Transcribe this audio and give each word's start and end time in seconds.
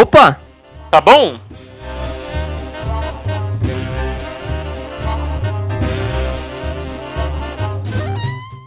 Opa! 0.00 0.40
Tá 0.92 1.00
bom? 1.00 1.40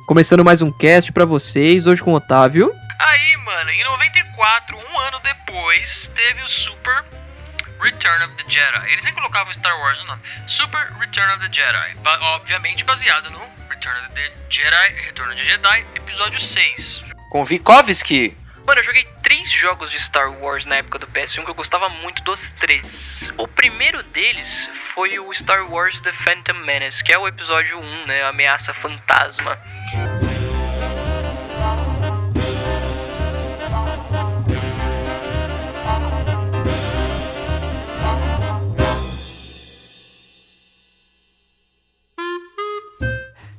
Começando 0.06 0.44
mais 0.44 0.62
um 0.62 0.70
cast 0.70 1.14
pra 1.14 1.24
vocês, 1.24 1.88
hoje 1.88 2.04
com 2.04 2.12
o 2.12 2.16
Otávio. 2.16 2.70
Aí, 3.00 3.38
mano, 3.38 3.70
em 3.70 3.82
94, 3.82 4.76
um 4.76 5.00
ano 5.00 5.22
depois, 5.24 6.12
teve 6.14 6.44
o 6.44 6.50
Super 6.50 7.06
Return 7.82 8.26
of 8.26 8.34
the 8.36 8.44
Jedi. 8.50 8.92
Eles 8.92 9.06
nem 9.06 9.14
colocavam 9.14 9.54
Star 9.54 9.80
Wars 9.80 10.00
no 10.00 10.08
nome. 10.08 10.22
Super 10.48 10.92
Return 11.00 11.32
of 11.32 11.48
the 11.48 11.54
Jedi. 11.54 11.96
Obviamente 12.36 12.84
baseado 12.84 13.32
no 13.32 13.40
Return 13.70 13.98
of 14.02 14.14
the 14.16 14.34
Jedi, 14.50 14.90
Retorno 15.06 15.34
de 15.34 15.46
Jedi, 15.46 15.86
episódio 15.96 16.42
6. 16.42 17.04
Com 17.30 17.46
Vikovsky. 17.46 18.41
Mano, 18.66 18.80
eu 18.80 18.84
joguei 18.84 19.06
três 19.24 19.52
jogos 19.52 19.90
de 19.90 20.00
Star 20.00 20.32
Wars 20.40 20.66
na 20.66 20.76
época 20.76 21.00
do 21.00 21.08
PS1 21.08 21.44
que 21.44 21.50
eu 21.50 21.56
gostava 21.56 21.90
muito 21.90 22.24
dos 22.24 22.52
três. 22.54 23.32
O 23.38 23.48
primeiro 23.48 24.04
deles 24.04 24.70
foi 24.94 25.18
o 25.20 25.34
Star 25.34 25.70
Wars 25.70 26.00
The 26.02 26.14
Phantom 26.14 26.54
Menace, 26.54 27.04
que 27.04 27.12
é 27.12 27.18
o 27.18 27.28
episódio 27.28 27.80
1, 27.80 28.06
né? 28.06 28.24
A 28.24 28.30
ameaça 28.30 28.74
fantasma. 28.74 29.58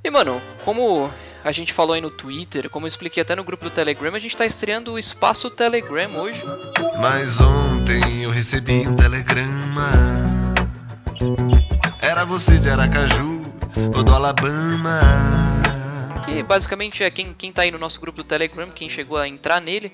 E 0.04 0.10
mano, 0.10 0.40
como 0.64 1.12
a 1.44 1.52
gente 1.52 1.72
falou 1.72 1.94
aí 1.94 2.00
no 2.00 2.10
Twitter, 2.10 2.70
como 2.70 2.86
eu 2.86 2.88
expliquei 2.88 3.22
até 3.22 3.34
no 3.34 3.44
grupo 3.44 3.64
do 3.64 3.70
Telegram, 3.70 4.14
a 4.14 4.18
gente 4.18 4.36
tá 4.36 4.46
estreando 4.46 4.92
o 4.92 4.98
espaço 4.98 5.50
Telegram 5.50 6.16
hoje. 6.16 6.42
Mas 7.00 7.40
ontem 7.40 8.22
eu 8.22 8.30
recebi 8.30 8.86
um 8.86 8.94
telegrama. 8.94 9.90
Era 12.00 12.24
você 12.24 12.58
de 12.58 12.70
Aracaju 12.70 13.42
ou 13.94 14.04
do 14.04 14.14
Alabama. 14.14 15.00
Que 16.26 16.42
basicamente 16.42 17.02
é 17.02 17.10
quem, 17.10 17.34
quem 17.34 17.52
tá 17.52 17.62
aí 17.62 17.70
no 17.70 17.78
nosso 17.78 18.00
grupo 18.00 18.18
do 18.18 18.24
Telegram, 18.24 18.68
quem 18.70 18.88
chegou 18.88 19.18
a 19.18 19.26
entrar 19.26 19.60
nele, 19.60 19.92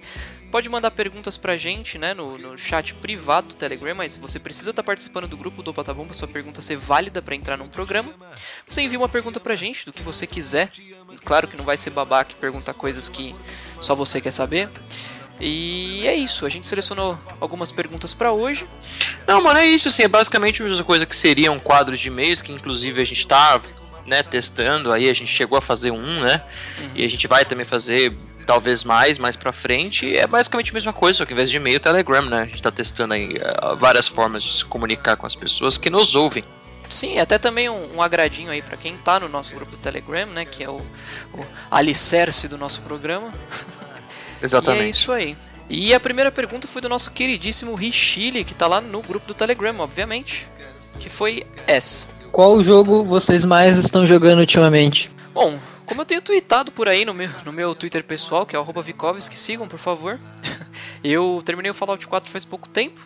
pode 0.50 0.68
mandar 0.68 0.90
perguntas 0.90 1.36
pra 1.36 1.56
gente, 1.56 1.98
né, 1.98 2.14
no, 2.14 2.38
no 2.38 2.58
chat 2.58 2.94
privado 2.94 3.48
do 3.48 3.54
Telegram, 3.54 3.94
mas 3.94 4.16
você 4.16 4.38
precisa 4.38 4.70
estar 4.70 4.82
tá 4.82 4.86
participando 4.86 5.28
do 5.28 5.36
grupo 5.36 5.62
do 5.62 5.70
Opa 5.70 5.94
Bom 5.94 6.06
pra 6.06 6.14
sua 6.14 6.28
pergunta 6.28 6.62
ser 6.62 6.76
válida 6.76 7.20
para 7.22 7.34
entrar 7.34 7.56
num 7.56 7.68
programa. 7.68 8.14
Você 8.68 8.82
envia 8.82 8.98
uma 8.98 9.08
pergunta 9.08 9.38
pra 9.38 9.54
gente, 9.54 9.84
do 9.84 9.92
que 9.92 10.02
você 10.02 10.26
quiser. 10.26 10.70
Claro 11.24 11.48
que 11.48 11.56
não 11.56 11.64
vai 11.64 11.76
ser 11.76 11.90
babaca 11.90 12.32
e 12.32 12.36
perguntar 12.36 12.74
coisas 12.74 13.08
que 13.08 13.34
só 13.80 13.94
você 13.94 14.20
quer 14.20 14.30
saber. 14.30 14.68
E 15.40 16.06
é 16.06 16.14
isso, 16.14 16.44
a 16.44 16.48
gente 16.48 16.66
selecionou 16.66 17.18
algumas 17.40 17.70
perguntas 17.70 18.12
para 18.12 18.32
hoje. 18.32 18.66
Não, 19.26 19.40
mano, 19.42 19.60
é 19.60 19.66
isso, 19.66 19.88
assim, 19.88 20.02
é 20.02 20.08
basicamente 20.08 20.62
a 20.62 20.64
mesma 20.64 20.84
coisa 20.84 21.06
que 21.06 21.14
seria 21.14 21.52
um 21.52 21.60
quadro 21.60 21.96
de 21.96 22.08
e-mails, 22.08 22.42
que 22.42 22.50
inclusive 22.50 23.00
a 23.00 23.04
gente 23.04 23.24
tá, 23.26 23.60
né, 24.04 24.22
testando, 24.22 24.90
aí 24.90 25.08
a 25.08 25.14
gente 25.14 25.30
chegou 25.30 25.56
a 25.56 25.62
fazer 25.62 25.92
um, 25.92 26.22
né, 26.22 26.42
uhum. 26.80 26.90
e 26.96 27.04
a 27.04 27.08
gente 27.08 27.28
vai 27.28 27.44
também 27.44 27.64
fazer 27.64 28.16
talvez 28.48 28.82
mais, 28.82 29.18
mais 29.18 29.36
pra 29.36 29.52
frente, 29.52 30.16
é 30.16 30.26
basicamente 30.26 30.70
a 30.70 30.72
mesma 30.72 30.90
coisa, 30.90 31.18
só 31.18 31.26
que 31.26 31.34
em 31.34 31.36
vez 31.36 31.50
de 31.50 31.58
e-mail, 31.58 31.78
Telegram, 31.78 32.22
né, 32.22 32.42
a 32.44 32.46
gente 32.46 32.62
tá 32.62 32.70
testando 32.70 33.12
aí 33.12 33.34
uh, 33.34 33.76
várias 33.76 34.08
formas 34.08 34.42
de 34.42 34.50
se 34.54 34.64
comunicar 34.64 35.16
com 35.16 35.26
as 35.26 35.36
pessoas 35.36 35.76
que 35.76 35.90
nos 35.90 36.14
ouvem. 36.14 36.42
Sim, 36.88 37.18
até 37.18 37.36
também 37.36 37.68
um, 37.68 37.96
um 37.96 38.02
agradinho 38.02 38.50
aí 38.50 38.62
para 38.62 38.78
quem 38.78 38.96
tá 38.96 39.20
no 39.20 39.28
nosso 39.28 39.54
grupo 39.54 39.72
do 39.72 39.76
Telegram, 39.76 40.24
né, 40.24 40.46
que 40.46 40.64
é 40.64 40.70
o, 40.70 40.78
o 40.78 41.46
alicerce 41.70 42.48
do 42.48 42.56
nosso 42.56 42.80
programa. 42.80 43.34
Exatamente. 44.40 44.82
E 44.82 44.86
é 44.86 44.88
isso 44.88 45.12
aí. 45.12 45.36
E 45.68 45.92
a 45.92 46.00
primeira 46.00 46.32
pergunta 46.32 46.66
foi 46.66 46.80
do 46.80 46.88
nosso 46.88 47.10
queridíssimo 47.10 47.74
Richile, 47.74 48.44
que 48.44 48.54
tá 48.54 48.66
lá 48.66 48.80
no 48.80 49.02
grupo 49.02 49.26
do 49.26 49.34
Telegram, 49.34 49.78
obviamente. 49.80 50.48
Que 50.98 51.10
foi 51.10 51.46
essa. 51.66 52.02
Qual 52.32 52.64
jogo 52.64 53.04
vocês 53.04 53.44
mais 53.44 53.76
estão 53.76 54.06
jogando 54.06 54.38
ultimamente? 54.38 55.10
Bom, 55.34 55.58
como 55.88 56.02
eu 56.02 56.04
tenho 56.04 56.20
tweetado 56.20 56.70
por 56.70 56.86
aí 56.86 57.04
no 57.04 57.14
meu, 57.14 57.30
no 57.46 57.52
meu 57.52 57.74
Twitter 57.74 58.04
pessoal, 58.04 58.44
que 58.44 58.54
é 58.54 58.58
o 58.58 58.82
Vikovs, 58.82 59.26
que 59.26 59.36
sigam, 59.36 59.66
por 59.66 59.78
favor. 59.78 60.20
eu 61.02 61.42
terminei 61.44 61.70
o 61.70 61.74
Fallout 61.74 62.06
4 62.06 62.30
faz 62.30 62.44
pouco 62.44 62.68
tempo. 62.68 63.00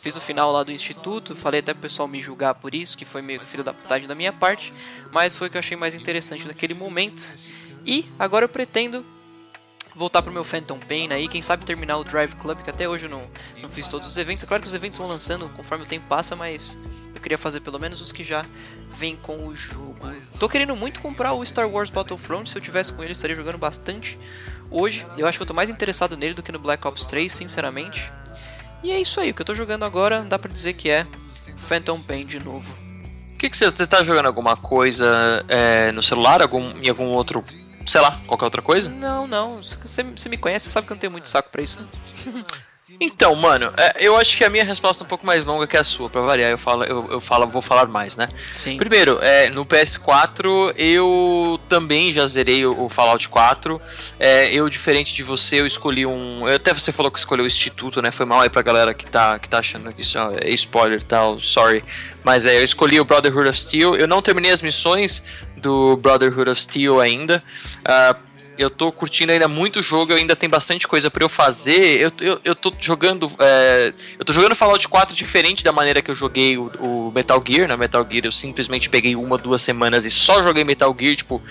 Fiz 0.00 0.16
o 0.16 0.20
final 0.20 0.50
lá 0.52 0.62
do 0.62 0.72
instituto, 0.72 1.36
falei 1.36 1.60
até 1.60 1.72
pro 1.72 1.82
pessoal 1.82 2.08
me 2.08 2.20
julgar 2.20 2.54
por 2.56 2.74
isso, 2.74 2.98
que 2.98 3.04
foi 3.04 3.22
meio 3.22 3.40
filho 3.40 3.62
da 3.62 3.72
putagem 3.72 4.08
da 4.08 4.14
minha 4.14 4.32
parte, 4.32 4.72
mas 5.12 5.36
foi 5.36 5.46
o 5.46 5.50
que 5.50 5.56
eu 5.56 5.60
achei 5.60 5.76
mais 5.76 5.94
interessante 5.94 6.46
naquele 6.46 6.74
momento. 6.74 7.36
E 7.84 8.08
agora 8.18 8.44
eu 8.44 8.48
pretendo 8.48 9.04
voltar 9.94 10.20
pro 10.20 10.32
meu 10.32 10.44
Phantom 10.44 10.78
Pain 10.78 11.08
aí, 11.12 11.28
quem 11.28 11.40
sabe 11.40 11.64
terminar 11.64 11.96
o 11.96 12.04
Drive 12.04 12.34
Club, 12.34 12.60
que 12.62 12.70
até 12.70 12.88
hoje 12.88 13.06
eu 13.06 13.10
não, 13.10 13.22
não 13.60 13.68
fiz 13.68 13.88
todos 13.88 14.06
os 14.08 14.16
eventos. 14.16 14.44
É 14.44 14.46
claro 14.46 14.62
que 14.62 14.68
os 14.68 14.74
eventos 14.74 14.98
vão 14.98 15.06
lançando 15.06 15.48
conforme 15.50 15.84
o 15.84 15.86
tempo 15.86 16.06
passa, 16.08 16.36
mas 16.36 16.78
eu 17.18 17.22
queria 17.22 17.38
fazer 17.38 17.60
pelo 17.60 17.78
menos 17.78 18.00
os 18.00 18.12
que 18.12 18.22
já 18.22 18.44
vêm 18.90 19.16
com 19.16 19.46
o 19.46 19.54
jogo. 19.54 19.96
Tô 20.38 20.48
querendo 20.48 20.74
muito 20.76 21.00
comprar 21.00 21.32
o 21.32 21.44
Star 21.44 21.68
Wars 21.68 21.90
Battlefront, 21.90 22.48
se 22.48 22.56
eu 22.56 22.62
tivesse 22.62 22.92
com 22.92 23.02
ele 23.02 23.12
estaria 23.12 23.36
jogando 23.36 23.58
bastante 23.58 24.18
hoje. 24.70 25.06
Eu 25.16 25.26
acho 25.26 25.38
que 25.38 25.42
eu 25.42 25.46
tô 25.46 25.54
mais 25.54 25.70
interessado 25.70 26.16
nele 26.16 26.34
do 26.34 26.42
que 26.42 26.52
no 26.52 26.58
Black 26.58 26.86
Ops 26.86 27.06
3, 27.06 27.32
sinceramente. 27.32 28.12
E 28.82 28.90
é 28.90 29.00
isso 29.00 29.20
aí, 29.20 29.30
o 29.30 29.34
que 29.34 29.42
eu 29.42 29.46
tô 29.46 29.54
jogando 29.54 29.84
agora 29.84 30.20
dá 30.20 30.38
pra 30.38 30.52
dizer 30.52 30.74
que 30.74 30.90
é 30.90 31.06
Phantom 31.56 32.00
Pain 32.00 32.26
de 32.26 32.38
novo. 32.38 32.70
O 33.34 33.38
que, 33.38 33.50
que 33.50 33.56
você, 33.56 33.70
você 33.70 33.86
tá 33.86 34.02
jogando 34.02 34.26
alguma 34.26 34.56
coisa 34.56 35.44
é, 35.48 35.92
no 35.92 36.02
celular, 36.02 36.40
algum, 36.40 36.70
em 36.78 36.88
algum 36.88 37.06
outro 37.06 37.44
sei 37.86 38.00
lá, 38.00 38.20
qualquer 38.26 38.44
outra 38.44 38.62
coisa? 38.62 38.90
Não, 38.90 39.26
não. 39.26 39.62
Você, 39.62 40.02
você 40.02 40.28
me 40.28 40.36
conhece, 40.36 40.68
sabe 40.70 40.86
que 40.86 40.92
eu 40.92 40.96
não 40.96 41.00
tenho 41.00 41.12
muito 41.12 41.28
saco 41.28 41.50
pra 41.50 41.62
isso, 41.62 41.78
né? 41.80 42.42
Então, 43.00 43.34
mano, 43.34 43.72
é, 43.76 43.96
eu 43.98 44.16
acho 44.16 44.36
que 44.36 44.44
a 44.44 44.50
minha 44.50 44.64
resposta 44.64 45.02
é 45.02 45.04
um 45.04 45.08
pouco 45.08 45.26
mais 45.26 45.44
longa 45.44 45.66
que 45.66 45.76
a 45.76 45.82
sua, 45.82 46.08
pra 46.08 46.20
variar, 46.20 46.52
eu 46.52 46.58
falo, 46.58 46.84
eu, 46.84 47.10
eu 47.10 47.20
falo, 47.20 47.44
vou 47.48 47.60
falar 47.60 47.86
mais, 47.86 48.14
né? 48.14 48.28
Sim. 48.52 48.76
Primeiro, 48.76 49.18
é, 49.20 49.50
no 49.50 49.66
PS4 49.66 50.72
eu 50.76 51.58
também 51.68 52.12
já 52.12 52.24
zerei 52.28 52.64
o, 52.64 52.84
o 52.84 52.88
Fallout 52.88 53.28
4. 53.28 53.80
É, 54.20 54.54
eu, 54.54 54.68
diferente 54.68 55.16
de 55.16 55.24
você, 55.24 55.60
eu 55.60 55.66
escolhi 55.66 56.06
um. 56.06 56.46
Até 56.46 56.72
você 56.72 56.92
falou 56.92 57.10
que 57.10 57.18
escolheu 57.18 57.42
o 57.44 57.48
Instituto, 57.48 58.00
né? 58.00 58.12
Foi 58.12 58.24
mal 58.24 58.40
aí 58.40 58.48
pra 58.48 58.62
galera 58.62 58.94
que 58.94 59.04
tá, 59.04 59.36
que 59.36 59.48
tá 59.48 59.58
achando 59.58 59.92
que 59.92 60.02
isso 60.02 60.16
é 60.18 60.48
spoiler 60.50 61.00
e 61.00 61.04
tal, 61.04 61.40
sorry. 61.40 61.82
Mas 62.22 62.46
é, 62.46 62.56
eu 62.56 62.64
escolhi 62.64 63.00
o 63.00 63.04
Brotherhood 63.04 63.48
of 63.48 63.60
Steel. 63.60 63.94
Eu 63.96 64.06
não 64.06 64.22
terminei 64.22 64.52
as 64.52 64.62
missões 64.62 65.22
do 65.56 65.96
Brotherhood 65.96 66.50
of 66.50 66.60
Steel 66.60 67.00
ainda. 67.00 67.42
Uh, 67.80 68.25
eu 68.58 68.70
tô 68.70 68.90
curtindo 68.90 69.32
ainda 69.32 69.48
muito 69.48 69.80
o 69.80 69.82
jogo, 69.82 70.14
ainda 70.14 70.34
tem 70.34 70.48
bastante 70.48 70.88
coisa 70.88 71.10
para 71.10 71.24
eu 71.24 71.28
fazer. 71.28 72.00
Eu, 72.00 72.10
eu, 72.20 72.40
eu 72.44 72.54
tô 72.54 72.72
jogando. 72.78 73.30
É, 73.38 73.92
eu 74.18 74.24
tô 74.24 74.32
jogando 74.32 74.54
Fallout 74.54 74.88
4 74.88 75.14
diferente 75.14 75.62
da 75.62 75.72
maneira 75.72 76.00
que 76.00 76.10
eu 76.10 76.14
joguei 76.14 76.56
o, 76.56 76.70
o, 76.80 77.12
Metal 77.14 77.42
Gear. 77.46 77.68
Na 77.68 77.74
né? 77.74 77.80
Metal 77.80 78.06
Gear 78.10 78.24
eu 78.24 78.32
simplesmente 78.32 78.88
peguei 78.88 79.14
uma, 79.14 79.36
duas 79.36 79.62
semanas 79.62 80.04
e 80.04 80.10
só 80.10 80.42
joguei 80.42 80.64
Metal 80.64 80.94
Gear, 80.98 81.16
tipo, 81.16 81.42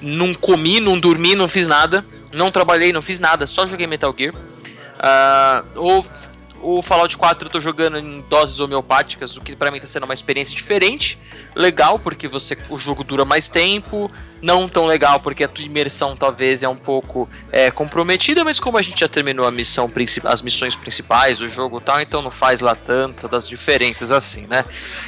não 0.00 0.34
comi, 0.34 0.80
não 0.80 0.98
dormi, 0.98 1.34
não 1.34 1.48
fiz 1.48 1.66
nada. 1.66 2.04
Não 2.32 2.50
trabalhei, 2.50 2.92
não 2.92 3.02
fiz 3.02 3.20
nada, 3.20 3.46
só 3.46 3.66
joguei 3.66 3.86
Metal 3.86 4.14
Gear. 4.16 4.34
Uh, 4.34 5.66
ou 5.74 6.06
o 6.62 6.80
Fallout 6.80 7.16
4 7.16 7.48
eu 7.48 7.50
tô 7.50 7.60
jogando 7.60 7.98
em 7.98 8.20
doses 8.28 8.60
homeopáticas, 8.60 9.36
o 9.36 9.40
que 9.40 9.56
para 9.56 9.70
mim 9.70 9.80
tá 9.80 9.86
sendo 9.86 10.04
uma 10.04 10.14
experiência 10.14 10.54
diferente. 10.54 11.18
Legal, 11.54 11.98
porque 11.98 12.26
você 12.26 12.56
o 12.70 12.78
jogo 12.78 13.04
dura 13.04 13.24
mais 13.24 13.48
tempo. 13.48 14.10
Não 14.40 14.68
tão 14.68 14.86
legal, 14.86 15.20
porque 15.20 15.44
a 15.44 15.48
tua 15.48 15.64
imersão 15.64 16.16
talvez 16.16 16.62
é 16.62 16.68
um 16.68 16.76
pouco 16.76 17.28
é, 17.52 17.70
comprometida, 17.70 18.42
mas 18.42 18.58
como 18.58 18.76
a 18.76 18.82
gente 18.82 19.00
já 19.00 19.08
terminou 19.08 19.46
a 19.46 19.52
missão 19.52 19.90
as 20.24 20.42
missões 20.42 20.74
principais 20.74 21.38
do 21.38 21.48
jogo 21.48 21.80
tal, 21.80 22.00
então 22.00 22.20
não 22.20 22.30
faz 22.30 22.60
lá 22.60 22.74
tantas 22.74 23.30
das 23.30 23.48
diferenças 23.48 24.10
assim, 24.10 24.46
né? 24.48 24.64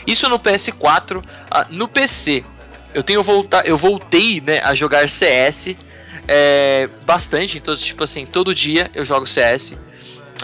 Isso 0.07 0.29
no 0.29 0.39
PS4. 0.39 1.25
Ah, 1.51 1.67
no 1.69 1.89
PC, 1.89 2.45
eu 2.95 3.03
tenho 3.03 3.23
voltar, 3.23 3.67
eu 3.67 3.77
voltei 3.77 4.41
né, 4.41 4.61
a 4.63 4.75
jogar 4.75 5.11
CS 5.11 5.75
é, 6.29 6.89
bastante, 7.05 7.59
então, 7.59 7.75
tipo 7.77 8.05
assim, 8.05 8.25
todo 8.25 8.55
dia 8.55 8.91
eu 8.95 9.05
jogo 9.05 9.27
CS 9.27 9.75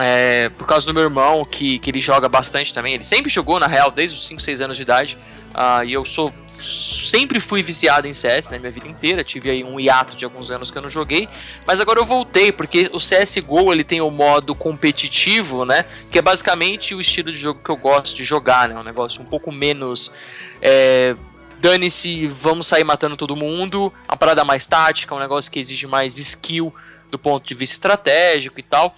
é, 0.01 0.49
por 0.51 0.67
causa 0.67 0.87
do 0.87 0.95
meu 0.95 1.03
irmão, 1.03 1.45
que, 1.45 1.79
que 1.79 1.91
ele 1.91 2.01
joga 2.01 2.29
bastante 2.29 2.73
também. 2.73 2.95
Ele 2.95 3.05
sempre 3.05 3.31
jogou, 3.31 3.59
na 3.61 3.67
real, 3.67 3.91
desde 3.91 4.17
os 4.17 4.27
5, 4.27 4.41
6 4.41 4.61
anos 4.61 4.77
de 4.77 4.83
idade. 4.83 5.17
Uh, 5.51 5.85
e 5.85 5.93
eu 5.93 6.05
sou 6.05 6.33
sempre 6.61 7.41
fui 7.41 7.63
viciado 7.63 8.07
em 8.07 8.13
CS, 8.13 8.51
né, 8.51 8.59
minha 8.59 8.71
vida 8.71 8.87
inteira. 8.87 9.25
Tive 9.25 9.51
aí 9.51 9.65
um 9.65 9.81
hiato 9.81 10.17
de 10.17 10.25
alguns 10.25 10.51
anos 10.51 10.71
que 10.71 10.77
eu 10.77 10.83
não 10.83 10.91
joguei, 10.91 11.29
mas 11.67 11.81
agora 11.81 11.99
eu 11.99 12.05
voltei 12.05 12.53
porque 12.53 12.91
o 12.93 12.99
CS:GO 12.99 13.73
ele 13.73 13.83
tem 13.83 14.01
o 14.01 14.11
modo 14.11 14.55
competitivo, 14.55 15.65
né, 15.65 15.85
que 16.13 16.19
é 16.19 16.23
basicamente 16.23 16.95
o 16.95 17.01
estilo 17.01 17.33
de 17.33 17.39
jogo 17.39 17.61
que 17.65 17.71
eu 17.71 17.77
gosto 17.77 18.15
de 18.15 18.25
jogar, 18.25 18.69
né, 18.69 18.79
um 18.79 18.83
negócio 18.83 19.23
um 19.23 19.25
pouco 19.25 19.51
menos 19.51 20.13
é, 20.61 21.17
dane-se, 21.59 22.27
vamos 22.27 22.67
sair 22.67 22.85
matando 22.85 23.17
todo 23.17 23.35
mundo, 23.35 23.93
uma 24.09 24.17
parada 24.17 24.45
mais 24.45 24.67
tática, 24.67 25.15
um 25.15 25.19
negócio 25.19 25.51
que 25.51 25.59
exige 25.59 25.87
mais 25.87 26.19
skill 26.19 26.75
do 27.11 27.19
ponto 27.19 27.47
de 27.47 27.55
vista 27.55 27.75
estratégico 27.75 28.61
e 28.61 28.63
tal. 28.63 28.95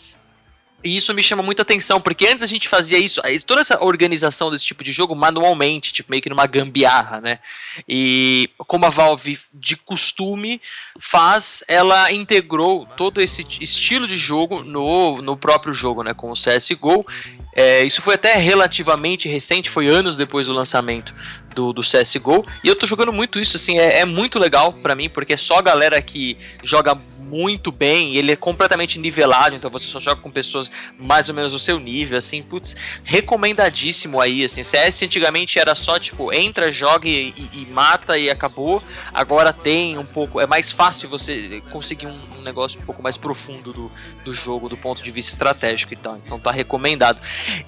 E 0.85 0.97
isso 0.97 1.13
me 1.15 1.23
chama 1.23 1.43
muita 1.43 1.63
atenção, 1.63 2.01
porque 2.01 2.27
antes 2.27 2.43
a 2.43 2.47
gente 2.47 2.69
fazia 2.69 2.99
isso, 2.99 3.21
toda 3.47 3.61
essa 3.61 3.83
organização 3.83 4.51
desse 4.51 4.67
tipo 4.67 4.83
de 4.83 4.91
jogo 4.91 5.15
manualmente, 5.15 5.93
tipo 5.93 6.11
meio 6.11 6.23
que 6.23 6.29
numa 6.29 6.47
gambiarra, 6.47 7.21
né? 7.21 7.39
E 7.89 8.51
como 8.59 8.87
a 8.87 8.91
Valve 8.91 9.39
de 9.55 9.77
costume 9.77 10.61
faz, 10.99 11.63
ela 11.69 12.11
integrou 12.11 12.87
todo 12.97 13.21
esse 13.21 13.47
estilo 13.61 14.07
de 14.07 14.17
jogo 14.17 14.63
no, 14.63 15.17
no 15.17 15.37
próprio 15.37 15.73
jogo, 15.73 16.03
né? 16.03 16.13
Com 16.15 16.31
o 16.31 16.35
CSGO. 16.35 17.07
É, 17.55 17.85
isso 17.85 18.01
foi 18.01 18.15
até 18.15 18.35
relativamente 18.37 19.29
recente, 19.29 19.69
foi 19.69 19.87
anos 19.87 20.17
depois 20.17 20.47
do 20.47 20.53
lançamento 20.53 21.15
do, 21.55 21.73
do 21.73 21.83
CSGO. 21.83 22.45
E 22.63 22.69
eu 22.69 22.77
tô 22.77 22.87
jogando 22.87 23.13
muito 23.13 23.39
isso, 23.39 23.57
assim, 23.57 23.79
é, 23.79 24.01
é 24.01 24.05
muito 24.05 24.39
legal 24.39 24.73
para 24.73 24.95
mim, 24.95 25.09
porque 25.09 25.35
é 25.35 25.37
só 25.37 25.59
a 25.59 25.63
galera 25.63 26.01
que 26.01 26.37
joga 26.63 26.95
muito 27.33 27.73
bem, 27.73 28.15
ele 28.15 28.33
é 28.33 28.37
completamente 28.37 28.99
nivelado, 28.99 29.57
então 29.57 29.71
você 29.71 29.87
só 29.87 29.99
joga 29.99 30.21
com 30.21 30.31
pessoas 30.31 30.71
mais 30.99 31.31
ou 31.31 31.35
menos 31.35 31.53
do 31.53 31.59
seu 31.59 31.81
nível, 31.81 32.19
assim, 32.19 32.43
putz, 32.43 32.77
recomendadíssimo 33.03 34.21
aí, 34.21 34.45
assim, 34.45 34.63
CS 34.63 35.03
antigamente 35.03 35.59
era 35.59 35.75
só, 35.75 35.99
tipo, 35.99 36.31
entra, 36.31 36.71
joga 36.71 37.09
e, 37.09 37.33
e, 37.35 37.63
e 37.63 37.67
mata 37.67 38.19
e 38.19 38.29
acabou, 38.29 38.83
agora 39.15 39.51
tem 39.51 39.97
um 39.97 40.05
pouco, 40.05 40.43
é 40.43 40.47
mais 40.47 40.71
fácil 40.71 41.09
você 41.09 41.63
conseguir 41.71 42.07
um, 42.07 42.21
um, 42.39 42.43
negócio 42.43 42.79
um 42.79 42.85
pouco 42.85 43.03
mais 43.03 43.17
profundo 43.17 43.73
do, 43.73 43.93
do 44.27 44.35
jogo, 44.35 44.69
do 44.69 44.77
ponto 44.77 45.03
de 45.03 45.11
vista 45.11 45.33
estratégico 45.33 45.95
e 45.95 45.97
tal, 45.97 46.19
então 46.19 46.39
tá 46.39 46.53
recomendado. 46.53 47.19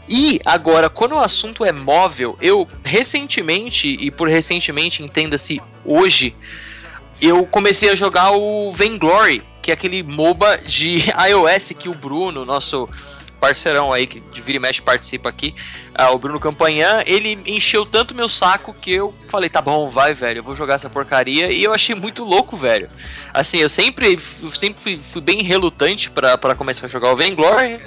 E 0.06 0.40
agora, 0.44 0.90
quando 0.90 1.12
o 1.12 1.20
assunto 1.20 1.64
é 1.64 1.72
móvel, 1.72 2.36
eu 2.38 2.68
recentemente, 2.84 3.73
e 3.82 4.10
por 4.10 4.28
recentemente 4.28 5.02
entenda-se 5.02 5.60
hoje, 5.84 6.34
eu 7.20 7.44
comecei 7.46 7.90
a 7.90 7.94
jogar 7.94 8.32
o 8.32 8.72
Vainglory, 8.72 9.42
que 9.60 9.70
é 9.70 9.74
aquele 9.74 10.02
MOBA 10.02 10.58
de 10.58 11.04
iOS 11.30 11.72
que 11.78 11.88
o 11.88 11.94
Bruno, 11.94 12.44
nosso 12.44 12.88
parceirão 13.40 13.92
aí 13.92 14.06
que 14.06 14.20
de 14.20 14.40
vira 14.40 14.56
e 14.56 14.60
mexe 14.60 14.80
participa 14.80 15.28
aqui, 15.28 15.54
uh, 16.00 16.14
o 16.14 16.18
Bruno 16.18 16.40
Campanhã, 16.40 17.02
ele 17.06 17.38
encheu 17.44 17.84
tanto 17.84 18.14
meu 18.14 18.26
saco 18.26 18.72
que 18.72 18.92
eu 18.92 19.12
falei, 19.28 19.50
tá 19.50 19.60
bom, 19.60 19.90
vai, 19.90 20.14
velho, 20.14 20.38
eu 20.38 20.42
vou 20.42 20.56
jogar 20.56 20.76
essa 20.76 20.88
porcaria 20.88 21.52
e 21.52 21.62
eu 21.62 21.72
achei 21.74 21.94
muito 21.94 22.24
louco, 22.24 22.56
velho. 22.56 22.88
Assim, 23.34 23.58
eu 23.58 23.68
sempre, 23.68 24.18
sempre 24.54 24.80
fui, 24.80 24.98
fui 25.02 25.20
bem 25.20 25.42
relutante 25.42 26.10
para 26.10 26.54
começar 26.54 26.86
a 26.86 26.88
jogar 26.88 27.12
o 27.12 27.16
Vainglory. 27.16 27.80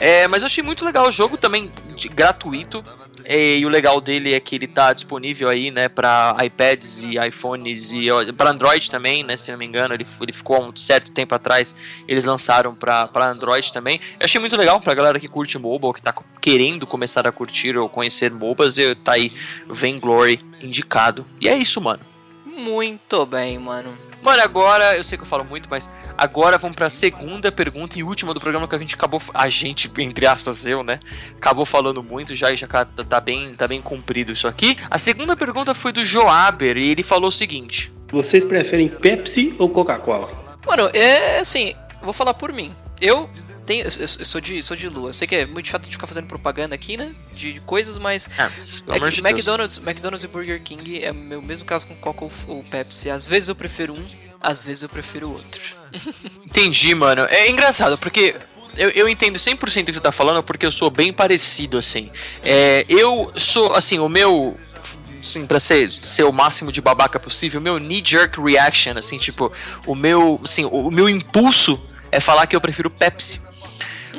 É, 0.00 0.26
mas 0.26 0.42
eu 0.42 0.46
achei 0.46 0.64
muito 0.64 0.82
legal 0.82 1.06
o 1.06 1.12
jogo 1.12 1.36
também 1.36 1.70
de, 1.94 2.08
gratuito. 2.08 2.82
E, 3.28 3.64
o 3.66 3.68
legal 3.68 4.00
dele 4.00 4.32
é 4.32 4.40
que 4.40 4.54
ele 4.54 4.66
tá 4.66 4.94
disponível 4.94 5.48
aí, 5.50 5.70
né, 5.70 5.90
para 5.90 6.34
iPads 6.42 7.02
e 7.02 7.18
iPhones 7.18 7.92
e 7.92 8.08
para 8.32 8.50
Android 8.50 8.90
também, 8.90 9.22
né, 9.22 9.36
se 9.36 9.52
não 9.52 9.58
me 9.58 9.66
engano, 9.66 9.92
ele, 9.92 10.06
ele 10.22 10.32
ficou 10.32 10.56
há 10.56 10.60
um 10.60 10.74
certo 10.74 11.12
tempo 11.12 11.34
atrás, 11.34 11.76
eles 12.08 12.24
lançaram 12.24 12.74
para 12.74 13.10
Android 13.28 13.70
também. 13.70 14.00
Eu 14.18 14.24
achei 14.24 14.40
muito 14.40 14.56
legal 14.56 14.80
pra 14.80 14.94
galera 14.94 15.20
que 15.20 15.28
curte 15.28 15.58
mobile, 15.58 15.92
que 15.92 16.00
tá 16.00 16.14
querendo 16.40 16.86
começar 16.86 17.26
a 17.26 17.30
curtir 17.30 17.76
ou 17.76 17.88
conhecer 17.88 18.32
MOBAs, 18.32 18.78
e 18.78 18.94
tá 18.94 19.12
aí 19.12 19.34
Vainglory 19.68 20.42
indicado. 20.62 21.26
E 21.38 21.48
é 21.48 21.56
isso, 21.56 21.78
mano. 21.78 22.00
Muito 22.46 23.24
bem, 23.26 23.58
mano. 23.58 24.09
Mano, 24.22 24.42
agora, 24.42 24.96
eu 24.96 25.04
sei 25.04 25.16
que 25.16 25.24
eu 25.24 25.28
falo 25.28 25.44
muito, 25.44 25.68
mas 25.70 25.88
agora 26.16 26.58
vamos 26.58 26.76
pra 26.76 26.90
segunda 26.90 27.50
pergunta 27.50 27.98
e 27.98 28.02
última 28.02 28.34
do 28.34 28.40
programa 28.40 28.68
que 28.68 28.74
a 28.74 28.78
gente 28.78 28.94
acabou. 28.94 29.20
A 29.32 29.48
gente, 29.48 29.90
entre 29.98 30.26
aspas, 30.26 30.66
eu, 30.66 30.82
né? 30.82 31.00
Acabou 31.36 31.64
falando 31.64 32.02
muito 32.02 32.34
já 32.34 32.50
e 32.50 32.56
já 32.56 32.66
tá, 32.66 33.20
bem, 33.20 33.54
tá 33.54 33.66
bem 33.66 33.80
comprido 33.80 34.32
isso 34.32 34.46
aqui. 34.46 34.76
A 34.90 34.98
segunda 34.98 35.34
pergunta 35.36 35.74
foi 35.74 35.92
do 35.92 36.04
Joaber 36.04 36.76
e 36.76 36.90
ele 36.90 37.02
falou 37.02 37.28
o 37.28 37.32
seguinte: 37.32 37.92
Vocês 38.08 38.44
preferem 38.44 38.88
Pepsi 38.88 39.54
ou 39.58 39.70
Coca-Cola? 39.70 40.28
Mano, 40.66 40.90
é 40.92 41.38
assim, 41.38 41.74
vou 42.02 42.12
falar 42.12 42.34
por 42.34 42.52
mim. 42.52 42.70
Eu 43.00 43.28
tenho, 43.70 43.84
eu, 43.84 43.90
eu, 44.00 44.24
sou 44.24 44.40
de 44.40 44.60
sou 44.64 44.76
de 44.76 44.88
lua. 44.88 45.10
Eu 45.10 45.14
sei 45.14 45.28
que 45.28 45.36
é 45.36 45.46
muito 45.46 45.68
chato 45.68 45.84
de 45.84 45.92
ficar 45.92 46.08
fazendo 46.08 46.26
propaganda 46.26 46.74
aqui, 46.74 46.96
né? 46.96 47.14
De, 47.32 47.52
de 47.52 47.60
coisas, 47.60 47.96
mas 47.96 48.28
ah, 48.36 48.50
é 48.88 49.10
que 49.10 49.20
McDonald's, 49.20 49.78
McDonald's 49.78 50.24
e 50.24 50.26
Burger 50.26 50.60
King 50.60 51.04
é 51.04 51.12
o 51.12 51.42
mesmo 51.42 51.64
caso 51.64 51.86
com 51.86 51.94
Coca 51.94 52.24
ou, 52.24 52.32
ou 52.48 52.64
Pepsi. 52.64 53.08
Às 53.08 53.28
vezes 53.28 53.48
eu 53.48 53.54
prefiro 53.54 53.94
um, 53.94 54.04
às 54.40 54.60
vezes 54.60 54.82
eu 54.82 54.88
prefiro 54.88 55.28
o 55.28 55.32
outro. 55.34 55.60
Entendi, 56.44 56.92
mano. 56.96 57.22
É 57.30 57.48
engraçado 57.48 57.96
porque 57.96 58.34
eu, 58.76 58.90
eu 58.90 59.08
entendo 59.08 59.36
100% 59.36 59.82
o 59.82 59.84
que 59.84 59.94
você 59.94 60.00
tá 60.00 60.10
falando 60.10 60.42
porque 60.42 60.66
eu 60.66 60.72
sou 60.72 60.90
bem 60.90 61.12
parecido, 61.12 61.78
assim. 61.78 62.10
É, 62.42 62.84
eu 62.88 63.32
sou, 63.36 63.72
assim, 63.72 64.00
o 64.00 64.08
meu 64.08 64.58
assim, 65.20 65.46
pra 65.46 65.60
ser, 65.60 65.92
ser 65.92 66.24
o 66.24 66.32
máximo 66.32 66.72
de 66.72 66.80
babaca 66.80 67.20
possível, 67.20 67.60
o 67.60 67.62
meu 67.62 67.78
knee-jerk 67.78 68.40
reaction, 68.40 68.96
assim, 68.96 69.18
tipo, 69.18 69.52
o 69.86 69.94
meu, 69.94 70.40
assim, 70.42 70.64
o, 70.64 70.88
o 70.88 70.90
meu 70.90 71.08
impulso 71.08 71.80
é 72.10 72.18
falar 72.18 72.46
que 72.46 72.56
eu 72.56 72.60
prefiro 72.60 72.90
Pepsi. 72.90 73.38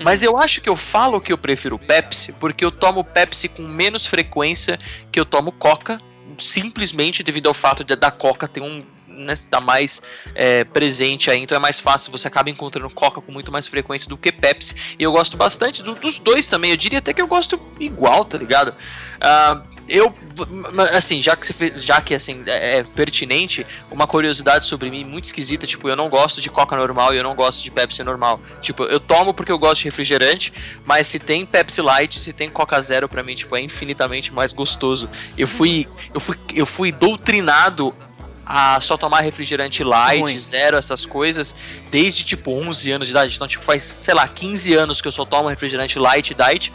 Mas 0.02 0.24
eu 0.24 0.38
acho 0.38 0.62
que 0.62 0.70
eu 0.70 0.78
falo 0.78 1.20
que 1.20 1.32
eu 1.32 1.38
prefiro 1.38 1.78
Pepsi 1.78 2.32
porque 2.34 2.64
eu 2.64 2.72
tomo 2.72 3.04
Pepsi 3.04 3.48
com 3.48 3.64
menos 3.64 4.06
frequência 4.06 4.80
que 5.12 5.20
eu 5.20 5.26
tomo 5.26 5.52
Coca, 5.52 6.00
simplesmente 6.38 7.24
devido 7.24 7.48
ao 7.48 7.54
fato 7.54 7.84
de 7.84 7.96
da 7.96 8.10
Coca 8.10 8.48
ter 8.48 8.62
um 8.62 8.84
né, 9.08 9.34
tá 9.50 9.62
mais 9.62 10.02
é, 10.34 10.64
presente 10.64 11.30
aí, 11.30 11.40
então 11.40 11.56
é 11.56 11.60
mais 11.60 11.80
fácil, 11.80 12.12
você 12.12 12.28
acaba 12.28 12.50
encontrando 12.50 12.90
Coca 12.90 13.22
com 13.22 13.32
muito 13.32 13.52
mais 13.52 13.68
frequência 13.68 14.10
do 14.10 14.18
que 14.18 14.32
Pepsi. 14.32 14.76
E 14.98 15.04
eu 15.04 15.12
gosto 15.12 15.38
bastante 15.38 15.84
do, 15.84 15.94
dos 15.94 16.20
dois 16.20 16.48
também, 16.48 16.72
eu 16.72 16.78
diria 16.78 17.00
até 17.00 17.14
que 17.14 17.22
eu 17.22 17.28
gosto 17.28 17.60
igual, 17.80 18.26
tá 18.26 18.38
ligado? 18.38 18.70
Uh, 18.70 19.81
eu, 19.92 20.16
assim, 20.94 21.22
já 21.22 21.36
que, 21.36 21.46
você 21.46 21.74
já 21.76 22.00
que 22.00 22.16
assim, 22.16 22.42
é, 22.48 22.78
é, 22.78 22.84
pertinente, 22.84 23.68
uma 23.92 24.08
curiosidade 24.08 24.66
sobre 24.66 24.90
mim 24.90 25.04
muito 25.04 25.26
esquisita, 25.26 25.68
tipo, 25.68 25.90
eu 25.90 25.98
não 25.98 26.10
gosto 26.10 26.40
de 26.40 26.50
Coca 26.50 26.78
normal 26.78 27.14
e 27.14 27.18
eu 27.18 27.24
não 27.24 27.36
gosto 27.36 27.62
de 27.62 27.70
Pepsi 27.70 28.02
normal. 28.02 28.40
Tipo, 28.62 28.84
eu 28.84 29.02
tomo 29.02 29.34
porque 29.34 29.52
eu 29.52 29.60
gosto 29.60 29.80
de 29.80 29.86
refrigerante, 29.86 30.54
mas 30.86 31.08
se 31.08 31.20
tem 31.20 31.46
Pepsi 31.46 31.82
Light, 31.82 32.18
se 32.18 32.32
tem 32.32 32.50
Coca 32.50 32.80
Zero, 32.80 33.10
pra 33.10 33.22
mim, 33.22 33.36
tipo, 33.36 33.56
é 33.56 33.62
infinitamente 33.62 34.34
mais 34.34 34.54
gostoso. 34.54 35.10
Eu 35.38 35.48
fui, 35.48 35.88
eu 36.14 36.22
fui, 36.22 36.40
eu 36.56 36.66
fui 36.66 36.92
doutrinado 36.92 37.94
a 38.46 38.82
só 38.82 38.98
tomar 38.98 39.22
refrigerante 39.22 39.84
light, 39.84 40.20
Ruim. 40.20 40.38
zero, 40.38 40.78
essas 40.78 41.06
coisas, 41.06 41.56
desde 41.90 42.26
tipo 42.26 42.52
11 42.52 42.92
anos 42.92 43.08
de 43.08 43.14
idade. 43.14 43.36
Então, 43.36 43.48
tipo, 43.48 43.64
faz, 43.64 43.84
sei 43.84 44.14
lá, 44.14 44.28
15 44.28 44.74
anos 44.74 45.02
que 45.02 45.08
eu 45.08 45.12
só 45.12 45.24
tomo 45.24 45.48
refrigerante 45.48 45.98
light, 45.98 46.34
diet 46.34 46.74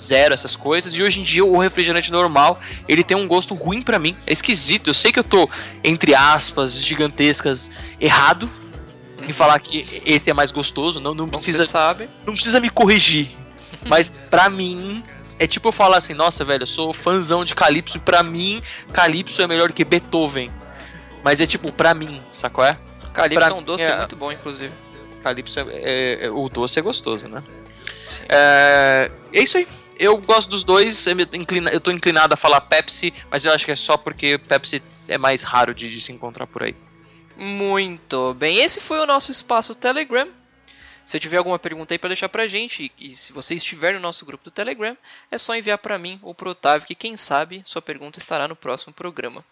zero 0.00 0.34
essas 0.34 0.54
coisas. 0.56 0.94
E 0.94 1.02
hoje 1.02 1.20
em 1.20 1.22
dia 1.22 1.44
o 1.44 1.58
refrigerante 1.58 2.10
normal, 2.10 2.60
ele 2.88 3.04
tem 3.04 3.16
um 3.16 3.26
gosto 3.26 3.54
ruim 3.54 3.82
para 3.82 3.98
mim. 3.98 4.16
É 4.26 4.32
esquisito. 4.32 4.88
Eu 4.88 4.94
sei 4.94 5.12
que 5.12 5.18
eu 5.18 5.24
tô, 5.24 5.48
entre 5.82 6.14
aspas, 6.14 6.80
gigantescas, 6.80 7.70
errado 8.00 8.50
em 9.26 9.32
falar 9.32 9.58
que 9.60 10.02
esse 10.04 10.30
é 10.30 10.34
mais 10.34 10.50
gostoso. 10.50 11.00
Não, 11.00 11.14
não 11.14 11.28
precisa. 11.28 11.66
sabe. 11.66 12.08
Não 12.26 12.34
precisa 12.34 12.60
me 12.60 12.70
corrigir. 12.70 13.30
Mas 13.86 14.12
pra 14.30 14.48
mim. 14.48 15.02
É 15.40 15.46
tipo 15.46 15.68
eu 15.68 15.72
falar 15.72 15.98
assim, 15.98 16.14
nossa, 16.14 16.44
velho, 16.44 16.64
eu 16.64 16.66
sou 16.66 16.92
fãzão 16.92 17.44
de 17.44 17.54
Calypso 17.54 17.96
e 17.96 18.00
pra 18.00 18.24
mim, 18.24 18.60
Calypso 18.92 19.40
é 19.40 19.46
melhor 19.46 19.72
que 19.72 19.84
Beethoven. 19.84 20.50
Mas 21.22 21.40
é 21.40 21.46
tipo, 21.46 21.70
pra 21.70 21.94
mim, 21.94 22.20
sacou 22.28 22.64
é? 22.64 22.76
Calypso 23.12 23.38
pra 23.38 23.54
é 23.54 23.56
um 23.56 23.62
doce 23.62 23.84
é... 23.84 23.98
muito 23.98 24.16
bom, 24.16 24.32
inclusive. 24.32 24.72
Calypso 25.22 25.60
é, 25.60 25.64
é, 25.70 26.26
é, 26.26 26.30
o 26.30 26.48
doce 26.48 26.80
é 26.80 26.82
gostoso, 26.82 27.28
né? 27.28 27.40
É, 28.28 29.12
é 29.32 29.40
isso 29.40 29.58
aí 29.58 29.68
eu 29.98 30.16
gosto 30.18 30.48
dos 30.48 30.64
dois, 30.64 31.06
eu, 31.72 31.80
tô 31.80 31.90
inclinado 31.90 32.34
a 32.34 32.36
falar 32.36 32.60
Pepsi, 32.62 33.12
mas 33.30 33.44
eu 33.44 33.52
acho 33.52 33.64
que 33.64 33.72
é 33.72 33.76
só 33.76 33.96
porque 33.96 34.38
Pepsi 34.38 34.82
é 35.06 35.18
mais 35.18 35.42
raro 35.42 35.74
de, 35.74 35.90
de 35.90 36.00
se 36.00 36.12
encontrar 36.12 36.46
por 36.46 36.62
aí. 36.62 36.74
Muito 37.36 38.34
bem, 38.34 38.58
esse 38.58 38.80
foi 38.80 38.98
o 38.98 39.06
nosso 39.06 39.30
espaço 39.30 39.74
Telegram. 39.74 40.28
Se 41.04 41.18
tiver 41.18 41.38
alguma 41.38 41.58
pergunta 41.58 41.94
aí 41.94 41.98
para 41.98 42.08
deixar 42.08 42.28
pra 42.28 42.46
gente, 42.46 42.92
e 42.98 43.16
se 43.16 43.32
você 43.32 43.54
estiver 43.54 43.94
no 43.94 44.00
nosso 44.00 44.26
grupo 44.26 44.44
do 44.44 44.50
Telegram, 44.50 44.94
é 45.30 45.38
só 45.38 45.56
enviar 45.56 45.78
para 45.78 45.98
mim 45.98 46.20
ou 46.22 46.34
pro 46.34 46.50
Otávio, 46.50 46.86
que 46.86 46.94
quem 46.94 47.16
sabe 47.16 47.62
sua 47.64 47.80
pergunta 47.80 48.18
estará 48.18 48.46
no 48.46 48.54
próximo 48.54 48.92
programa. 48.92 49.42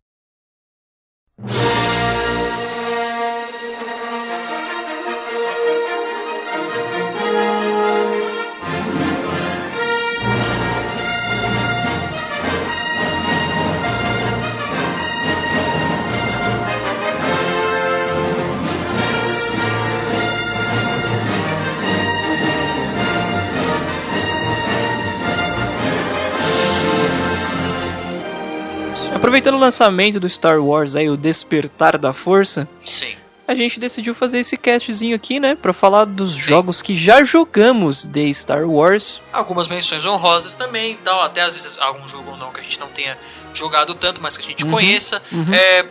Aproveitando 29.16 29.54
o 29.54 29.58
lançamento 29.58 30.20
do 30.20 30.28
Star 30.28 30.62
Wars 30.62 30.94
aí, 30.94 31.08
o 31.08 31.16
Despertar 31.16 31.96
da 31.96 32.12
Força. 32.12 32.68
Sim. 32.84 33.16
A 33.48 33.54
gente 33.54 33.80
decidiu 33.80 34.14
fazer 34.14 34.40
esse 34.40 34.58
castzinho 34.58 35.16
aqui, 35.16 35.40
né? 35.40 35.54
Pra 35.54 35.72
falar 35.72 36.04
dos 36.04 36.34
Sim. 36.34 36.40
jogos 36.40 36.82
que 36.82 36.94
já 36.94 37.24
jogamos 37.24 38.06
de 38.06 38.32
Star 38.34 38.68
Wars. 38.68 39.22
Algumas 39.32 39.68
menções 39.68 40.04
honrosas 40.04 40.54
também 40.54 40.92
e 40.92 40.96
tal. 40.96 41.22
Até 41.22 41.40
às 41.40 41.56
vezes 41.56 41.78
algum 41.78 42.06
jogo 42.06 42.32
ou 42.32 42.36
não 42.36 42.52
que 42.52 42.60
a 42.60 42.62
gente 42.62 42.78
não 42.78 42.88
tenha 42.88 43.16
jogado 43.54 43.94
tanto, 43.94 44.20
mas 44.20 44.36
que 44.36 44.44
a 44.44 44.48
gente 44.48 44.64
uhum. 44.64 44.70
conheça. 44.72 45.22
Uhum. 45.32 45.50
É, 45.50 45.86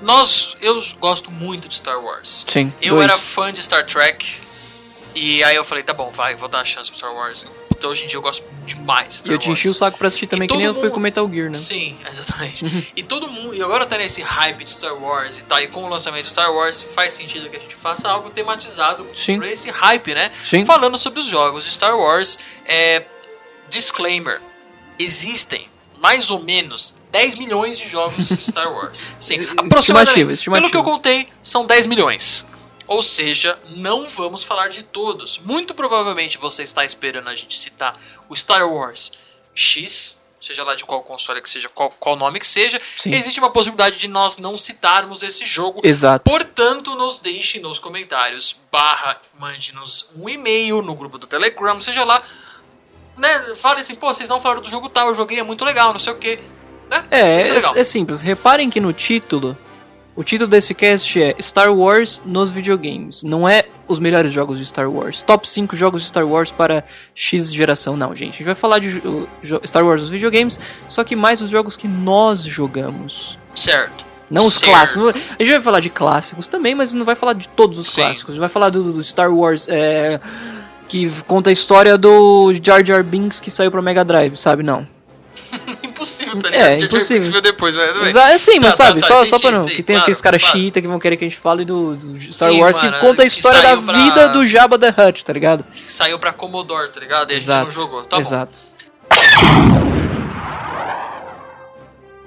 nós, 0.00 0.56
eu 0.62 0.80
gosto 0.98 1.30
muito 1.30 1.68
de 1.68 1.74
Star 1.74 2.02
Wars. 2.02 2.46
Sim. 2.48 2.72
Eu 2.80 2.94
dois. 2.94 3.04
era 3.04 3.18
fã 3.18 3.52
de 3.52 3.62
Star 3.62 3.84
Trek. 3.84 4.34
E 5.14 5.44
aí 5.44 5.56
eu 5.56 5.64
falei, 5.64 5.84
tá 5.84 5.92
bom, 5.92 6.10
vai, 6.10 6.34
vou 6.34 6.48
dar 6.48 6.58
uma 6.58 6.64
chance 6.64 6.90
pro 6.90 6.98
Star 6.98 7.12
Wars. 7.12 7.44
Então 7.82 7.90
hoje 7.90 8.04
em 8.04 8.06
dia 8.06 8.16
eu 8.16 8.22
gosto 8.22 8.44
demais. 8.64 9.08
de 9.08 9.14
E 9.14 9.18
Star 9.18 9.32
eu 9.32 9.38
te 9.38 9.50
enchi 9.50 9.68
o 9.68 9.74
saco 9.74 9.98
pra 9.98 10.06
assistir 10.06 10.28
também, 10.28 10.46
que 10.46 10.56
nem 10.56 10.66
eu 10.66 10.72
fui 10.72 10.84
mundo- 10.84 10.92
com 10.94 11.00
Metal 11.00 11.28
Gear, 11.28 11.48
né? 11.48 11.54
Sim, 11.54 11.96
exatamente. 12.08 12.92
e 12.94 13.02
todo 13.02 13.26
mundo. 13.28 13.52
E 13.54 13.60
agora 13.60 13.84
tá 13.84 13.98
nesse 13.98 14.22
hype 14.22 14.62
de 14.62 14.70
Star 14.70 14.94
Wars 14.94 15.38
e 15.38 15.42
tal. 15.42 15.58
E 15.60 15.66
com 15.66 15.82
o 15.82 15.88
lançamento 15.88 16.24
de 16.26 16.30
Star 16.30 16.52
Wars, 16.54 16.80
faz 16.80 17.12
sentido 17.12 17.50
que 17.50 17.56
a 17.56 17.58
gente 17.58 17.74
faça 17.74 18.08
algo 18.08 18.30
tematizado 18.30 19.04
Sim. 19.16 19.38
por 19.40 19.48
esse 19.48 19.68
hype, 19.68 20.14
né? 20.14 20.30
Sim. 20.44 20.64
Falando 20.64 20.96
sobre 20.96 21.18
os 21.18 21.26
jogos 21.26 21.64
de 21.64 21.72
Star 21.72 21.98
Wars, 21.98 22.38
é. 22.66 23.04
Disclaimer: 23.68 24.40
existem 24.98 25.66
mais 25.98 26.30
ou 26.30 26.40
menos 26.42 26.94
10 27.10 27.34
milhões 27.36 27.78
de 27.78 27.88
jogos 27.88 28.28
de 28.28 28.44
Star 28.44 28.72
Wars. 28.72 29.00
Sim, 29.18 29.36
Estimativa, 29.38 29.66
aproximadamente. 29.66 30.32
estimativa. 30.34 30.60
Pelo 30.60 30.70
que 30.70 30.76
eu 30.76 30.84
contei, 30.84 31.28
são 31.42 31.66
10 31.66 31.86
milhões. 31.86 32.46
Ou 32.86 33.02
seja, 33.02 33.58
não 33.76 34.08
vamos 34.08 34.42
falar 34.42 34.68
de 34.68 34.82
todos. 34.82 35.38
Muito 35.38 35.74
provavelmente 35.74 36.38
você 36.38 36.62
está 36.62 36.84
esperando 36.84 37.28
a 37.28 37.34
gente 37.34 37.58
citar 37.58 37.98
o 38.28 38.36
Star 38.36 38.68
Wars 38.68 39.12
X, 39.54 40.16
seja 40.40 40.64
lá 40.64 40.74
de 40.74 40.84
qual 40.84 41.02
console 41.02 41.40
que 41.40 41.48
seja, 41.48 41.68
qual, 41.68 41.90
qual 41.90 42.16
nome 42.16 42.40
que 42.40 42.46
seja. 42.46 42.80
Sim. 42.96 43.14
Existe 43.14 43.38
uma 43.38 43.50
possibilidade 43.50 43.96
de 43.96 44.08
nós 44.08 44.38
não 44.38 44.58
citarmos 44.58 45.22
esse 45.22 45.44
jogo. 45.44 45.80
Exato. 45.84 46.28
Portanto, 46.28 46.94
nos 46.94 47.18
deixe 47.18 47.60
nos 47.60 47.78
comentários, 47.78 48.56
barra, 48.70 49.20
mande-nos 49.38 50.08
um 50.16 50.28
e-mail 50.28 50.82
no 50.82 50.94
grupo 50.94 51.18
do 51.18 51.26
Telegram, 51.26 51.80
seja 51.80 52.04
lá. 52.04 52.22
Né, 53.16 53.54
fale 53.54 53.82
assim, 53.82 53.94
pô, 53.94 54.12
vocês 54.12 54.28
não 54.28 54.40
falaram 54.40 54.62
do 54.62 54.70
jogo 54.70 54.88
tal, 54.88 55.08
eu 55.08 55.14
joguei, 55.14 55.38
é 55.38 55.42
muito 55.42 55.64
legal, 55.64 55.92
não 55.92 56.00
sei 56.00 56.12
o 56.12 56.16
que. 56.16 56.38
Né? 56.90 57.06
É, 57.10 57.48
é, 57.48 57.52
legal. 57.52 57.76
é 57.76 57.84
simples. 57.84 58.20
Reparem 58.20 58.68
que 58.68 58.80
no 58.80 58.92
título, 58.92 59.56
o 60.14 60.22
título 60.22 60.48
desse 60.48 60.74
cast 60.74 61.20
é 61.22 61.34
Star 61.40 61.72
Wars 61.74 62.20
nos 62.24 62.50
videogames. 62.50 63.22
Não 63.22 63.48
é 63.48 63.64
os 63.88 63.98
melhores 63.98 64.32
jogos 64.32 64.58
de 64.58 64.66
Star 64.66 64.90
Wars. 64.90 65.22
Top 65.22 65.48
5 65.48 65.74
jogos 65.74 66.02
de 66.02 66.08
Star 66.08 66.26
Wars 66.26 66.50
para 66.50 66.84
X 67.14 67.52
geração. 67.52 67.96
Não, 67.96 68.14
gente. 68.14 68.30
A 68.30 68.36
gente 68.38 68.44
vai 68.44 68.54
falar 68.54 68.78
de 68.78 69.02
Star 69.64 69.84
Wars 69.84 70.02
nos 70.02 70.10
videogames, 70.10 70.58
só 70.88 71.02
que 71.04 71.16
mais 71.16 71.40
os 71.40 71.48
jogos 71.50 71.76
que 71.76 71.88
nós 71.88 72.40
jogamos. 72.42 73.38
Certo. 73.54 74.04
Não 74.30 74.46
os 74.46 74.54
Certo. 74.54 74.70
clássicos. 74.70 75.14
A 75.38 75.42
gente 75.42 75.52
vai 75.52 75.62
falar 75.62 75.80
de 75.80 75.90
clássicos 75.90 76.46
também, 76.46 76.74
mas 76.74 76.94
não 76.94 77.04
vai 77.04 77.14
falar 77.14 77.34
de 77.34 77.48
todos 77.48 77.78
os 77.78 77.88
Sim. 77.88 78.02
clássicos. 78.02 78.30
A 78.30 78.32
gente 78.32 78.40
vai 78.40 78.48
falar 78.48 78.70
do, 78.70 78.92
do 78.92 79.04
Star 79.04 79.30
Wars 79.34 79.68
é, 79.68 80.18
que 80.88 81.10
conta 81.26 81.50
a 81.50 81.52
história 81.52 81.98
do 81.98 82.52
Jar 82.62 82.84
Jar 82.84 83.04
Binks 83.04 83.40
que 83.40 83.50
saiu 83.50 83.70
pra 83.70 83.82
Mega 83.82 84.04
Drive, 84.04 84.36
sabe? 84.36 84.62
Não. 84.62 84.86
Impossível, 86.02 86.40
tá 86.40 86.48
É, 86.48 86.50
ligado? 86.50 86.68
Jar 86.80 86.86
impossível. 86.86 87.30
Veio 87.30 87.42
depois, 87.42 87.76
mas 87.76 87.86
tudo 87.88 88.00
bem. 88.00 88.08
Exa- 88.10 88.30
É 88.30 88.38
sim, 88.38 88.58
mas 88.60 88.74
Tá, 88.74 88.84
tá, 88.84 88.84
sabe, 88.88 89.00
tá, 89.00 89.06
só, 89.06 89.14
entendi, 89.22 89.30
só 89.30 89.38
pra 89.38 89.50
não. 89.50 89.62
sim, 89.64 89.68
que 89.70 89.82
tem 89.82 89.94
claro, 89.94 90.00
aqueles 90.02 90.20
caras 90.20 90.42
claro. 90.42 90.70
que 90.72 90.80
vão 90.88 90.98
querer 90.98 91.16
que 91.16 91.24
a 91.24 91.28
gente 91.28 91.38
fale 91.38 91.64
do, 91.64 91.94
do 91.96 92.20
Star 92.32 92.50
Sim, 92.50 92.60
Wars 92.60 92.76
mano, 92.78 92.92
que 92.92 93.00
conta 93.00 93.22
a 93.22 93.24
que 93.26 93.30
história 93.32 93.60
da 93.62 93.76
pra- 93.82 93.92
vida 93.94 94.28
do 94.30 94.46
Jabba 94.46 94.78
the 94.78 94.88
Hutt, 94.88 95.24
tá 95.24 95.32
ligado? 95.32 95.64
Saiu 95.86 96.18
pra 96.18 96.32
Commodore, 96.32 96.90
tá 96.90 97.00
ligado? 97.00 97.30
E 97.30 97.34
a 97.34 97.38
gente 97.38 97.44
Exato. 97.44 97.64
não 97.64 97.70
jogou. 97.70 98.04
Tá 98.04 98.16
bom. 98.16 98.20
Exato. 98.22 98.58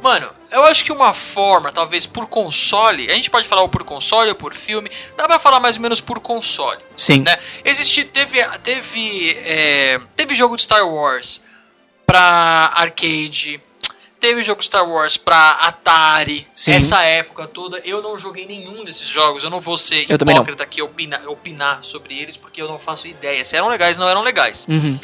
Mano, 0.01 0.29
eu 0.51 0.63
acho 0.65 0.85
que 0.85 0.91
uma 0.91 1.13
forma, 1.13 1.71
talvez 1.71 2.05
por 2.05 2.27
console, 2.27 3.09
a 3.09 3.13
gente 3.15 3.29
pode 3.29 3.47
falar 3.47 3.63
ou 3.63 3.69
por 3.69 3.83
console 3.83 4.29
ou 4.29 4.35
por 4.35 4.53
filme, 4.53 4.89
dá 5.17 5.27
pra 5.27 5.39
falar 5.39 5.59
mais 5.59 5.77
ou 5.77 5.81
menos 5.81 5.99
por 5.99 6.19
console, 6.19 6.79
Sim. 6.95 7.21
né? 7.25 7.35
Existe, 7.63 8.03
teve, 8.03 8.43
teve, 8.63 9.31
é, 9.43 9.99
teve 10.15 10.35
jogo 10.35 10.55
de 10.55 10.61
Star 10.61 10.87
Wars 10.87 11.43
pra 12.05 12.69
arcade, 12.75 13.59
teve 14.25 14.41
jogo 14.41 14.63
Star 14.63 14.89
Wars 14.89 15.17
pra 15.17 15.49
Atari, 15.51 16.47
Sim. 16.55 16.71
essa 16.71 17.01
época 17.03 17.45
toda, 17.47 17.79
eu 17.85 18.01
não 18.01 18.17
joguei 18.17 18.47
nenhum 18.47 18.83
desses 18.83 19.07
jogos, 19.07 19.43
eu 19.43 19.49
não 19.51 19.59
vou 19.59 19.77
ser 19.77 20.05
Eu 20.09 20.15
hipócrita 20.15 20.63
aqui 20.63 20.81
opinar, 20.81 21.21
opinar 21.27 21.83
sobre 21.83 22.17
eles, 22.17 22.35
porque 22.35 22.59
eu 22.61 22.67
não 22.67 22.79
faço 22.79 23.07
ideia 23.07 23.45
se 23.45 23.55
eram 23.55 23.67
legais 23.67 23.97
ou 23.99 24.03
não 24.03 24.09
eram 24.09 24.23
legais. 24.23 24.65
Uhum. 24.67 24.99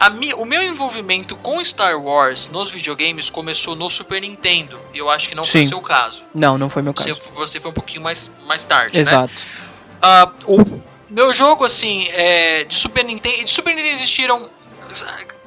A 0.00 0.08
mi- 0.10 0.32
o 0.34 0.44
meu 0.46 0.62
envolvimento 0.62 1.36
com 1.36 1.62
Star 1.64 2.00
Wars 2.00 2.48
nos 2.48 2.70
videogames 2.70 3.28
começou 3.28 3.76
no 3.76 3.88
Super 3.90 4.20
Nintendo. 4.22 4.80
E 4.92 4.98
eu 4.98 5.08
acho 5.10 5.28
que 5.28 5.34
não 5.34 5.44
foi 5.44 5.60
Sim. 5.60 5.66
o 5.66 5.68
seu 5.68 5.80
caso. 5.80 6.22
Não, 6.34 6.56
não 6.58 6.68
foi 6.70 6.80
meu 6.82 6.92
caso. 6.94 7.08
Você, 7.14 7.30
você 7.30 7.60
foi 7.60 7.70
um 7.70 7.74
pouquinho 7.74 8.02
mais, 8.02 8.30
mais 8.46 8.64
tarde, 8.64 8.94
né? 8.96 9.00
Exato. 9.02 9.32
Ah, 10.02 10.32
o 10.46 10.56
meu 11.08 11.32
jogo, 11.32 11.64
assim, 11.64 12.08
é, 12.08 12.64
de 12.64 12.74
Super 12.74 13.04
Nintendo. 13.04 13.44
De 13.44 13.50
Super 13.50 13.74
Nintendo 13.74 13.94
existiram, 13.94 14.50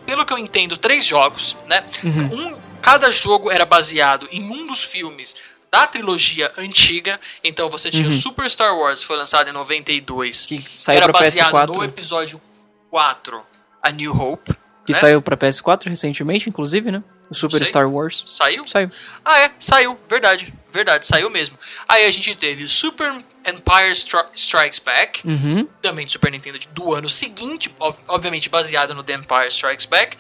pelo 0.06 0.26
que 0.26 0.32
eu 0.34 0.38
entendo, 0.38 0.78
três 0.78 1.06
jogos, 1.06 1.58
né? 1.68 1.84
Uhum. 2.04 2.48
Um, 2.54 2.58
cada 2.82 3.10
jogo 3.12 3.52
era 3.52 3.66
baseado 3.66 4.28
em 4.32 4.42
um 4.50 4.66
dos 4.68 4.84
filmes 4.84 5.36
da 5.72 5.86
trilogia 5.88 6.52
antiga. 6.58 7.20
Então 7.44 7.70
você 7.70 7.92
tinha 7.92 8.08
o 8.08 8.12
Super 8.12 8.50
Star 8.50 8.76
Wars, 8.78 9.02
que 9.02 9.06
foi 9.08 9.18
lançado 9.18 9.50
em 9.50 9.54
92. 9.54 10.42
Uhum. 10.50 10.58
Que 10.62 10.78
saiu 10.78 10.98
era 11.02 11.12
baseado 11.12 11.52
PS4. 11.54 11.76
no 11.76 11.84
episódio 11.84 12.42
4, 12.90 13.42
A 13.84 13.92
New 13.92 14.12
Hope. 14.14 14.56
Que 14.86 14.94
né? 14.94 15.00
saiu 15.00 15.22
pra 15.22 15.36
PS4 15.36 15.90
recentemente, 15.90 16.48
inclusive, 16.50 16.90
né? 16.92 17.04
O 17.30 17.36
Super 17.36 17.58
sei. 17.58 17.68
Star 17.68 17.92
Wars. 17.92 18.24
Saiu? 18.26 18.66
Saiu. 18.66 18.90
Ah, 19.26 19.40
é, 19.40 19.52
saiu, 19.60 20.00
verdade, 20.10 20.54
verdade, 20.72 21.06
saiu 21.06 21.30
mesmo. 21.30 21.58
Aí 21.90 22.06
a 22.06 22.12
gente 22.12 22.34
teve 22.36 22.66
Super 22.70 23.12
Empire 23.46 23.92
Stri- 23.92 24.24
Strikes 24.34 24.80
Back, 24.80 25.28
Uhum. 25.28 25.68
também 25.82 26.06
de 26.06 26.14
Super 26.14 26.32
Nintendo 26.32 26.58
do 26.72 26.94
ano 26.94 27.10
seguinte, 27.10 27.70
ob- 27.80 27.98
obviamente 28.08 28.48
baseado 28.48 28.94
no 28.96 29.04
The 29.04 29.16
Empire 29.16 29.48
Strikes 29.50 29.86
Back, 29.86 30.18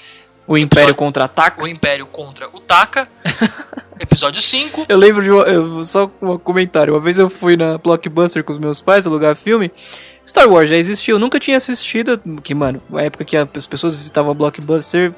O 0.47 0.57
Império 0.57 0.83
Episódio- 0.83 0.95
contra-ataca. 0.95 1.63
o 1.63 1.67
Império 1.67 2.05
contra 2.05 2.47
o 2.47 2.59
Taka, 2.61 3.07
episódio 3.99 4.41
5. 4.41 4.85
Eu 4.87 4.97
lembro 4.97 5.21
de. 5.23 5.29
uma- 5.29 5.43
eu- 5.43 5.83
só 5.83 6.09
um 6.21 6.37
comentário. 6.37 6.93
Uma 6.93 6.99
vez 7.01 7.17
eu 7.19 7.29
fui 7.29 7.57
na 7.57 7.77
Blockbuster 7.77 8.43
com 8.43 8.53
os 8.53 8.59
meus 8.59 8.79
pais 8.81 9.05
alugar 9.05 9.35
filme. 9.35 9.71
Star 10.25 10.47
Wars 10.49 10.69
já 10.69 10.75
existiu, 10.77 11.15
eu 11.15 11.19
nunca 11.19 11.39
tinha 11.39 11.57
assistido. 11.57 12.19
Que, 12.43 12.53
mano, 12.55 12.81
na 12.89 13.01
época 13.01 13.25
que 13.25 13.35
as 13.35 13.67
pessoas 13.67 13.95
visitavam 13.95 14.31
a 14.31 14.33
Blockbuster, 14.33 15.13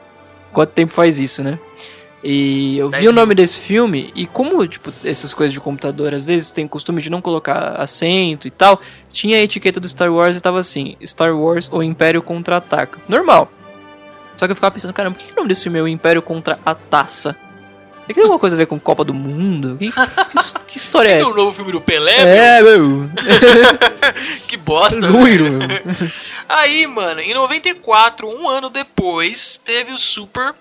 quanto 0.51 0.69
tempo 0.71 0.91
faz 0.93 1.19
isso, 1.19 1.43
né? 1.43 1.59
E 2.23 2.77
eu 2.77 2.89
vi 2.89 3.07
o 3.07 3.13
nome 3.13 3.33
desse 3.33 3.59
filme, 3.59 4.11
e 4.13 4.27
como, 4.27 4.67
tipo, 4.67 4.91
essas 5.05 5.33
coisas 5.33 5.53
de 5.53 5.59
computador 5.61 6.13
às 6.13 6.25
vezes 6.25 6.51
tem 6.51 6.67
costume 6.67 7.01
de 7.01 7.09
não 7.09 7.21
colocar 7.21 7.75
acento 7.79 8.45
e 8.45 8.51
tal, 8.51 8.81
tinha 9.07 9.37
a 9.37 9.41
etiqueta 9.41 9.79
do 9.79 9.87
Star 9.87 10.11
Wars 10.13 10.35
e 10.35 10.41
tava 10.41 10.59
assim: 10.59 10.97
Star 11.05 11.33
Wars 11.35 11.69
ou 11.71 11.81
Império 11.81 12.21
contra-ataca. 12.21 12.99
Normal. 13.07 13.49
Só 14.39 14.45
que 14.47 14.51
eu 14.53 14.55
ficava 14.55 14.71
pensando, 14.73 14.93
caramba, 14.93 15.15
por 15.17 15.21
que, 15.21 15.27
que 15.27 15.33
o 15.33 15.35
nome 15.35 15.49
desse 15.49 15.63
filme 15.63 15.77
é 15.79 15.81
o 15.81 15.87
Império 15.87 16.21
contra 16.21 16.57
a 16.65 16.73
Taça? 16.73 17.35
Tem 18.07 18.13
que 18.13 18.13
ter 18.13 18.21
alguma 18.21 18.39
coisa 18.39 18.55
a 18.55 18.57
ver 18.57 18.67
com 18.67 18.79
Copa 18.79 19.03
do 19.03 19.13
Mundo? 19.13 19.75
Que, 19.77 19.91
que, 19.91 20.59
que 20.69 20.77
história 20.77 21.09
é 21.09 21.15
Tem 21.17 21.23
o 21.25 21.27
essa? 21.27 21.35
novo 21.35 21.51
filme 21.51 21.73
do 21.73 21.81
Pelé, 21.81 22.21
É, 22.57 22.61
meu. 22.61 22.79
meu, 22.87 23.09
que 24.47 24.55
bosta. 24.55 25.09
Loiro, 25.09 25.43
velho. 25.43 25.57
meu. 25.59 26.11
Aí, 26.47 26.87
mano, 26.87 27.19
em 27.19 27.33
94, 27.33 28.29
um 28.29 28.47
ano 28.47 28.69
depois, 28.69 29.59
teve 29.63 29.91
o 29.91 29.97
Super 29.97 30.55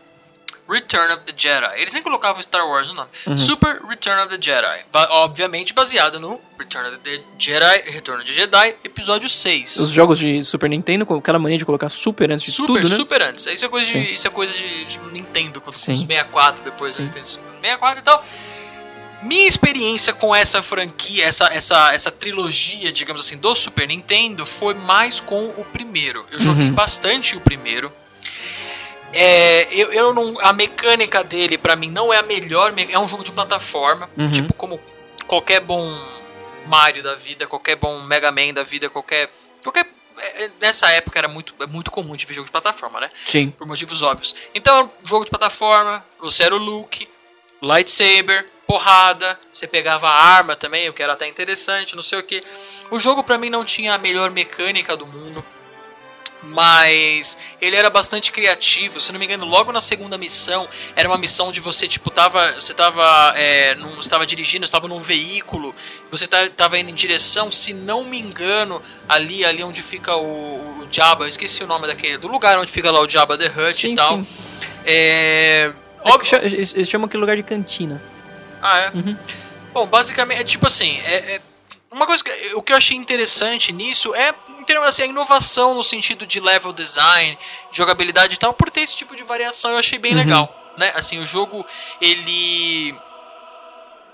Return 0.68 1.12
of 1.14 1.22
the 1.24 1.32
Jedi. 1.36 1.80
Eles 1.80 1.92
nem 1.94 2.02
colocavam 2.02 2.42
Star 2.42 2.66
Wars 2.68 2.88
no 2.88 2.94
nome. 2.94 3.08
Uhum. 3.26 3.38
Super 3.38 3.80
Return 3.88 4.20
of 4.22 4.28
the 4.28 4.38
Jedi. 4.40 4.84
Ba- 4.92 5.08
obviamente 5.10 5.72
baseado 5.72 6.20
no 6.20 6.38
Return 6.58 6.88
of 6.90 6.98
the 6.98 7.22
Jedi, 7.38 7.82
Retorno 7.90 8.22
de 8.22 8.34
Jedi, 8.34 8.76
episódio 8.84 9.28
6. 9.28 9.76
Os 9.78 9.90
jogos 9.90 10.18
de 10.18 10.42
Super 10.44 10.68
Nintendo 10.68 11.06
com 11.06 11.14
aquela 11.16 11.38
mania 11.38 11.56
de 11.56 11.64
colocar 11.64 11.88
super 11.88 12.30
antes 12.30 12.44
de 12.46 12.52
Super, 12.52 12.82
tudo, 12.82 12.88
né? 12.90 12.94
super 12.96 13.22
antes. 13.22 13.46
Isso 13.46 13.64
é 13.64 13.68
coisa 13.68 13.86
de, 13.88 13.98
isso 13.98 14.26
é 14.26 14.30
coisa 14.30 14.52
de, 14.52 14.84
de 14.84 14.98
Nintendo, 15.10 15.60
com, 15.60 15.70
os 15.70 15.78
Sim. 15.78 15.96
64 15.96 16.62
depois 16.62 16.92
Sim. 16.94 17.02
do 17.04 17.06
Nintendo 17.06 17.26
64 17.26 17.98
e 18.00 18.02
tal. 18.02 18.24
Minha 19.22 19.48
experiência 19.48 20.12
com 20.12 20.34
essa 20.36 20.62
franquia, 20.62 21.24
essa, 21.24 21.46
essa, 21.46 21.92
essa 21.92 22.10
trilogia, 22.10 22.92
digamos 22.92 23.22
assim, 23.22 23.36
do 23.36 23.52
Super 23.54 23.88
Nintendo 23.88 24.46
foi 24.46 24.74
mais 24.74 25.18
com 25.18 25.46
o 25.56 25.64
primeiro. 25.72 26.24
Eu 26.30 26.38
joguei 26.38 26.66
Uhum. 26.66 26.72
bastante 26.72 27.36
o 27.36 27.40
primeiro. 27.40 27.92
É, 29.12 29.72
eu, 29.74 29.92
eu 29.92 30.12
não, 30.14 30.36
a 30.40 30.52
mecânica 30.52 31.24
dele, 31.24 31.56
pra 31.56 31.74
mim, 31.76 31.90
não 31.90 32.12
é 32.12 32.18
a 32.18 32.22
melhor. 32.22 32.72
me- 32.72 32.88
É 32.92 32.98
um 32.98 33.08
jogo 33.08 33.24
de 33.24 33.32
plataforma. 33.32 34.08
Uhum. 34.16 34.28
Tipo, 34.30 34.52
como 34.54 34.80
qualquer 35.26 35.60
bom 35.60 35.90
Mario 36.66 37.02
da 37.02 37.14
vida, 37.14 37.46
qualquer 37.46 37.76
bom 37.76 38.00
Mega 38.02 38.30
Man 38.30 38.52
da 38.52 38.62
vida, 38.62 38.90
qualquer. 38.90 39.30
qualquer 39.62 39.86
é, 40.18 40.44
é, 40.44 40.50
nessa 40.60 40.90
época 40.90 41.18
era 41.18 41.28
muito, 41.28 41.54
é 41.60 41.66
muito 41.66 41.90
comum 41.90 42.16
de 42.16 42.26
ver 42.26 42.34
jogo 42.34 42.46
de 42.46 42.50
plataforma, 42.52 43.00
né? 43.00 43.10
Sim. 43.24 43.50
Por 43.50 43.66
motivos 43.66 44.02
óbvios. 44.02 44.34
Então, 44.54 44.90
jogo 45.04 45.24
de 45.24 45.30
plataforma, 45.30 46.04
você 46.20 46.42
era 46.42 46.54
o 46.54 46.58
Luke, 46.58 47.08
lightsaber, 47.62 48.46
porrada, 48.66 49.38
você 49.50 49.66
pegava 49.66 50.08
a 50.08 50.22
arma 50.22 50.54
também, 50.56 50.88
o 50.88 50.92
que 50.92 51.02
era 51.02 51.12
até 51.14 51.26
interessante, 51.26 51.94
não 51.94 52.02
sei 52.02 52.18
o 52.18 52.22
que. 52.22 52.42
O 52.90 52.98
jogo 52.98 53.22
pra 53.22 53.38
mim 53.38 53.48
não 53.48 53.64
tinha 53.64 53.94
a 53.94 53.98
melhor 53.98 54.30
mecânica 54.30 54.96
do 54.96 55.06
mundo, 55.06 55.42
mas 56.42 57.36
ele 57.60 57.76
era 57.76 57.90
bastante 57.90 58.30
criativo. 58.32 59.00
Se 59.00 59.12
não 59.12 59.18
me 59.18 59.24
engano, 59.24 59.44
logo 59.44 59.72
na 59.72 59.80
segunda 59.80 60.16
missão, 60.16 60.68
era 60.94 61.08
uma 61.08 61.18
missão 61.18 61.50
de 61.52 61.60
você, 61.60 61.86
tipo, 61.88 62.10
tava, 62.10 62.52
você 62.52 62.72
tava, 62.74 63.32
é, 63.36 63.74
num, 63.74 63.96
você 63.96 64.08
tava 64.08 64.26
dirigindo, 64.26 64.64
estava 64.64 64.86
num 64.88 65.00
veículo, 65.00 65.74
você 66.10 66.26
tá- 66.26 66.48
tava 66.48 66.78
indo 66.78 66.90
em 66.90 66.94
direção, 66.94 67.50
se 67.50 67.72
não 67.72 68.04
me 68.04 68.18
engano, 68.18 68.82
ali, 69.08 69.44
ali 69.44 69.62
onde 69.62 69.82
fica 69.82 70.16
o, 70.16 70.24
o 70.82 70.88
Jabba, 70.90 71.24
eu 71.24 71.28
esqueci 71.28 71.62
o 71.62 71.66
nome 71.66 71.86
daquele, 71.86 72.16
do 72.18 72.28
lugar 72.28 72.58
onde 72.58 72.70
fica 72.72 72.90
lá 72.90 73.00
o 73.02 73.08
Jabba 73.08 73.36
the 73.36 73.46
Hutt 73.46 73.74
Sim, 73.80 73.92
e 73.92 73.96
tal. 73.96 74.16
sim. 74.18 74.26
É, 74.84 75.72
É 76.04 76.10
óbvio, 76.12 76.38
eles 76.42 76.88
chamam 76.88 77.06
aquele 77.06 77.20
lugar 77.20 77.36
de 77.36 77.42
cantina. 77.42 78.02
ah, 78.62 78.78
é. 78.78 78.90
Uhum. 78.94 79.16
Bom, 79.72 79.86
basicamente, 79.86 80.40
é 80.40 80.44
tipo 80.44 80.66
assim, 80.66 80.98
é, 81.04 81.34
é- 81.34 81.40
uma 81.90 82.06
coisa 82.06 82.22
que 82.22 82.30
o 82.54 82.62
que 82.62 82.72
eu 82.72 82.76
achei 82.76 82.96
interessante 82.96 83.72
nisso 83.72 84.14
é 84.14 84.32
termos 84.68 84.88
assim, 84.88 85.02
a 85.02 85.06
inovação 85.06 85.74
no 85.74 85.82
sentido 85.82 86.26
de 86.26 86.38
level 86.38 86.72
design, 86.72 87.36
jogabilidade 87.72 88.34
e 88.34 88.38
tal, 88.38 88.54
por 88.54 88.70
ter 88.70 88.82
esse 88.82 88.96
tipo 88.96 89.16
de 89.16 89.22
variação, 89.24 89.72
eu 89.72 89.78
achei 89.78 89.98
bem 89.98 90.12
Uhum. 90.12 90.18
legal, 90.18 90.74
né? 90.78 90.92
Assim, 90.94 91.18
o 91.18 91.26
jogo 91.26 91.66
ele 92.00 92.94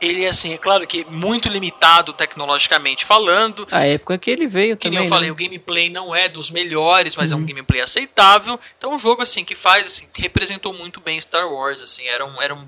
ele 0.01 0.27
assim, 0.27 0.53
é 0.53 0.59
claro 0.59 0.87
que 0.87 1.05
muito 1.07 1.49
limitado 1.49 2.13
tecnologicamente 2.13 3.05
falando, 3.07 3.67
A 3.71 3.87
época 3.87 4.19
que 4.19 4.31
ele 4.31 4.47
veio 4.47 4.77
que 4.77 4.83
também. 4.89 4.99
nem 4.99 5.07
eu 5.07 5.11
falei, 5.11 5.29
né? 5.29 5.33
o 5.33 5.35
gameplay 5.35 5.89
não 5.89 6.15
é 6.15 6.29
dos 6.29 6.51
melhores, 6.51 7.17
mas 7.17 7.33
é 7.33 7.35
Uhum. 7.35 7.43
um 7.43 7.47
gameplay 7.47 7.81
aceitável. 7.81 8.59
Então 8.77 8.93
é 8.93 8.95
um 8.95 8.99
jogo 8.99 9.23
assim 9.23 9.45
que 9.45 9.55
faz 9.55 9.87
assim, 9.87 10.07
que 10.13 10.21
representou 10.21 10.75
muito 10.75 11.01
bem 11.01 11.19
Star 11.21 11.49
Wars, 11.51 11.81
assim, 11.81 12.05
era 12.07 12.25
um, 12.27 12.43
era 12.43 12.55
um 12.55 12.67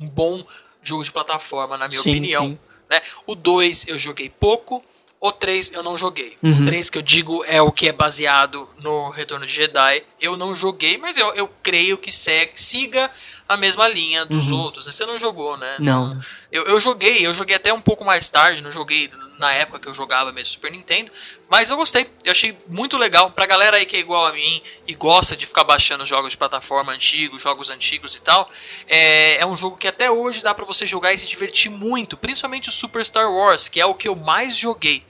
bom 0.00 0.44
jogo 0.82 1.04
de 1.04 1.10
plataforma 1.12 1.78
na 1.78 1.88
minha 1.88 2.02
Sim, 2.02 2.10
opinião, 2.10 2.44
sim. 2.48 2.58
né? 2.90 3.00
O 3.26 3.34
2 3.34 3.86
eu 3.88 3.98
joguei 3.98 4.28
pouco, 4.28 4.84
o 5.20 5.32
3 5.32 5.72
eu 5.72 5.82
não 5.82 5.96
joguei. 5.96 6.36
Uhum. 6.42 6.62
O 6.62 6.64
3 6.64 6.88
que 6.90 6.98
eu 6.98 7.02
digo 7.02 7.44
é 7.44 7.60
o 7.60 7.72
que 7.72 7.88
é 7.88 7.92
baseado 7.92 8.68
no 8.78 9.10
Retorno 9.10 9.44
de 9.46 9.52
Jedi. 9.52 10.04
Eu 10.20 10.36
não 10.36 10.54
joguei, 10.54 10.96
mas 10.96 11.16
eu, 11.16 11.34
eu 11.34 11.50
creio 11.62 11.98
que 11.98 12.12
segue, 12.12 12.52
siga 12.54 13.10
a 13.48 13.56
mesma 13.56 13.88
linha 13.88 14.24
dos 14.24 14.50
Uhum. 14.50 14.58
outros. 14.58 14.84
Você 14.86 15.04
não 15.04 15.18
jogou, 15.18 15.56
né? 15.56 15.76
Não. 15.80 16.20
Eu, 16.52 16.64
eu 16.64 16.78
joguei, 16.80 17.26
eu 17.26 17.34
joguei 17.34 17.56
até 17.56 17.72
um 17.72 17.80
pouco 17.80 18.04
mais 18.04 18.28
tarde, 18.30 18.62
não 18.62 18.70
joguei 18.70 19.10
na 19.38 19.52
época 19.52 19.78
que 19.78 19.88
eu 19.88 19.94
jogava 19.94 20.32
mesmo 20.32 20.52
Super 20.52 20.70
Nintendo, 20.72 21.10
mas 21.48 21.70
eu 21.70 21.76
gostei, 21.76 22.10
eu 22.24 22.32
achei 22.32 22.56
muito 22.66 22.96
legal. 22.98 23.30
Pra 23.30 23.46
galera 23.46 23.76
aí 23.76 23.86
que 23.86 23.96
é 23.96 24.00
igual 24.00 24.26
a 24.26 24.32
mim 24.32 24.60
e 24.86 24.94
gosta 24.94 25.36
de 25.36 25.46
ficar 25.46 25.64
baixando 25.64 26.04
jogos 26.04 26.32
de 26.32 26.36
plataforma 26.38 26.92
antigos, 26.92 27.40
jogos 27.40 27.70
antigos 27.70 28.14
e 28.16 28.20
tal, 28.20 28.50
é, 28.86 29.36
é 29.38 29.46
um 29.46 29.56
jogo 29.56 29.76
que 29.76 29.86
até 29.88 30.10
hoje 30.10 30.42
dá 30.42 30.52
pra 30.54 30.64
você 30.64 30.86
jogar 30.86 31.12
e 31.12 31.18
se 31.18 31.28
divertir 31.28 31.70
muito, 31.70 32.16
principalmente 32.16 32.68
o 32.68 32.72
Super 32.72 33.04
Star 33.04 33.30
Wars, 33.32 33.68
que 33.68 33.80
é 33.80 33.86
o 33.86 33.94
que 33.94 34.08
eu 34.08 34.16
mais 34.16 34.56
joguei. 34.56 35.04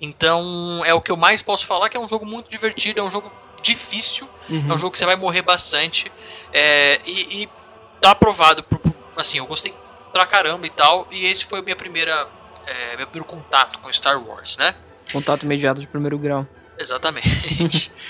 Então 0.00 0.82
é 0.84 0.92
o 0.92 1.00
que 1.00 1.10
eu 1.12 1.16
mais 1.16 1.42
posso 1.42 1.64
falar, 1.66 1.88
que 1.88 1.96
é 1.96 2.00
um 2.00 2.08
jogo 2.08 2.26
muito 2.26 2.50
divertido, 2.50 3.00
é 3.00 3.02
um 3.02 3.10
jogo 3.10 3.30
difícil, 3.62 4.28
Uhum. 4.48 4.70
é 4.70 4.74
um 4.74 4.78
jogo 4.78 4.90
que 4.90 4.98
você 4.98 5.06
vai 5.06 5.16
morrer 5.16 5.42
bastante. 5.42 6.10
é, 6.52 7.00
e, 7.06 7.42
e 7.44 7.48
tá 8.00 8.10
aprovado. 8.10 8.62
por- 8.64 8.80
assim, 9.16 9.38
eu 9.38 9.46
gostei 9.46 9.72
pra 10.12 10.26
caramba 10.26 10.66
e 10.66 10.70
tal. 10.70 11.06
E 11.10 11.24
esse 11.26 11.44
foi 11.44 11.60
a 11.60 11.62
minha 11.62 11.76
primeira. 11.76 12.28
É, 12.66 12.96
meu 12.96 13.06
primeiro 13.06 13.24
contato 13.24 13.78
com 13.78 13.92
Star 13.92 14.22
Wars, 14.22 14.56
né? 14.56 14.74
Contato 15.12 15.44
imediato 15.44 15.80
de 15.80 15.86
primeiro 15.86 16.18
grau. 16.18 16.46
Exatamente. 16.78 17.92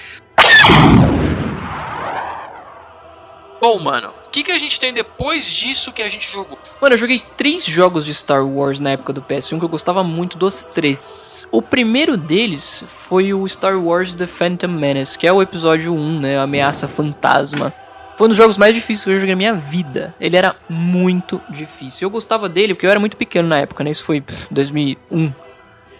Bom, 3.63 3.79
mano, 3.79 4.13
o 4.27 4.31
que, 4.31 4.43
que 4.43 4.51
a 4.51 4.59
gente 4.59 4.81
tem 4.81 4.93
depois 4.93 5.47
disso 5.47 5.93
que 5.93 6.03
a 6.03 6.09
gente 6.11 6.29
jogou? 6.29 6.59
Mano, 6.81 6.95
eu 6.95 6.99
joguei 6.99 7.23
três 7.37 7.65
jogos 7.65 8.05
de 8.05 8.13
Star 8.13 8.45
Wars 8.45 8.81
na 8.81 8.91
época 8.91 9.13
do 9.13 9.23
PS1 9.23 9.61
que 9.61 9.65
eu 9.65 9.69
gostava 9.69 10.03
muito 10.03 10.37
dos 10.37 10.67
três. 10.67 11.47
O 11.53 11.63
primeiro 11.63 12.17
deles 12.17 12.85
foi 12.89 13.33
o 13.33 13.49
Star 13.49 13.81
Wars 13.81 14.17
The 14.17 14.27
Phantom 14.27 14.67
Menace, 14.67 15.17
que 15.17 15.29
é 15.29 15.33
o 15.33 15.41
episódio 15.41 15.95
1, 15.95 16.21
né? 16.21 16.39
A 16.39 16.43
Ameaça 16.43 16.89
Fantasma. 16.89 17.73
Foi 18.16 18.26
um 18.26 18.28
dos 18.28 18.37
jogos 18.37 18.57
mais 18.57 18.75
difíceis 18.75 19.04
que 19.04 19.11
eu 19.11 19.19
joguei 19.19 19.35
na 19.35 19.38
minha 19.38 19.54
vida. 19.54 20.14
Ele 20.21 20.37
era 20.37 20.54
muito 20.69 21.40
difícil. 21.50 22.07
Eu 22.07 22.11
gostava 22.11 22.49
dele 22.49 22.75
porque 22.75 22.87
eu 22.87 22.90
era 22.90 23.00
muito 23.00 23.16
pequeno 23.16 23.49
na 23.49 23.59
época, 23.59 23.83
né? 23.83 23.90
Isso 23.90 24.04
foi 24.04 24.21
pff, 24.21 24.47
2001. 24.50 25.33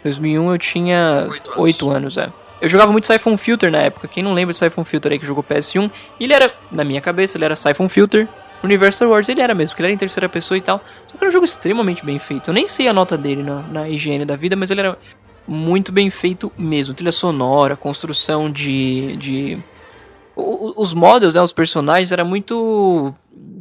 2001 0.05 0.53
eu 0.53 0.59
tinha 0.59 1.27
Oito 1.29 1.51
anos. 1.51 1.59
8 1.59 1.91
anos, 1.91 2.19
é. 2.19 2.29
Eu 2.61 2.69
jogava 2.69 2.93
muito 2.93 3.07
Siphon 3.07 3.37
Filter 3.37 3.73
na 3.73 3.79
época. 3.79 4.07
Quem 4.07 4.23
não 4.23 4.35
lembra 4.35 4.53
de 4.53 4.59
Siphon 4.59 4.85
Filter 4.85 5.13
aí 5.13 5.19
que 5.19 5.27
jogou 5.27 5.43
PS1? 5.43 5.91
Ele 6.21 6.33
era, 6.33 6.55
na 6.71 6.85
minha 6.85 7.01
cabeça, 7.01 7.37
ele 7.37 7.45
era 7.45 7.57
Siphon 7.57 7.89
Filter. 7.89 8.29
Star 8.93 9.09
Wars 9.09 9.29
ele 9.29 9.41
era 9.41 9.55
mesmo, 9.55 9.71
porque 9.71 9.83
ele 9.83 9.89
era 9.89 9.95
em 9.95 9.99
terceira 9.99 10.29
pessoa 10.29 10.57
e 10.57 10.61
tal. 10.61 10.83
Só 11.07 11.17
que 11.17 11.25
era 11.25 11.29
um 11.29 11.33
jogo 11.33 11.45
extremamente 11.45 12.05
bem 12.05 12.19
feito. 12.19 12.51
Eu 12.51 12.55
nem 12.55 12.69
sei 12.69 12.87
a 12.87 12.93
nota 12.93 13.19
dele 13.19 13.43
na, 13.43 13.63
na 13.63 13.89
higiene 13.89 14.25
da 14.25 14.37
vida, 14.37 14.55
mas 14.55 14.71
ele 14.71 14.81
era 14.81 14.97
muito 15.47 15.91
bem 15.91 16.09
feito 16.11 16.53
mesmo. 16.57 16.95
Trilha 16.95 17.13
sonora, 17.13 17.77
construção 17.77 18.51
de. 18.51 19.17
de... 19.17 19.59
o- 20.37 20.83
os 20.83 20.93
models, 20.93 21.35
né, 21.35 21.43
os 21.43 21.53
personagens, 21.53 22.13
era 22.13 22.25
muito 22.25 23.15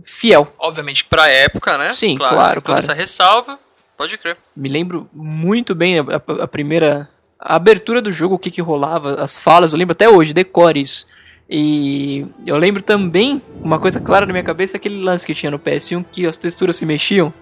fiel. 0.05 0.51
Obviamente 0.59 1.05
pra 1.05 1.27
época, 1.27 1.77
né? 1.77 1.89
Sim, 1.89 2.17
claro, 2.17 2.61
com 2.61 2.65
claro. 2.67 2.79
essa 2.79 2.93
ressalva, 2.93 3.59
pode 3.97 4.17
crer. 4.17 4.37
Me 4.55 4.69
lembro 4.69 5.09
muito 5.13 5.73
bem 5.75 5.99
a, 5.99 6.03
a- 6.03 6.43
a 6.43 6.47
primeira. 6.47 7.09
A 7.39 7.55
abertura 7.55 8.01
do 8.01 8.11
jogo, 8.11 8.35
o 8.35 8.39
que 8.39 8.51
que 8.51 8.61
rolava, 8.61 9.15
as 9.21 9.39
falas, 9.39 9.73
eu 9.73 9.79
lembro 9.79 9.93
até 9.93 10.07
hoje, 10.07 10.31
decore 10.33 10.79
isso. 10.81 11.07
E 11.49 12.25
eu 12.45 12.55
lembro 12.57 12.81
também, 12.83 13.41
uma 13.63 13.79
coisa 13.79 13.99
clara 13.99 14.25
na 14.27 14.31
minha 14.31 14.43
cabeça, 14.43 14.77
aquele 14.77 15.01
lance 15.03 15.25
que 15.25 15.33
tinha 15.33 15.49
no 15.51 15.57
PS1, 15.59 16.05
que 16.11 16.25
as 16.27 16.37
texturas 16.37 16.75
se 16.75 16.85
mexiam 16.85 17.33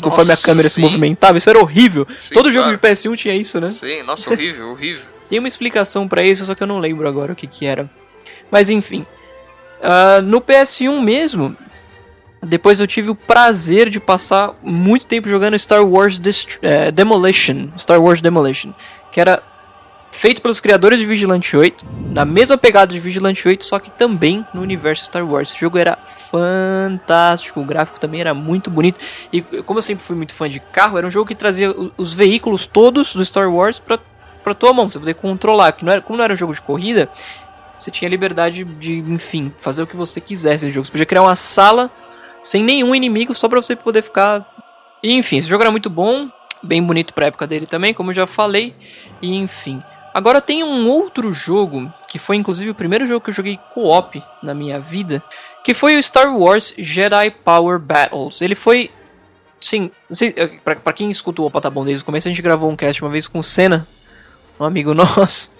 conforme 0.00 0.30
Nossa, 0.30 0.42
a 0.42 0.46
câmera 0.46 0.68
se 0.68 0.76
sim. 0.76 0.80
movimentava. 0.80 1.36
Isso 1.38 1.50
era 1.50 1.58
horrível. 1.58 2.06
Sim, 2.16 2.34
Todo 2.34 2.50
jogo 2.52 2.64
claro. 2.64 2.78
de 2.78 2.82
PS1 2.82 3.16
tinha 3.16 3.34
isso, 3.34 3.60
né? 3.60 3.68
Sim, 3.68 4.02
nossa, 4.04 4.30
horrível, 4.30 4.70
horrível. 4.70 5.02
Tem 5.28 5.38
uma 5.40 5.48
explicação 5.48 6.06
pra 6.08 6.22
isso, 6.22 6.44
só 6.44 6.54
que 6.54 6.62
eu 6.62 6.66
não 6.66 6.78
lembro 6.78 7.06
agora 7.08 7.32
o 7.32 7.36
que 7.36 7.46
que 7.46 7.66
era. 7.66 7.90
Mas 8.50 8.70
enfim. 8.70 9.04
Ah, 9.82 10.20
no 10.22 10.40
PS1 10.40 11.00
mesmo, 11.00 11.56
depois 12.42 12.80
eu 12.80 12.86
tive 12.86 13.10
o 13.10 13.14
prazer 13.14 13.88
de 13.90 14.00
passar 14.00 14.54
muito 14.62 15.06
tempo 15.06 15.28
jogando 15.28 15.58
Star 15.58 15.84
Wars 15.84 16.18
Dest- 16.18 16.58
eh, 16.62 16.90
Demolition. 16.90 17.68
Star 17.76 18.00
Wars 18.02 18.20
Demolition. 18.20 18.72
Que 19.12 19.20
era 19.20 19.42
feito 20.10 20.42
pelos 20.42 20.58
criadores 20.60 20.98
de 20.98 21.06
Vigilante 21.06 21.56
8. 21.56 21.84
Na 22.10 22.24
mesma 22.24 22.56
pegada 22.58 22.92
de 22.92 22.98
Vigilante 22.98 23.46
8, 23.46 23.64
só 23.64 23.78
que 23.78 23.90
também 23.90 24.44
no 24.52 24.62
universo 24.62 25.04
Star 25.04 25.24
Wars. 25.24 25.50
Esse 25.50 25.60
jogo 25.60 25.78
era 25.78 25.96
fantástico. 26.30 27.60
O 27.60 27.64
gráfico 27.64 28.00
também 28.00 28.20
era 28.20 28.34
muito 28.34 28.70
bonito. 28.70 28.98
E 29.32 29.42
como 29.42 29.78
eu 29.78 29.82
sempre 29.82 30.04
fui 30.04 30.16
muito 30.16 30.34
fã 30.34 30.48
de 30.48 30.58
carro, 30.60 30.98
era 30.98 31.06
um 31.06 31.10
jogo 31.10 31.26
que 31.26 31.34
trazia 31.34 31.74
os 31.96 32.14
veículos 32.14 32.66
todos 32.66 33.14
do 33.14 33.24
Star 33.24 33.52
Wars 33.52 33.78
pra, 33.78 33.98
pra 34.42 34.54
tua 34.54 34.72
mão. 34.72 34.86
Pra 34.86 34.92
você 34.94 34.98
poder 34.98 35.14
controlar. 35.14 35.72
Que 35.72 35.84
não 35.84 35.92
era, 35.92 36.00
como 36.00 36.16
não 36.16 36.24
era 36.24 36.32
um 36.32 36.36
jogo 36.36 36.54
de 36.54 36.62
corrida, 36.62 37.08
você 37.78 37.90
tinha 37.90 38.08
liberdade 38.08 38.64
de, 38.64 38.98
enfim, 38.98 39.52
fazer 39.58 39.82
o 39.82 39.86
que 39.86 39.96
você 39.96 40.20
quisesse 40.20 40.66
no 40.66 40.72
jogo. 40.72 40.86
Você 40.86 40.92
podia 40.92 41.06
criar 41.06 41.22
uma 41.22 41.36
sala 41.36 41.90
sem 42.42 42.62
nenhum 42.62 42.94
inimigo 42.94 43.34
só 43.34 43.48
pra 43.48 43.62
você 43.62 43.76
poder 43.76 44.02
ficar. 44.02 44.46
E, 45.02 45.12
enfim, 45.12 45.38
esse 45.38 45.48
jogo 45.48 45.62
era 45.62 45.70
muito 45.70 45.88
bom, 45.88 46.28
bem 46.62 46.82
bonito 46.82 47.14
pra 47.14 47.26
época 47.26 47.46
dele 47.46 47.66
também, 47.66 47.94
como 47.94 48.10
eu 48.10 48.14
já 48.14 48.26
falei. 48.26 48.74
E 49.22 49.34
enfim. 49.34 49.82
Agora 50.12 50.40
tem 50.40 50.64
um 50.64 50.88
outro 50.88 51.32
jogo, 51.32 51.92
que 52.08 52.18
foi 52.18 52.36
inclusive 52.36 52.70
o 52.70 52.74
primeiro 52.74 53.06
jogo 53.06 53.20
que 53.20 53.30
eu 53.30 53.34
joguei 53.34 53.58
co-op 53.72 54.20
na 54.42 54.54
minha 54.54 54.80
vida, 54.80 55.22
que 55.62 55.72
foi 55.72 55.96
o 55.96 56.02
Star 56.02 56.36
Wars 56.36 56.74
Jedi 56.76 57.30
Power 57.30 57.78
Battles. 57.78 58.40
Ele 58.40 58.54
foi. 58.54 58.90
Sim, 59.60 59.90
eh, 60.20 60.58
pra, 60.64 60.76
pra 60.76 60.92
quem 60.92 61.10
escutou 61.10 61.44
o 61.44 61.48
Opa 61.48 61.60
Tá 61.60 61.68
desde 61.68 62.02
o 62.02 62.04
começo, 62.04 62.28
a 62.28 62.30
gente 62.30 62.42
gravou 62.42 62.70
um 62.70 62.76
cast 62.76 63.02
uma 63.02 63.10
vez 63.10 63.28
com 63.28 63.40
o 63.40 63.44
Senna, 63.44 63.86
um 64.58 64.64
amigo 64.64 64.94
nosso. 64.94 65.52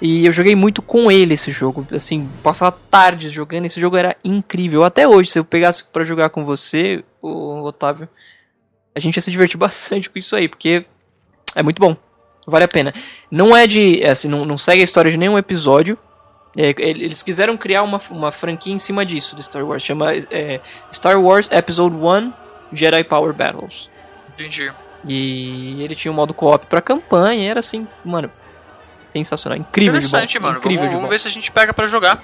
E 0.00 0.26
eu 0.26 0.32
joguei 0.32 0.54
muito 0.54 0.82
com 0.82 1.10
ele 1.10 1.34
esse 1.34 1.50
jogo, 1.50 1.86
assim, 1.92 2.28
passava 2.42 2.76
tardes 2.90 3.32
jogando, 3.32 3.66
esse 3.66 3.80
jogo 3.80 3.96
era 3.96 4.16
incrível. 4.24 4.84
Até 4.84 5.06
hoje, 5.06 5.30
se 5.30 5.38
eu 5.38 5.44
pegasse 5.44 5.84
pra 5.84 6.04
jogar 6.04 6.30
com 6.30 6.44
você, 6.44 7.04
o 7.20 7.62
Otávio, 7.62 8.08
a 8.94 9.00
gente 9.00 9.16
ia 9.16 9.22
se 9.22 9.30
divertir 9.30 9.56
bastante 9.58 10.10
com 10.10 10.18
isso 10.18 10.36
aí, 10.36 10.48
porque 10.48 10.84
é 11.54 11.62
muito 11.62 11.80
bom. 11.80 11.96
Vale 12.46 12.64
a 12.64 12.68
pena. 12.68 12.92
Não 13.30 13.56
é 13.56 13.66
de. 13.66 14.04
Assim, 14.04 14.28
não, 14.28 14.44
não 14.44 14.58
segue 14.58 14.82
a 14.82 14.84
história 14.84 15.10
de 15.10 15.16
nenhum 15.16 15.38
episódio. 15.38 15.98
É, 16.56 16.74
eles 16.78 17.22
quiseram 17.22 17.56
criar 17.56 17.82
uma, 17.82 18.00
uma 18.10 18.30
franquia 18.30 18.72
em 18.72 18.78
cima 18.78 19.04
disso 19.04 19.34
do 19.34 19.42
Star 19.42 19.64
Wars. 19.64 19.82
Chama 19.82 20.12
é, 20.30 20.60
Star 20.92 21.20
Wars 21.20 21.48
Episode 21.50 21.96
1 21.96 22.32
Jedi 22.72 23.02
Power 23.04 23.32
Battles. 23.32 23.90
Entendi. 24.34 24.70
E 25.06 25.82
ele 25.82 25.94
tinha 25.94 26.12
um 26.12 26.14
modo 26.14 26.34
co-op 26.34 26.66
pra 26.66 26.80
campanha. 26.80 27.50
Era 27.50 27.60
assim, 27.60 27.86
mano. 28.04 28.30
Sensacional. 29.14 29.60
Incrível 29.60 29.92
de 29.92 30.00
bom. 30.00 30.06
Interessante, 30.08 30.40
mano. 30.40 30.58
Incrível 30.58 30.78
vamos 30.78 30.90
de 30.90 30.96
vamos 30.96 31.06
bom. 31.06 31.10
ver 31.10 31.20
se 31.20 31.28
a 31.28 31.30
gente 31.30 31.52
pega 31.52 31.72
pra 31.72 31.86
jogar. 31.86 32.20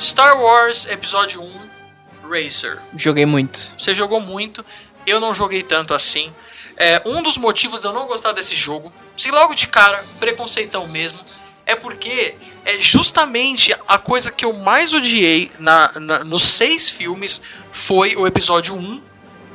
Star 0.00 0.36
Wars 0.40 0.86
Episódio 0.86 1.42
1 1.42 1.59
Racer. 2.30 2.78
Joguei 2.96 3.26
muito. 3.26 3.72
Você 3.76 3.92
jogou 3.92 4.20
muito, 4.20 4.64
eu 5.06 5.18
não 5.20 5.34
joguei 5.34 5.62
tanto 5.62 5.92
assim. 5.94 6.32
É, 6.76 7.02
um 7.04 7.22
dos 7.22 7.36
motivos 7.36 7.80
de 7.80 7.86
eu 7.86 7.92
não 7.92 8.06
gostar 8.06 8.32
desse 8.32 8.54
jogo, 8.54 8.92
se 9.16 9.30
logo 9.30 9.54
de 9.54 9.66
cara, 9.66 10.02
preconceitão 10.18 10.86
mesmo, 10.86 11.18
é 11.66 11.74
porque 11.76 12.34
é 12.64 12.80
justamente 12.80 13.74
a 13.86 13.98
coisa 13.98 14.30
que 14.30 14.44
eu 14.44 14.52
mais 14.52 14.94
odiei 14.94 15.52
na, 15.58 15.92
na- 16.00 16.24
nos 16.24 16.42
seis 16.42 16.88
filmes 16.88 17.40
foi 17.70 18.16
o 18.16 18.26
episódio 18.26 18.74
1, 18.74 19.02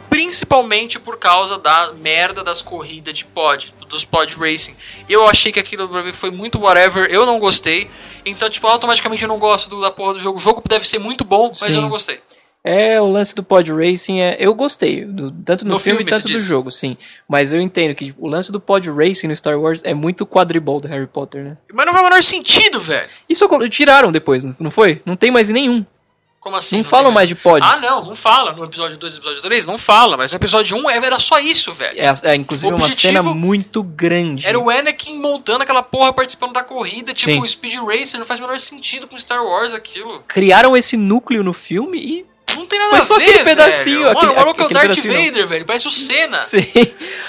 principalmente 0.10 0.98
por 1.00 1.18
causa 1.18 1.58
da 1.58 1.92
merda 1.94 2.44
das 2.44 2.62
corridas 2.62 3.14
de 3.14 3.26
pod, 3.26 3.74
dos 3.90 4.06
pod 4.06 4.34
racing. 4.38 4.76
Eu 5.10 5.28
achei 5.28 5.52
que 5.52 5.60
aquilo 5.60 5.90
pra 5.90 6.04
mim 6.04 6.14
foi 6.14 6.32
muito 6.32 6.60
whatever, 6.60 7.10
eu 7.12 7.26
não 7.26 7.38
gostei. 7.40 7.90
Então, 8.26 8.50
tipo, 8.50 8.66
automaticamente 8.68 9.22
eu 9.24 9.28
não 9.28 9.38
gosto 9.38 9.70
do- 9.70 9.82
da 9.82 9.92
porra 9.92 10.14
do 10.14 10.20
jogo. 10.20 10.38
O 10.38 10.42
jogo 10.42 10.64
deve 10.68 10.88
ser 10.88 11.00
muito 11.00 11.24
bom, 11.24 11.48
mas 11.60 11.72
Sim. 11.72 11.76
eu 11.76 11.82
não 11.82 11.90
gostei. 11.90 12.22
É, 12.68 13.00
o 13.00 13.08
lance 13.08 13.36
do 13.36 13.44
pod 13.44 13.72
racing 13.72 14.20
é. 14.22 14.38
Eu 14.40 14.56
gostei, 14.56 15.06
do- 15.06 15.32
tanto 15.32 15.64
no, 15.64 15.74
No 15.74 15.80
filme, 15.80 16.00
filme, 16.00 16.12
tanto 16.12 16.28
do 16.28 16.40
jogo, 16.40 16.72
sim. 16.72 16.98
Mas 17.30 17.54
eu 17.54 17.62
entendo 17.62 17.94
que 17.94 18.06
tipo, 18.06 18.26
o 18.26 18.28
lance 18.28 18.52
do 18.52 18.60
pod 18.60 18.90
racing 18.90 19.28
no 19.28 19.36
Star 19.36 19.60
Wars 19.60 19.82
é 19.84 19.94
muito 19.94 20.26
quadribol 20.26 20.80
do 20.80 20.88
Harry 20.88 21.06
Potter, 21.06 21.44
né? 21.44 21.58
Mas 21.72 21.86
não 21.86 21.94
faz 21.94 22.04
o 22.04 22.10
menor 22.10 22.24
sentido, 22.24 22.80
velho. 22.80 23.08
Isso 23.30 23.48
tiraram 23.70 24.12
depois, 24.12 24.44
não 24.44 24.56
não 24.60 24.72
foi? 24.72 25.00
Não 25.06 25.16
tem 25.16 25.30
mais 25.30 25.50
nenhum. 25.50 25.86
Como 26.40 26.56
assim? 26.56 26.78
não 26.78 26.84
tem 26.84 26.90
falam 26.92 27.12
mais 27.12 27.28
de 27.28 27.34
pods. 27.34 27.68
Ah, 27.68 27.78
não, 27.80 28.06
não 28.06 28.16
fala. 28.16 28.52
No 28.54 28.64
episódio 28.64 28.98
2 28.98 29.14
e 29.14 29.18
episódio 29.18 29.42
3, 29.42 29.66
não 29.66 29.80
fala. 29.80 30.16
Mas 30.16 30.32
no 30.32 30.36
episódio 30.36 30.78
1 30.78 30.90
era 30.92 31.20
só 31.20 31.40
isso, 31.40 31.72
velho. 31.74 32.00
É, 32.00 32.14
é, 32.32 32.36
inclusive 32.36 32.72
uma 32.72 32.90
cena 32.92 33.24
muito 33.24 33.82
grande. 33.82 34.46
Era 34.46 34.60
o 34.60 34.70
Anakin 34.70 35.20
montando 35.20 35.64
aquela 35.64 35.82
porra 35.82 36.14
participando 36.14 36.54
da 36.54 36.64
corrida, 36.64 37.14
tipo 37.14 37.32
Sim. 37.32 37.42
o 37.42 37.48
Speed 37.48 37.80
Racer, 37.80 38.20
não 38.20 38.28
faz 38.28 38.40
o 38.40 38.44
menor 38.44 38.60
sentido 38.60 39.08
com 39.08 39.18
Star 39.18 39.44
Wars 39.44 39.74
aquilo. 39.74 40.24
Criaram 40.28 40.78
esse 40.78 40.96
núcleo 40.96 41.44
no 41.44 41.52
filme 41.54 41.98
e. 42.00 42.26
Não 42.56 42.66
tem 42.66 42.80
nada 42.80 42.90
Foi 42.92 43.00
a 43.00 43.02
só 43.02 43.18
ver, 43.18 43.24
aquele 43.26 43.44
pedacinho, 43.44 44.00
velho. 44.00 44.06
Mano, 44.14 44.18
aquele- 44.20 44.34
o 44.34 44.36
maluco 44.36 44.62
é 44.62 44.64
o 44.64 44.66
aquele 44.66 44.80
Darth 44.80 44.90
pedacinho, 44.96 45.14
não. 45.14 45.26
Vader, 45.26 45.48
velho. 45.48 45.66
Parece 45.66 45.88
o 45.88 45.92
Senna. 45.92 46.38
Sim. 46.46 46.66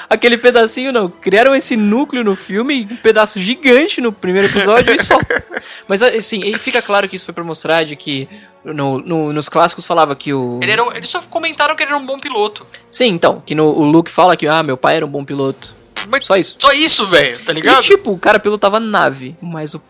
Aquele 0.08 0.38
pedacinho 0.38 0.92
não. 0.92 1.08
Criaram 1.08 1.54
esse 1.54 1.76
núcleo 1.76 2.22
no 2.24 2.36
filme, 2.36 2.88
um 2.90 2.96
pedaço 2.96 3.38
gigante 3.40 4.00
no 4.00 4.12
primeiro 4.12 4.48
episódio 4.48 4.94
e 4.94 5.02
só. 5.02 5.18
Mas 5.88 6.02
assim, 6.02 6.40
e 6.44 6.58
fica 6.58 6.80
claro 6.82 7.08
que 7.08 7.16
isso 7.16 7.24
foi 7.24 7.34
pra 7.34 7.44
mostrar 7.44 7.84
de 7.84 7.96
que 7.96 8.28
no, 8.64 8.98
no- 8.98 9.32
nos 9.32 9.48
clássicos 9.48 9.84
falava 9.84 10.14
que 10.16 10.32
o. 10.32 10.60
Ele 10.62 10.80
um- 10.80 10.92
eles 10.92 11.08
só 11.08 11.20
comentaram 11.22 11.74
que 11.74 11.82
ele 11.82 11.90
era 11.92 11.98
um 12.00 12.06
bom 12.06 12.18
piloto. 12.18 12.66
Sim, 12.90 13.08
então, 13.08 13.42
que 13.44 13.54
no, 13.54 13.66
o 13.66 13.84
Luke 13.84 14.10
fala 14.10 14.36
que 14.36 14.46
ah, 14.46 14.62
meu 14.62 14.76
pai 14.76 14.96
era 14.96 15.06
um 15.06 15.10
bom 15.10 15.24
piloto. 15.24 15.74
Mas 16.08 16.24
Só 16.26 16.36
isso. 16.36 16.56
Só 16.58 16.70
isso, 16.72 17.04
velho, 17.06 17.38
tá 17.40 17.50
E 17.52 17.56
ligado? 17.56 17.82
tipo, 17.82 18.12
o 18.12 18.18
cara 18.18 18.38
pilotava 18.38 18.78
nave, 18.78 19.34
mas 19.42 19.74
o 19.74 19.82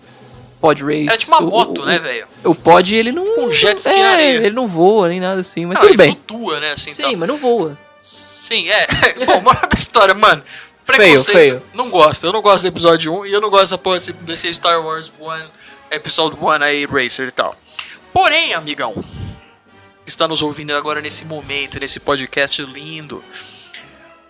pod 0.60 0.82
race. 0.82 1.06
Era 1.08 1.16
tipo 1.18 1.32
uma 1.32 1.40
o- 1.46 1.50
moto, 1.50 1.82
o, 1.82 1.86
né, 1.86 1.98
velho? 1.98 2.26
O, 2.44 2.54
pod 2.54 2.94
ele 2.94 3.12
não. 3.12 3.46
Um 3.46 3.50
jet 3.52 3.78
ski 3.78 3.90
é, 3.90 4.34
ele 4.36 4.50
não 4.50 4.66
voa 4.66 5.08
nem 5.08 5.20
nada 5.20 5.40
assim, 5.40 5.66
mas 5.66 5.74
Não, 5.74 5.80
tudo 5.82 5.90
ele 5.90 5.96
bem. 5.96 6.12
flutua, 6.12 6.60
né, 6.60 6.72
assim, 6.72 6.92
Sim, 6.92 7.02
tal. 7.02 7.16
mas 7.16 7.28
não 7.28 7.36
voa. 7.36 7.78
Sim, 8.02 8.68
é. 8.68 8.86
Bom, 9.26 9.40
moral 9.42 9.62
da 9.62 9.76
história, 9.76 10.14
mano. 10.14 10.42
Feio, 10.84 10.98
Preconceito. 10.98 11.36
feio. 11.36 11.62
Não 11.74 11.90
gosto. 11.90 12.24
Eu 12.24 12.32
não 12.32 12.40
gosto 12.40 12.62
do 12.62 12.68
episódio 12.68 13.12
1 13.20 13.26
e 13.26 13.32
eu 13.32 13.40
não 13.40 13.50
gosto 13.50 13.62
dessa 13.64 13.78
porra 13.78 13.98
desse 14.20 14.54
Star 14.54 14.80
Wars 14.80 15.12
1, 15.20 15.44
episódio 15.90 16.38
1 16.40 16.48
aí, 16.62 16.84
Racer 16.86 17.26
e 17.26 17.32
tal. 17.32 17.56
Porém, 18.12 18.54
amigão, 18.54 18.94
que 20.04 20.08
está 20.10 20.28
nos 20.28 20.42
ouvindo 20.42 20.74
agora 20.76 21.00
nesse 21.00 21.24
momento, 21.24 21.80
nesse 21.80 21.98
podcast 21.98 22.62
lindo. 22.62 23.22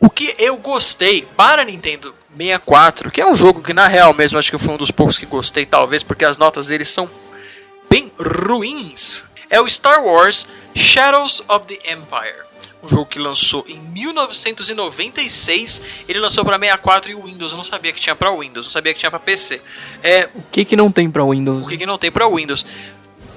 O 0.01 0.09
que 0.09 0.35
eu 0.39 0.57
gostei 0.57 1.29
para 1.37 1.63
Nintendo 1.65 2.15
64, 2.37 3.11
que 3.11 3.21
é 3.21 3.27
um 3.27 3.35
jogo 3.35 3.63
que 3.63 3.73
na 3.73 3.87
real 3.87 4.13
mesmo 4.13 4.39
acho 4.39 4.51
que 4.51 4.59
foi 4.59 4.75
um 4.75 4.77
dos 4.77 4.91
poucos 4.91 5.19
que 5.19 5.27
gostei, 5.27 5.65
talvez 5.67 6.03
porque 6.03 6.25
as 6.25 6.37
notas 6.37 6.67
deles 6.67 6.89
são 6.89 7.09
bem 7.89 8.11
ruins, 8.19 9.25
é 9.49 9.61
o 9.61 9.69
Star 9.69 10.05
Wars 10.05 10.47
Shadows 10.75 11.43
of 11.49 11.67
the 11.67 11.79
Empire. 11.93 12.45
Um 12.83 12.89
jogo 12.89 13.07
que 13.07 13.19
lançou 13.19 13.65
em 13.67 13.79
1996, 13.79 15.81
ele 16.09 16.21
lançou 16.21 16.45
para 16.45 16.59
64 16.59 17.11
e 17.11 17.15
o 17.15 17.25
Windows. 17.25 17.51
Eu 17.51 17.57
não 17.57 17.65
sabia 17.65 17.93
que 17.93 18.01
tinha 18.01 18.15
para 18.15 18.31
Windows, 18.31 18.67
não 18.67 18.73
sabia 18.73 18.93
que 18.93 19.01
tinha 19.01 19.11
para 19.11 19.19
PC. 19.19 19.61
É, 20.03 20.29
O 20.35 20.43
que 20.53 20.65
que 20.65 20.77
não 20.77 20.93
tem 20.93 21.11
pra 21.11 21.25
Windows? 21.25 21.65
o 21.65 21.69
que, 21.69 21.79
que 21.79 21.87
não 21.87 21.99
tem 21.99 22.13
pra 22.13 22.29
Windows? 22.29 22.65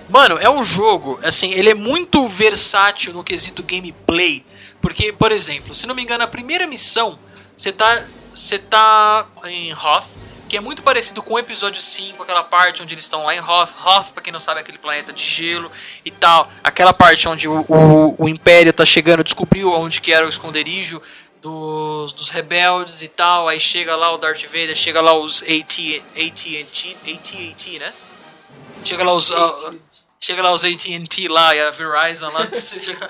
Mano, 0.09 0.37
é 0.39 0.49
um 0.49 0.63
jogo, 0.63 1.19
assim, 1.23 1.51
ele 1.51 1.69
é 1.69 1.73
muito 1.73 2.27
versátil 2.27 3.13
no 3.13 3.23
quesito 3.23 3.63
gameplay. 3.63 4.45
Porque, 4.81 5.11
por 5.13 5.31
exemplo, 5.31 5.73
se 5.73 5.87
não 5.87 5.95
me 5.95 6.03
engano, 6.03 6.23
a 6.23 6.27
primeira 6.27 6.67
missão, 6.67 7.17
você 7.57 7.71
tá, 7.71 8.03
você 8.39 8.57
tá 8.57 9.27
em 9.45 9.73
Hoth, 9.73 10.05
que 10.47 10.55
é 10.55 10.61
muito 10.61 10.81
parecido 10.81 11.21
com 11.21 11.33
o 11.33 11.39
episódio 11.39 11.81
5, 11.81 12.23
aquela 12.23 12.43
parte 12.43 12.81
onde 12.81 12.93
eles 12.93 13.03
estão 13.03 13.25
lá 13.25 13.35
em 13.35 13.39
Hoth. 13.39 13.71
Hoth, 13.85 14.11
pra 14.13 14.23
quem 14.23 14.31
não 14.31 14.39
sabe, 14.39 14.59
é 14.59 14.63
aquele 14.63 14.77
planeta 14.77 15.11
de 15.11 15.21
gelo 15.21 15.69
e 16.05 16.09
tal. 16.09 16.49
Aquela 16.63 16.93
parte 16.93 17.27
onde 17.27 17.47
o, 17.47 17.65
o, 17.67 18.15
o 18.17 18.29
Império 18.29 18.71
tá 18.71 18.85
chegando, 18.85 19.23
descobriu 19.23 19.73
onde 19.73 19.99
que 19.99 20.13
era 20.13 20.25
o 20.25 20.29
esconderijo 20.29 21.01
dos, 21.41 22.13
dos 22.13 22.29
rebeldes 22.29 23.01
e 23.01 23.09
tal. 23.09 23.49
Aí 23.49 23.59
chega 23.59 23.95
lá 23.95 24.11
o 24.13 24.17
Darth 24.17 24.43
Vader, 24.45 24.75
chega 24.75 25.01
lá 25.01 25.13
os 25.13 25.43
AT, 25.43 26.01
AT&T, 26.15 26.97
AT&T, 27.05 27.79
né? 27.79 27.93
Chega 28.85 29.03
lá 29.03 29.13
os... 29.13 29.31
ah, 29.31 29.73
chega 30.21 30.41
lá 30.43 30.51
os 30.51 30.65
AT&T 30.65 31.27
lá 31.29 31.55
e 31.55 31.61
a 31.61 31.71
Verizon 31.71 32.29
lá. 32.29 32.45
chega, 32.53 33.09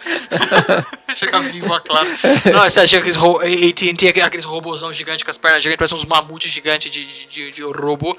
chega 1.15 1.39
vivo, 1.41 1.80
claro. 1.82 2.08
Não, 2.54 2.69
você 2.69 2.82
aqueles 2.82 3.15
ro- 3.15 3.39
AT&T, 3.39 4.08
aqu- 4.08 4.22
aqueles 4.22 4.45
robôzão 4.45 4.93
gigante 4.93 5.26
com 5.26 5.32
as 5.32 5.38
pernas 5.38 5.63
gigantes, 5.63 5.78
parece 5.80 5.95
uns 5.95 6.06
mamutes 6.06 6.52
gigantes 6.52 6.89
de, 6.91 7.06
de, 7.06 7.26
de, 7.26 7.52
de 7.52 7.63
robô 7.63 8.17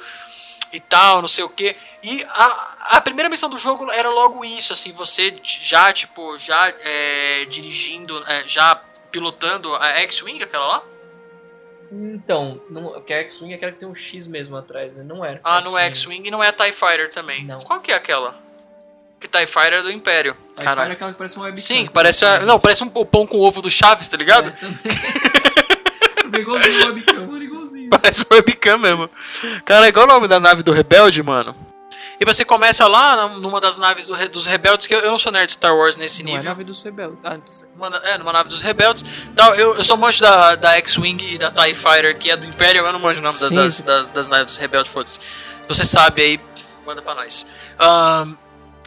e 0.72 0.80
tal, 0.80 1.20
não 1.20 1.28
sei 1.28 1.44
o 1.44 1.48
que. 1.48 1.76
E 2.02 2.24
a, 2.28 2.96
a 2.96 3.00
primeira 3.00 3.28
missão 3.28 3.48
do 3.48 3.58
jogo 3.58 3.90
era 3.92 4.08
logo 4.08 4.44
isso, 4.44 4.72
assim, 4.72 4.92
você 4.92 5.36
já, 5.42 5.92
tipo, 5.92 6.36
já 6.38 6.72
é, 6.80 7.44
dirigindo, 7.46 8.22
é, 8.26 8.44
já 8.48 8.74
pilotando 9.10 9.74
a 9.74 9.88
X-Wing, 10.00 10.42
aquela 10.42 10.66
lá? 10.66 10.82
Então, 11.92 12.62
não, 12.70 12.92
porque 12.92 13.12
a 13.12 13.18
X-Wing 13.22 13.52
é 13.52 13.56
aquela 13.56 13.72
que 13.72 13.78
tem 13.78 13.88
um 13.88 13.94
X 13.96 14.24
mesmo 14.26 14.56
atrás, 14.56 14.94
né? 14.94 15.02
Não 15.02 15.24
era. 15.24 15.40
Ah, 15.42 15.60
não 15.60 15.76
é 15.76 15.86
X-Wing 15.86 16.26
e 16.28 16.30
não 16.30 16.42
é 16.42 16.48
a 16.48 16.52
TIE 16.52 16.70
Fighter 16.72 17.10
também. 17.10 17.44
Não. 17.44 17.62
Qual 17.62 17.80
que 17.80 17.90
é 17.90 17.96
aquela? 17.96 18.36
Que 19.20 19.28
TIE 19.28 19.46
Fighter 19.46 19.74
é 19.74 19.82
do 19.82 19.92
Império. 19.92 20.34
A 20.56 20.62
Caralho. 20.62 20.80
Fire 20.80 20.90
é 20.90 20.94
aquela 20.94 21.12
que 21.12 21.18
parece 21.18 21.38
um 21.38 21.42
webcam. 21.42 21.62
Sim, 21.62 21.88
parece. 21.92 22.24
A, 22.24 22.40
não, 22.40 22.58
parece 22.58 22.82
um 22.82 22.88
pão 22.88 23.26
com 23.26 23.38
ovo 23.38 23.60
do 23.60 23.70
Chaves, 23.70 24.08
tá 24.08 24.16
ligado? 24.16 24.48
É, 24.48 24.50
também. 24.52 24.78
igualzinho 26.40 26.82
o 26.84 26.86
webcam, 26.94 27.42
igualzinho. 27.42 27.90
Parece 27.90 28.24
um 28.30 28.34
webcam 28.34 28.78
mesmo. 28.78 29.10
Cara, 29.64 29.86
é 29.86 29.88
igual 29.90 30.06
o 30.06 30.08
nome 30.08 30.26
da 30.26 30.40
nave 30.40 30.62
do 30.62 30.72
Rebelde, 30.72 31.22
mano. 31.22 31.54
E 32.18 32.24
você 32.24 32.44
começa 32.44 32.86
lá 32.86 33.28
numa 33.28 33.60
das 33.62 33.78
naves 33.78 34.06
do 34.06 34.28
dos 34.28 34.44
rebeldes, 34.46 34.86
que 34.86 34.94
eu, 34.94 35.00
eu 35.00 35.10
não 35.10 35.18
sou 35.18 35.32
nerd 35.32 35.46
de 35.46 35.52
Star 35.54 35.74
Wars 35.74 35.96
nesse 35.96 36.22
Não 36.22 36.32
é 36.32 36.34
nível. 36.36 36.50
nave 36.50 36.64
dos 36.64 36.82
rebeldes. 36.82 37.18
Ah, 37.24 37.34
então 37.34 37.50
certo. 37.52 37.70
Uma, 37.74 37.88
é, 38.04 38.18
numa 38.18 38.32
nave 38.32 38.48
dos 38.50 38.60
rebeldes. 38.60 39.02
Tal, 39.34 39.54
eu, 39.54 39.74
eu 39.76 39.84
sou 39.84 39.96
manjo 39.96 40.20
da, 40.20 40.54
da 40.54 40.72
X-Wing 40.76 41.34
e 41.34 41.38
da 41.38 41.50
TIE 41.50 41.74
Fighter, 41.74 42.18
que 42.18 42.30
é 42.30 42.36
do 42.36 42.46
Império, 42.46 42.84
eu 42.86 42.92
não 42.92 42.98
manjo 43.00 43.20
o 43.20 43.22
nome 43.22 43.38
da- 43.38 43.48
das, 43.48 43.80
das, 43.80 44.06
das 44.08 44.26
naves 44.28 44.46
dos 44.46 44.56
rebeldes, 44.58 44.92
foda-se. 44.92 45.18
Você 45.66 45.84
sabe 45.86 46.20
aí, 46.22 46.40
manda 46.86 47.00
pra 47.00 47.14
nós. 47.14 47.46
Ahn, 47.78 48.34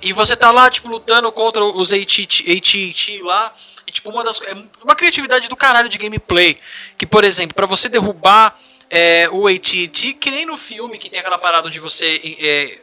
e 0.03 0.13
você 0.13 0.35
tá 0.35 0.51
lá, 0.51 0.69
tipo, 0.69 0.87
lutando 0.87 1.31
contra 1.31 1.63
os 1.63 1.91
AT&T 1.91 3.21
lá. 3.23 3.53
E, 3.87 3.91
tipo, 3.91 4.09
uma 4.09 4.23
das... 4.23 4.41
É 4.41 4.55
uma 4.83 4.95
criatividade 4.95 5.49
do 5.49 5.55
caralho 5.55 5.89
de 5.89 5.97
gameplay. 5.97 6.57
Que, 6.97 7.05
por 7.05 7.23
exemplo, 7.23 7.55
pra 7.55 7.65
você 7.65 7.89
derrubar 7.89 8.57
é, 8.89 9.29
o 9.29 9.47
AT&T, 9.47 10.13
que 10.13 10.31
nem 10.31 10.45
no 10.45 10.57
filme, 10.57 10.97
que 10.97 11.09
tem 11.09 11.19
aquela 11.19 11.37
parada 11.37 11.67
onde 11.67 11.79
você... 11.79 12.37
é, 12.39 12.79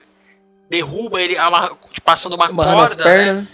derruba 0.70 1.20
ele 1.20 1.36
passando 2.04 2.36
uma 2.36 2.46
as 2.46 2.94
corda, 2.94 3.04
né? 3.04 3.24
pernas. 3.24 3.44
né, 3.44 3.48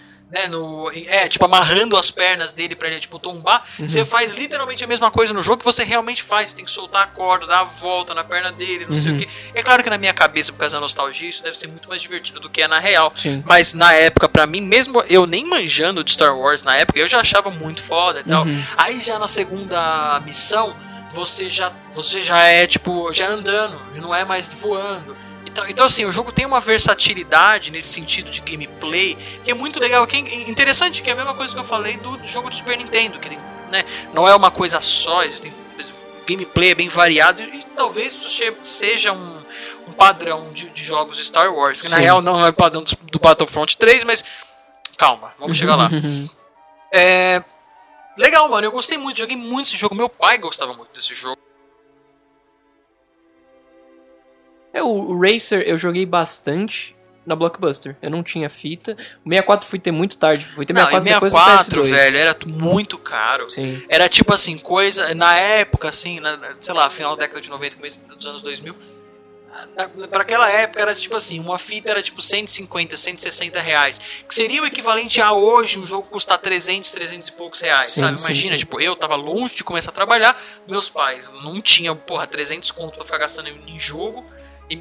no, 0.49 0.91
é, 0.93 1.29
tipo, 1.29 1.45
amarrando 1.45 1.97
as 1.97 2.11
pernas 2.11 2.53
dele 2.53 2.75
pra 2.75 2.89
ele, 2.89 2.99
tipo, 2.99 3.19
tombar. 3.19 3.65
Você 3.79 4.05
faz 4.05 4.33
literalmente 4.33 4.83
a 4.83 4.87
mesma 4.87 5.11
coisa 5.11 5.33
no 5.33 5.41
jogo 5.43 5.59
que 5.59 5.65
você 5.65 5.85
realmente 5.85 6.23
faz. 6.23 6.51
Você 6.51 6.57
tem 6.57 6.65
que 6.65 6.71
soltar 6.71 7.05
a 7.05 7.07
corda, 7.07 7.47
dar 7.47 7.61
a 7.61 7.65
volta 7.65 8.13
na 8.13 8.25
perna 8.25 8.51
dele, 8.51 8.87
não 8.89 8.97
sei 8.97 9.13
o 9.13 9.15
Uhum. 9.15 9.21
que. 9.21 9.29
É 9.55 9.63
claro 9.63 9.83
que 9.85 9.91
na 9.91 9.97
minha 9.99 10.13
cabeça, 10.13 10.53
por 10.53 10.59
causa 10.59 10.77
da 10.77 10.81
nostalgia, 10.81 11.29
isso 11.31 11.43
deve 11.43 11.57
ser 11.57 11.69
muito 11.69 11.89
mais 11.89 12.03
divertido 12.03 12.41
do 12.41 12.51
que 12.51 12.61
é 12.63 12.69
na 12.69 12.79
real. 12.81 13.13
Sim. 13.17 13.43
Mas 13.47 13.73
na 13.73 13.93
época, 13.93 14.29
pra 14.29 14.47
mim, 14.47 14.61
mesmo 14.61 15.01
eu 15.09 15.27
nem 15.27 15.45
manjando 15.45 16.03
de 16.03 16.11
Star 16.11 16.37
Wars 16.37 16.65
na 16.65 16.77
época, 16.77 16.99
eu 16.99 17.07
já 17.09 17.21
achava 17.21 17.49
muito 17.51 17.81
foda 17.81 18.21
e 18.21 18.25
tal. 18.25 18.45
Uhum. 18.45 18.65
Aí 18.77 19.01
já 19.01 19.19
na 19.19 19.29
segunda 19.29 20.21
missão, 20.25 20.75
você 21.15 21.49
já, 21.49 21.73
você 21.95 22.23
já 22.25 22.41
é, 22.41 22.67
tipo, 22.67 23.13
já 23.13 23.29
andando, 23.29 23.81
não 23.95 24.15
é 24.15 24.25
mais 24.25 24.49
voando. 24.49 25.17
Então, 25.57 25.69
então, 25.71 25.87
assim, 25.87 26.05
o 26.05 26.13
jogo 26.13 26.31
tem 26.31 26.45
uma 26.45 26.61
versatilidade 26.61 27.71
nesse 27.71 27.89
sentido 27.89 28.31
de 28.31 28.43
gameplay 28.43 29.17
que 29.43 29.51
é 29.51 29.55
muito 29.55 29.81
legal. 29.81 30.07
Que 30.07 30.17
é 30.17 30.51
interessante, 30.51 31.03
que 31.03 31.09
é 31.09 31.15
a 31.15 31.17
mesma 31.17 31.33
coisa 31.33 31.55
que 31.55 31.59
eu 31.59 31.65
falei 31.65 31.97
do 31.97 32.19
jogo 32.27 32.51
do 32.51 32.57
Super 32.57 32.77
Nintendo, 32.77 33.19
que 33.19 33.31
né, 33.71 33.83
não 34.13 34.29
é 34.29 34.37
uma 34.37 34.51
coisa 34.51 34.83
só, 34.83 35.23
existem, 35.25 35.51
o 35.51 36.27
gameplay 36.29 36.73
é 36.73 36.75
bem 36.75 36.89
variado 36.89 37.43
e, 37.43 37.65
talvez 37.75 38.13
isso 38.15 38.29
seja 38.63 39.13
um, 39.13 39.43
um 39.89 39.93
padrão 39.93 40.51
de, 40.53 40.69
de 40.71 40.85
jogos 40.85 41.25
Star 41.27 41.53
Wars, 41.53 41.81
que 41.81 41.89
na 41.89 41.97
Sim. 41.97 42.03
real 42.03 42.23
não 42.23 42.45
é 42.45 42.51
o 42.51 42.53
padrão 42.53 42.83
do, 42.83 42.97
do 43.11 43.19
Battlefront 43.19 43.77
3, 43.77 44.05
mas 44.05 44.25
calma, 44.97 45.33
vamos 45.39 45.57
chegar 45.57 45.77
lá. 45.77 45.91
É. 46.93 47.43
Legal, 48.17 48.49
mano. 48.49 48.67
Eu 48.67 48.73
gostei 48.73 48.97
muito, 48.97 49.19
joguei 49.19 49.37
muito 49.37 49.67
esse 49.67 49.77
jogo. 49.77 49.95
Meu 49.95 50.09
pai 50.09 50.39
gostava 50.39 50.73
muito 50.73 50.95
desse 50.95 51.15
jogo. 51.15 51.39
É, 54.77 54.83
o, 54.83 55.19
Racer 55.19 55.63
eu 55.67 55.79
joguei 55.79 56.05
bastante 56.05 56.95
na 57.25 57.35
Blockbuster. 57.35 57.97
Eu 58.03 58.11
não 58.11 58.23
tinha 58.23 58.49
fita. 58.51 58.93
O 59.25 59.29
64 59.31 59.67
fui 59.69 59.79
ter 59.79 59.91
muito 59.91 60.17
tarde. 60.19 60.45
Fui 60.45 60.65
ter 60.67 60.73
Não, 60.75 60.83
64 60.83 61.09
e 61.09 61.13
depois 61.15 61.33
64, 61.33 61.83
do 61.83 61.89
PS2. 61.89 61.91
velho, 61.91 62.17
era 62.19 62.37
muito 62.47 62.99
caro. 62.99 63.49
Sim. 63.51 63.83
Era 63.89 64.09
tipo 64.09 64.33
assim, 64.35 64.59
coisa. 64.59 65.15
Na 65.15 65.35
época, 65.37 65.89
assim, 65.89 66.21
na, 66.21 66.39
sei 66.61 66.75
lá, 66.75 66.89
final 66.91 67.17
da 67.17 67.23
década 67.23 67.41
de 67.41 67.49
90, 67.51 67.77
começo 67.77 68.01
dos 68.17 68.27
anos 68.27 68.43
2000. 68.43 68.77
na- 69.75 69.89
Pra 70.09 70.21
aquela 70.21 70.51
época 70.51 70.83
era 70.83 70.95
tipo 70.95 71.17
assim, 71.17 71.41
uma 71.41 71.59
fita 71.59 71.91
era 71.91 72.03
tipo 72.03 72.21
150, 72.21 72.95
160 72.97 73.59
reais. 73.59 73.99
Que 74.29 74.35
seria 74.35 74.63
o 74.63 74.67
equivalente 74.67 75.19
a 75.23 75.33
hoje 75.33 75.79
um 75.79 75.87
jogo 75.87 76.07
custar 76.09 76.37
300, 76.39 76.93
300 76.93 77.29
e 77.29 77.33
poucos 77.33 77.61
reais, 77.63 77.89
Sim, 77.89 78.03
sabe? 78.03 78.19
Imagina, 78.21 78.53
sim. 78.53 78.59
tipo, 78.59 78.79
eu 78.81 78.95
tava 78.95 79.17
longe 79.17 79.55
de 79.55 79.65
começar 79.65 79.91
a 79.91 79.95
trabalhar, 79.95 80.39
meus 80.69 80.91
pais 80.91 81.29
não 81.43 81.61
tinham, 81.63 81.97
porra, 81.97 82.27
300 82.27 82.71
conto 82.71 82.97
pra 82.97 83.05
ficar 83.07 83.17
gastando 83.19 83.49
em 83.49 83.81
jogo. 83.81 84.23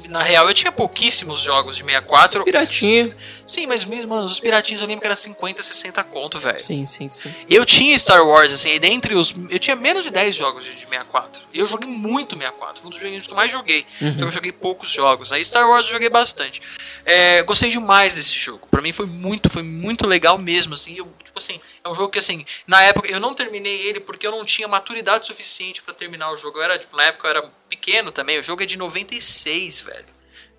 Na 0.08 0.22
real, 0.22 0.48
eu 0.48 0.54
tinha 0.54 0.72
pouquíssimos 0.72 1.40
jogos 1.40 1.76
de 1.76 1.84
64. 1.84 2.42
Piratinha. 2.44 3.16
Sim, 3.44 3.66
mas 3.66 3.84
mesmo, 3.84 4.10
mano, 4.10 4.24
os 4.24 4.40
piratinhos 4.40 4.82
eu 4.82 4.88
lembro 4.88 5.00
que 5.02 5.06
era 5.06 5.14
50, 5.14 5.62
60 5.62 6.02
conto, 6.04 6.38
velho. 6.40 6.58
Sim, 6.58 6.84
sim, 6.84 7.08
sim. 7.08 7.32
Eu 7.48 7.64
tinha 7.64 7.96
Star 7.96 8.26
Wars, 8.26 8.52
assim, 8.52 8.70
e 8.72 8.78
dentre 8.80 9.14
os. 9.14 9.32
Eu 9.48 9.58
tinha 9.60 9.76
menos 9.76 10.04
de 10.04 10.10
10 10.10 10.34
jogos 10.34 10.64
de 10.64 10.74
de 10.74 10.80
64. 10.80 11.42
E 11.52 11.58
eu 11.58 11.66
joguei 11.66 11.88
muito 11.88 12.36
64. 12.36 12.80
Foi 12.80 12.88
um 12.88 12.90
dos 12.90 12.98
joguinhos 12.98 13.26
que 13.26 13.32
eu 13.32 13.36
mais 13.36 13.50
joguei. 13.50 13.86
Então 14.00 14.26
eu 14.26 14.30
joguei 14.30 14.52
poucos 14.52 14.90
jogos. 14.90 15.32
Aí 15.32 15.44
Star 15.44 15.68
Wars 15.68 15.86
eu 15.86 15.92
joguei 15.92 16.08
bastante. 16.08 16.60
É, 17.04 17.42
gostei 17.42 17.70
demais 17.70 18.14
desse 18.16 18.36
jogo. 18.38 18.66
Pra 18.70 18.82
mim 18.82 18.92
foi 18.92 19.06
muito, 19.06 19.48
foi 19.48 19.62
muito 19.62 20.06
legal 20.06 20.38
mesmo, 20.38 20.74
assim. 20.74 20.96
Eu, 20.96 21.08
tipo 21.24 21.38
assim, 21.38 21.60
é 21.84 21.88
um 21.88 21.94
jogo 21.94 22.10
que, 22.10 22.18
assim, 22.18 22.44
na 22.66 22.82
época 22.82 23.08
eu 23.10 23.20
não 23.20 23.34
terminei 23.34 23.82
ele 23.82 24.00
porque 24.00 24.26
eu 24.26 24.30
não 24.30 24.44
tinha 24.44 24.66
maturidade 24.66 25.26
suficiente 25.26 25.82
pra 25.82 25.94
terminar 25.94 26.32
o 26.32 26.36
jogo. 26.36 26.58
Eu 26.58 26.62
era, 26.62 26.78
tipo, 26.78 26.96
na 26.96 27.04
época 27.04 27.26
eu 27.26 27.30
era 27.30 27.52
pequeno 27.68 28.10
também. 28.12 28.38
O 28.38 28.42
jogo 28.42 28.62
é 28.62 28.66
de 28.66 28.76
96, 28.76 29.75
velho. 29.84 30.06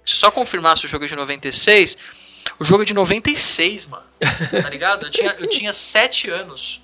Se 0.06 0.16
só 0.16 0.32
confirmar 0.32 0.78
se 0.78 0.86
o 0.86 0.88
jogo 0.90 1.06
é 1.06 1.08
de 1.08 1.16
96, 1.16 1.98
o 2.60 2.64
jogo 2.64 2.84
é 2.84 2.86
de 2.86 2.94
96, 2.94 3.86
mano. 3.86 4.04
Tá 4.62 4.70
ligado? 4.70 5.06
Eu 5.06 5.12
tinha, 5.12 5.36
eu 5.40 5.48
tinha 5.48 5.74
7 5.74 6.30
anos. 6.30 6.82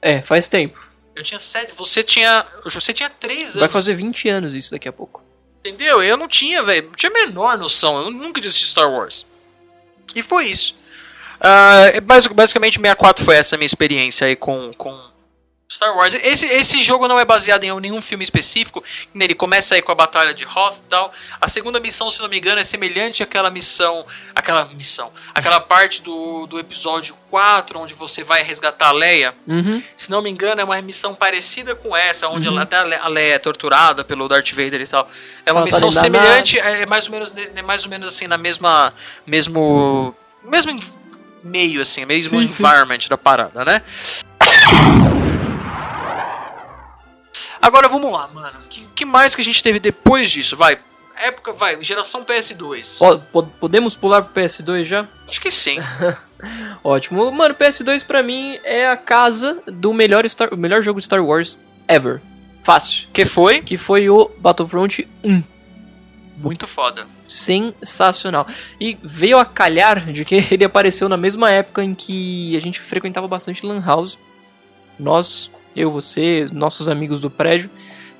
É, 0.00 0.22
faz 0.22 0.48
tempo. 0.48 0.78
Eu 1.14 1.22
tinha 1.22 1.40
7. 1.40 1.72
Você 1.74 2.02
tinha. 2.02 2.46
Você 2.64 2.92
tinha 2.92 3.10
3 3.10 3.42
anos. 3.42 3.54
Vai 3.56 3.68
fazer 3.68 3.94
20 3.94 4.28
anos 4.28 4.54
isso 4.54 4.70
daqui 4.70 4.88
a 4.88 4.92
pouco. 4.92 5.22
Entendeu? 5.60 6.02
Eu 6.02 6.16
não 6.16 6.28
tinha, 6.28 6.62
velho. 6.62 6.86
Não 6.88 6.92
tinha 6.94 7.10
a 7.10 7.12
menor 7.12 7.58
noção. 7.58 7.98
Eu 7.98 8.10
nunca 8.10 8.38
assistido 8.40 8.68
Star 8.68 8.90
Wars. 8.90 9.26
E 10.14 10.22
foi 10.22 10.46
isso. 10.46 10.76
É 11.92 12.00
basic- 12.00 12.32
basicamente, 12.34 12.74
64 12.78 13.24
foi 13.24 13.36
essa 13.36 13.56
minha 13.56 13.66
experiência 13.66 14.26
aí 14.26 14.36
com, 14.36 14.72
com 14.74 15.10
Star 15.68 15.96
Wars. 15.96 16.14
Esse, 16.14 16.46
esse 16.46 16.80
jogo 16.80 17.08
não 17.08 17.18
é 17.18 17.24
baseado 17.24 17.64
em 17.64 17.80
nenhum 17.80 18.00
filme 18.00 18.22
específico. 18.22 18.84
Ele 19.12 19.34
começa 19.34 19.74
aí 19.74 19.82
com 19.82 19.90
a 19.90 19.96
batalha 19.96 20.32
de 20.32 20.44
Hoth 20.44 20.76
e 20.76 20.88
tal. 20.88 21.12
A 21.40 21.48
segunda 21.48 21.80
missão, 21.80 22.08
se 22.08 22.20
não 22.20 22.28
me 22.28 22.38
engano, 22.38 22.60
é 22.60 22.64
semelhante 22.64 23.20
àquela 23.22 23.50
missão. 23.50 24.06
Aquela 24.32 24.64
missão. 24.66 25.10
Aquela 25.34 25.58
parte 25.58 26.02
do, 26.02 26.46
do 26.46 26.60
episódio 26.60 27.16
4, 27.30 27.80
onde 27.80 27.94
você 27.94 28.22
vai 28.22 28.44
resgatar 28.44 28.88
a 28.88 28.92
Leia. 28.92 29.34
Uhum. 29.44 29.82
Se 29.96 30.08
não 30.08 30.22
me 30.22 30.30
engano, 30.30 30.60
é 30.60 30.64
uma 30.64 30.80
missão 30.80 31.16
parecida 31.16 31.74
com 31.74 31.96
essa, 31.96 32.28
onde 32.28 32.46
ela, 32.46 32.62
até 32.62 32.76
a 32.76 32.84
Le- 32.84 32.94
a 33.02 33.08
Leia 33.08 33.34
é 33.34 33.38
torturada 33.38 34.04
pelo 34.04 34.28
Darth 34.28 34.50
Vader 34.52 34.80
e 34.80 34.86
tal. 34.86 35.10
É 35.44 35.50
uma 35.50 35.62
Ela 35.62 35.68
tá 35.70 35.74
missão 35.74 35.90
da 35.90 36.00
semelhante, 36.00 36.60
é 36.60 36.82
é 36.82 36.86
mais 36.86 37.06
ou 37.06 37.12
menos, 37.12 37.34
é 37.36 37.62
mais 37.62 37.82
ou 37.84 37.90
menos 37.90 38.06
assim 38.14 38.28
na 38.28 38.38
mesma, 38.38 38.92
mesmo, 39.26 40.14
mesmo 40.44 40.80
meio 41.42 41.82
assim, 41.82 42.04
mesmo 42.04 42.38
Sim, 42.40 42.46
sim. 42.48 42.62
environment 42.62 42.98
da 43.08 43.18
parada, 43.18 43.64
né? 43.64 43.82
Agora 47.66 47.88
vamos 47.88 48.12
lá, 48.12 48.28
mano. 48.28 48.58
O 48.64 48.68
que, 48.68 48.86
que 48.94 49.04
mais 49.04 49.34
que 49.34 49.40
a 49.40 49.44
gente 49.44 49.60
teve 49.62 49.80
depois 49.80 50.30
disso? 50.30 50.56
Vai, 50.56 50.78
época, 51.16 51.52
vai, 51.52 51.82
geração 51.82 52.24
PS2. 52.24 52.98
Po- 52.98 53.18
po- 53.32 53.50
podemos 53.58 53.96
pular 53.96 54.22
pro 54.22 54.40
PS2 54.40 54.84
já? 54.84 55.08
Acho 55.28 55.40
que 55.40 55.50
sim. 55.50 55.78
Ótimo. 56.84 57.30
Mano, 57.32 57.54
PS2 57.54 58.04
pra 58.06 58.22
mim 58.22 58.58
é 58.62 58.88
a 58.88 58.96
casa 58.96 59.60
do 59.66 59.92
melhor, 59.92 60.24
Star, 60.28 60.52
o 60.52 60.56
melhor 60.56 60.80
jogo 60.82 61.00
de 61.00 61.06
Star 61.06 61.24
Wars 61.24 61.58
ever. 61.88 62.20
Fácil. 62.62 63.08
que 63.12 63.24
foi? 63.24 63.60
Que 63.62 63.76
foi 63.76 64.08
o 64.10 64.30
Battlefront 64.38 65.08
1. 65.24 65.42
Muito 66.36 66.66
foda. 66.66 67.06
Sensacional. 67.26 68.46
E 68.80 68.98
veio 69.02 69.38
a 69.38 69.44
calhar 69.44 70.12
de 70.12 70.24
que 70.24 70.34
ele 70.52 70.64
apareceu 70.64 71.08
na 71.08 71.16
mesma 71.16 71.50
época 71.50 71.82
em 71.82 71.94
que 71.94 72.56
a 72.56 72.60
gente 72.60 72.78
frequentava 72.78 73.26
bastante 73.26 73.64
Lan 73.66 73.80
House. 73.84 74.18
Nós, 74.98 75.50
eu, 75.76 75.90
você, 75.90 76.46
nossos 76.52 76.88
amigos 76.88 77.20
do 77.20 77.28
prédio. 77.30 77.68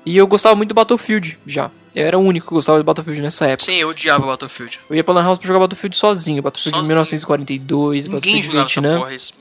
E 0.05 0.15
eu 0.15 0.25
gostava 0.25 0.55
muito 0.55 0.69
do 0.69 0.75
Battlefield 0.75 1.37
já. 1.45 1.69
Eu 1.93 2.05
era 2.05 2.17
o 2.17 2.21
único 2.21 2.47
que 2.47 2.53
gostava 2.53 2.77
de 2.77 2.83
Battlefield 2.85 3.21
nessa 3.21 3.45
época. 3.47 3.65
Sim, 3.65 3.75
eu 3.77 3.89
odiava 3.89 4.25
Battlefield. 4.25 4.79
Eu 4.89 4.95
ia 4.95 5.03
pra 5.03 5.13
Lan 5.15 5.23
House 5.23 5.37
pra 5.39 5.47
jogar 5.47 5.59
Battlefield 5.59 5.95
sozinho. 5.97 6.41
Battlefield 6.41 6.77
Sozinho. 6.77 6.87
1942, 6.87 8.07
Ninguém 8.07 8.11
Battlefield 8.41 8.45
jogava 8.47 8.65
essa 8.65 8.81
Vietnã. 8.81 8.99
porra. 8.99 9.13
Isso. 9.15 9.33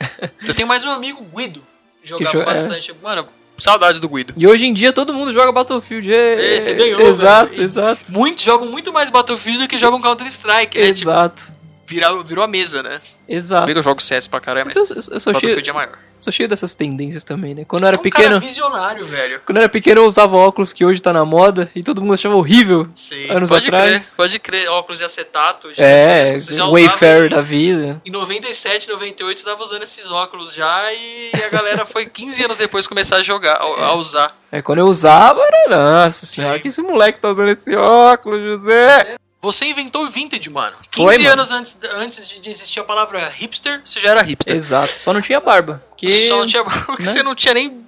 Eu 0.46 0.54
tenho 0.54 0.68
mais 0.68 0.84
um 0.84 0.90
amigo, 0.90 1.22
Guido, 1.34 1.60
que 2.02 2.08
jogava 2.08 2.30
jo- 2.32 2.40
é. 2.42 2.44
bastante. 2.44 2.94
Mano, 3.02 3.28
saudades 3.58 4.00
do 4.00 4.08
Guido. 4.08 4.32
E 4.36 4.46
hoje 4.46 4.64
em 4.66 4.72
dia 4.72 4.92
todo 4.92 5.12
mundo 5.12 5.32
joga 5.32 5.52
Battlefield. 5.52 6.12
É, 6.12 6.56
É, 6.56 6.60
você 6.60 6.74
ganhou, 6.74 7.00
Exato, 7.02 7.50
velho. 7.50 7.62
exato. 7.62 8.12
Muitos 8.12 8.42
jogam 8.44 8.68
muito 8.70 8.92
mais 8.92 9.10
Battlefield 9.10 9.62
do 9.62 9.68
que 9.68 9.76
jogam 9.78 10.00
Counter-Strike, 10.00 10.78
né? 10.78 10.92
Tipo, 10.94 11.10
Exato. 11.10 11.52
virou, 11.86 12.24
virou 12.24 12.44
a 12.44 12.48
mesa, 12.48 12.82
né? 12.82 13.00
Exato. 13.28 13.70
Eu 13.70 13.82
jogo 13.82 14.02
CS 14.02 14.26
pra 14.26 14.40
caramba, 14.40 14.70
mas 14.74 14.76
Eu, 14.90 14.96
eu- 14.96 15.02
eu 15.02 15.32
Battlefield 15.32 15.68
é 15.70 15.72
maior. 15.72 15.98
Sou 16.22 16.32
cheio 16.32 16.48
dessas 16.48 16.74
tendências 16.74 17.24
também, 17.24 17.54
né? 17.54 17.64
Quando 17.66 17.82
eu 17.82 17.88
era 17.88 17.96
é 17.96 18.00
um 18.00 18.02
pequeno. 18.02 18.28
cara 18.28 18.38
visionário, 18.40 19.04
velho. 19.04 19.40
Quando 19.44 19.56
eu 19.56 19.62
era 19.62 19.68
pequeno, 19.68 20.02
eu 20.02 20.06
usava 20.06 20.36
óculos 20.36 20.72
que 20.72 20.84
hoje 20.84 21.02
tá 21.02 21.12
na 21.12 21.24
moda 21.24 21.70
e 21.74 21.82
todo 21.82 22.00
mundo 22.00 22.14
achava 22.14 22.36
horrível. 22.36 22.88
Sim. 22.94 23.28
Anos 23.28 23.50
pode 23.50 23.66
atrás. 23.66 23.92
crer, 23.92 24.16
pode 24.16 24.38
crer. 24.38 24.68
Óculos 24.70 24.98
de 24.98 25.04
acetato. 25.04 25.70
É, 25.76 26.38
já 26.38 26.66
Wayfarer 26.66 27.30
da 27.30 27.40
vida. 27.40 28.00
Em 28.04 28.10
97, 28.10 28.88
98, 28.88 29.40
eu 29.40 29.44
tava 29.44 29.62
usando 29.62 29.82
esses 29.82 30.10
óculos 30.10 30.54
já 30.54 30.92
e 30.92 31.32
a 31.34 31.48
galera 31.48 31.84
foi 31.84 32.06
15 32.06 32.44
anos 32.44 32.58
depois 32.58 32.86
começar 32.86 33.16
a 33.16 33.22
jogar, 33.22 33.54
a, 33.54 33.86
a 33.86 33.94
usar. 33.94 34.36
É, 34.50 34.62
quando 34.62 34.80
eu 34.80 34.86
usava, 34.86 35.40
era, 35.42 36.04
nossa 36.04 36.26
senhora, 36.26 36.56
Sim. 36.56 36.62
que 36.62 36.68
esse 36.68 36.82
moleque 36.82 37.20
tá 37.20 37.30
usando 37.30 37.48
esse 37.48 37.74
óculos, 37.74 38.40
José? 38.40 39.16
Você 39.42 39.64
inventou 39.64 40.04
o 40.04 40.08
vintage, 40.08 40.48
mano. 40.48 40.76
15 40.92 41.04
Foi, 41.04 41.18
mano. 41.18 41.32
anos 41.32 41.50
antes, 41.50 41.78
antes 41.94 42.28
de, 42.28 42.38
de 42.38 42.48
existir 42.48 42.78
a 42.78 42.84
palavra 42.84 43.28
hipster, 43.28 43.82
você 43.84 43.98
já 43.98 44.10
era 44.10 44.22
hipster. 44.22 44.54
Exato, 44.54 44.92
só 44.96 45.12
não 45.12 45.20
tinha 45.20 45.40
barba. 45.40 45.82
Que... 45.96 46.28
Só 46.28 46.36
não 46.36 46.46
tinha, 46.46 46.62
porque 46.86 47.02
né? 47.02 47.08
você 47.10 47.22
não 47.24 47.34
tinha 47.34 47.52
nem 47.52 47.84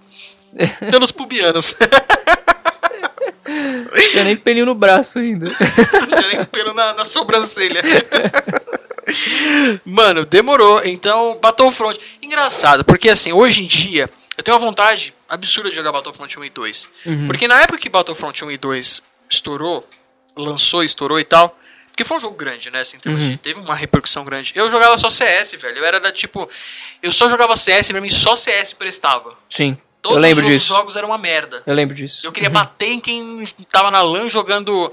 pelos 0.91 1.13
pubianos. 1.13 1.77
não 3.47 4.11
tinha 4.11 4.25
nem 4.25 4.37
pelinho 4.37 4.67
no 4.67 4.75
braço 4.75 5.21
ainda. 5.21 5.47
não 5.47 6.19
tinha 6.19 6.29
nem 6.35 6.45
pelo 6.47 6.75
na, 6.75 6.93
na 6.93 7.05
sobrancelha. 7.05 7.81
Mano, 9.85 10.25
demorou. 10.25 10.81
Então, 10.85 11.39
Battlefront. 11.41 12.01
Engraçado, 12.21 12.85
porque 12.85 13.09
assim, 13.09 13.33
hoje 13.33 13.63
em 13.63 13.67
dia, 13.67 14.11
eu 14.37 14.43
tenho 14.43 14.57
uma 14.57 14.67
vontade 14.67 15.15
absurda 15.29 15.71
de 15.71 15.77
jogar 15.77 15.93
Battlefront 15.93 16.37
1 16.37 16.45
e 16.47 16.51
2. 16.51 16.89
Uhum. 17.07 17.27
Porque 17.29 17.47
na 17.47 17.63
época 17.63 17.79
que 17.79 17.89
Battlefront 17.89 18.45
1 18.45 18.51
e 18.51 18.59
2 18.59 19.03
estourou, 19.31 19.87
lançou, 20.37 20.83
estourou 20.83 21.19
e 21.21 21.25
tal. 21.25 21.59
Porque 21.91 22.03
foi 22.03 22.17
um 22.17 22.21
jogo 22.21 22.35
grande, 22.37 22.71
né? 22.71 22.81
Assim, 22.81 22.99
Uhum. 23.07 23.17
de- 23.17 23.37
teve 23.37 23.61
uma 23.61 23.75
repercussão 23.75 24.25
grande. 24.25 24.53
Eu 24.57 24.69
jogava 24.69 24.99
só 24.99 25.09
CS, 25.09 25.53
velho. 25.57 25.79
Eu 25.79 25.85
era 25.85 26.01
da 26.01 26.11
tipo. 26.11 26.49
Eu 27.03 27.13
só 27.13 27.31
jogava 27.31 27.55
CS, 27.57 27.93
pra 27.93 28.01
mim 28.01 28.11
só 28.11 28.35
CS 28.35 28.73
prestava. 28.75 29.35
Sim, 29.49 29.79
Todos 30.03 30.17
eu 30.17 30.21
lembro 30.23 30.45
os 30.45 30.51
disso. 30.51 30.67
jogos 30.75 30.97
eram 30.97 31.09
uma 31.11 31.19
merda. 31.19 31.63
Eu 31.65 31.73
lembro 31.75 31.95
disso. 31.95 32.27
Eu 32.27 32.33
queria 32.33 32.51
bater 32.51 32.91
em 32.91 32.99
quem 33.01 33.45
tava 33.71 33.93
na 33.93 34.03
LAN 34.03 34.29
jogando 34.29 34.93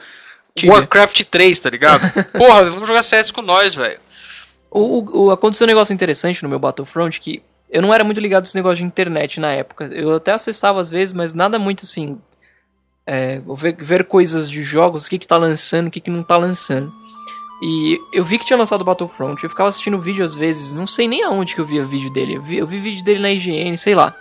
Tibia. 0.55 0.73
Warcraft 0.75 1.23
3, 1.23 1.59
tá 1.59 1.69
ligado? 1.71 2.01
Porra, 2.37 2.69
vamos 2.69 2.87
jogar 2.87 3.01
CS 3.01 3.31
com 3.31 3.41
nós, 3.41 3.73
velho. 3.73 3.99
O, 4.69 4.99
o, 4.99 5.25
o- 5.25 5.31
aconteceu 5.31 5.65
um 5.65 5.69
negócio 5.69 5.93
interessante 5.93 6.43
no 6.43 6.49
meu 6.49 6.59
Battlefront 6.59 7.19
que 7.19 7.41
eu 7.69 7.81
não 7.81 7.91
era 7.93 8.03
muito 8.03 8.19
ligado 8.21 8.43
nesse 8.43 8.55
negócio 8.55 8.77
de 8.77 8.83
internet 8.83 9.39
na 9.39 9.51
época. 9.51 9.85
Eu 9.91 10.13
até 10.15 10.33
acessava 10.33 10.79
às 10.79 10.89
vezes, 10.91 11.13
mas 11.13 11.33
nada 11.33 11.57
muito 11.57 11.83
assim. 11.83 12.21
É, 13.05 13.41
ver, 13.55 13.75
ver 13.79 14.03
coisas 14.05 14.49
de 14.49 14.63
jogos, 14.63 15.05
o 15.05 15.09
que, 15.09 15.17
que 15.17 15.27
tá 15.27 15.37
lançando, 15.37 15.87
o 15.87 15.91
que, 15.91 15.99
que 15.99 16.09
não 16.09 16.23
tá 16.23 16.37
lançando. 16.37 16.91
E 17.63 17.99
eu 18.11 18.25
vi 18.25 18.39
que 18.39 18.45
tinha 18.45 18.57
lançado 18.57 18.83
Battlefront, 18.83 19.43
eu 19.43 19.49
ficava 19.49 19.69
assistindo 19.69 19.99
vídeo 19.99 20.25
às 20.25 20.35
vezes, 20.35 20.73
não 20.73 20.87
sei 20.87 21.07
nem 21.07 21.23
aonde 21.23 21.53
que 21.53 21.61
eu 21.61 21.65
via 21.65 21.85
vídeo 21.85 22.11
dele. 22.11 22.35
Eu 22.35 22.41
vi, 22.41 22.57
eu 22.57 22.65
vi 22.65 22.79
vídeo 22.79 23.03
dele 23.03 23.19
na 23.19 23.31
IGN, 23.31 23.77
sei 23.77 23.93
lá. 23.93 24.15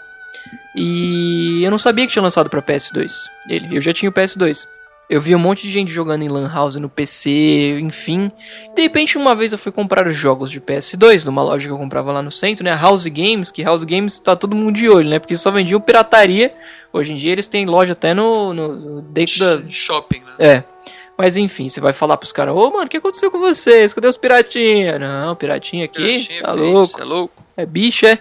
E 0.76 1.62
eu 1.64 1.70
não 1.70 1.78
sabia 1.78 2.06
que 2.06 2.12
tinha 2.12 2.22
lançado 2.22 2.50
pra 2.50 2.62
PS2. 2.62 3.10
Ele, 3.48 3.76
eu 3.76 3.80
já 3.80 3.92
tinha 3.92 4.10
o 4.10 4.12
PS2. 4.12 4.68
Eu 5.10 5.20
vi 5.20 5.34
um 5.34 5.40
monte 5.40 5.62
de 5.62 5.72
gente 5.72 5.90
jogando 5.90 6.22
em 6.22 6.28
Lan 6.28 6.48
House, 6.48 6.76
no 6.76 6.88
PC, 6.88 7.80
enfim. 7.80 8.30
De 8.76 8.82
repente, 8.82 9.18
uma 9.18 9.34
vez 9.34 9.50
eu 9.50 9.58
fui 9.58 9.72
comprar 9.72 10.06
os 10.06 10.14
jogos 10.14 10.52
de 10.52 10.60
PS2 10.60 11.24
numa 11.24 11.42
loja 11.42 11.66
que 11.66 11.72
eu 11.72 11.76
comprava 11.76 12.12
lá 12.12 12.22
no 12.22 12.30
centro, 12.30 12.64
né? 12.64 12.72
House 12.80 13.06
Games, 13.08 13.50
que 13.50 13.64
House 13.64 13.82
Games 13.82 14.20
tá 14.20 14.36
todo 14.36 14.54
mundo 14.54 14.72
de 14.76 14.88
olho, 14.88 15.10
né? 15.10 15.18
Porque 15.18 15.36
só 15.36 15.50
vendiam 15.50 15.80
pirataria. 15.80 16.54
Hoje 16.92 17.12
em 17.12 17.16
dia 17.16 17.32
eles 17.32 17.48
têm 17.48 17.66
loja 17.66 17.92
até 17.92 18.14
no. 18.14 18.54
no 18.54 19.02
dentro 19.02 19.40
da. 19.40 19.68
Shopping, 19.68 20.20
né? 20.20 20.32
É. 20.38 20.64
Mas 21.18 21.36
enfim, 21.36 21.68
você 21.68 21.80
vai 21.80 21.92
falar 21.92 22.16
pros 22.16 22.32
caras: 22.32 22.54
Ô 22.54 22.70
mano, 22.70 22.86
o 22.86 22.88
que 22.88 22.96
aconteceu 22.98 23.32
com 23.32 23.40
vocês? 23.40 23.92
Cadê 23.92 24.06
os 24.06 24.16
piratinha? 24.16 24.96
Não, 24.96 25.34
piratinha 25.34 25.86
aqui. 25.86 26.02
Piratinha, 26.02 26.42
tá 26.44 26.52
louco. 26.52 27.00
É 27.00 27.04
louco. 27.04 27.44
É 27.56 27.66
bicho, 27.66 28.06
é. 28.06 28.16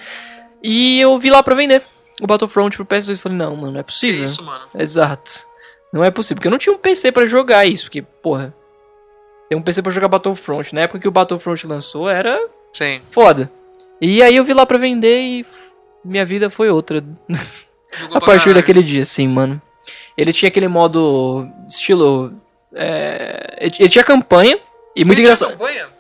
E 0.64 1.00
eu 1.00 1.18
vi 1.20 1.30
lá 1.30 1.44
pra 1.44 1.54
vender 1.54 1.84
o 2.20 2.26
Battlefront 2.26 2.76
pro 2.76 2.86
PS2 2.86 3.14
e 3.14 3.16
falei: 3.18 3.38
Não, 3.38 3.56
mano, 3.56 3.74
não 3.74 3.80
é 3.80 3.84
Que 3.84 3.92
possível. 3.92 4.26
isso, 4.26 4.44
mano. 4.44 4.66
Exato. 4.76 5.48
Não 5.92 6.04
é 6.04 6.12
possível, 6.12 6.36
porque 6.36 6.48
eu 6.48 6.52
não 6.52 6.58
tinha 6.58 6.74
um 6.74 6.78
PC 6.78 7.12
pra 7.12 7.26
jogar 7.26 7.66
isso, 7.66 7.86
porque, 7.86 8.02
porra, 8.02 8.54
ter 9.50 9.56
um 9.56 9.62
PC 9.62 9.82
pra 9.82 9.92
jogar 9.92 10.08
Battlefront, 10.08 10.74
na 10.74 10.82
época 10.82 11.00
que 11.00 11.08
o 11.08 11.12
Battlefront 11.12 11.66
lançou, 11.66 12.10
era 12.10 12.40
Sim. 12.74 13.02
foda. 13.10 13.52
E 14.00 14.22
aí 14.22 14.36
eu 14.36 14.44
vi 14.44 14.54
lá 14.54 14.66
pra 14.66 14.78
vender 14.78 15.20
e 15.20 15.46
minha 16.06 16.26
vida 16.26 16.50
foi 16.50 16.70
outra 16.70 17.04
a 18.14 18.22
partir 18.22 18.54
daquele 18.54 18.84
dia, 18.84 19.04
sim, 19.04 19.28
mano. 19.28 19.62
Ele 20.16 20.32
tinha 20.32 20.50
aquele 20.50 20.68
modo 20.68 21.48
estilo... 21.68 22.34
é, 22.74 23.58
ele 23.80 23.90
tinha 23.90 24.04
campanha, 24.04 24.60
e 24.96 25.06
muito 25.06 25.22
engraçado. 25.22 25.58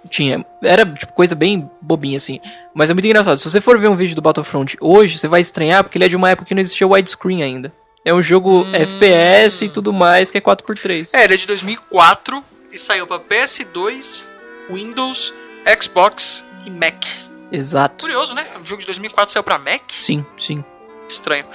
Tinha. 0.09 0.45
Era, 0.61 0.85
tipo, 0.85 1.13
coisa 1.13 1.33
bem 1.33 1.69
bobinha, 1.81 2.17
assim. 2.17 2.39
Mas 2.73 2.89
é 2.89 2.93
muito 2.93 3.05
engraçado. 3.05 3.37
Se 3.37 3.49
você 3.49 3.61
for 3.61 3.79
ver 3.79 3.87
um 3.87 3.95
vídeo 3.95 4.15
do 4.15 4.21
Battlefront 4.21 4.75
hoje, 4.81 5.17
você 5.17 5.27
vai 5.27 5.39
estranhar, 5.39 5.83
porque 5.83 5.97
ele 5.97 6.05
é 6.05 6.09
de 6.09 6.17
uma 6.17 6.29
época 6.29 6.47
que 6.47 6.53
não 6.53 6.61
existia 6.61 6.87
widescreen 6.87 7.41
ainda. 7.41 7.71
É 8.05 8.13
um 8.13 8.21
jogo 8.21 8.63
Hum. 8.63 8.71
FPS 8.73 9.65
e 9.65 9.69
tudo 9.69 9.91
mais 9.93 10.31
que 10.31 10.37
é 10.37 10.41
4x3. 10.41 11.09
É, 11.13 11.23
ele 11.25 11.33
é 11.33 11.37
de 11.37 11.45
2004 11.47 12.43
e 12.71 12.77
saiu 12.77 13.05
pra 13.05 13.19
PS2, 13.19 14.23
Windows, 14.69 15.33
Xbox 15.81 16.43
e 16.65 16.69
Mac. 16.69 17.05
Exato. 17.51 18.05
Curioso, 18.05 18.33
né? 18.33 18.45
Um 18.61 18.65
jogo 18.65 18.79
de 18.81 18.85
2004 18.85 19.33
saiu 19.33 19.43
pra 19.43 19.57
Mac? 19.57 19.81
Sim, 19.91 20.25
sim. 20.37 20.63
Estranho. 21.09 21.45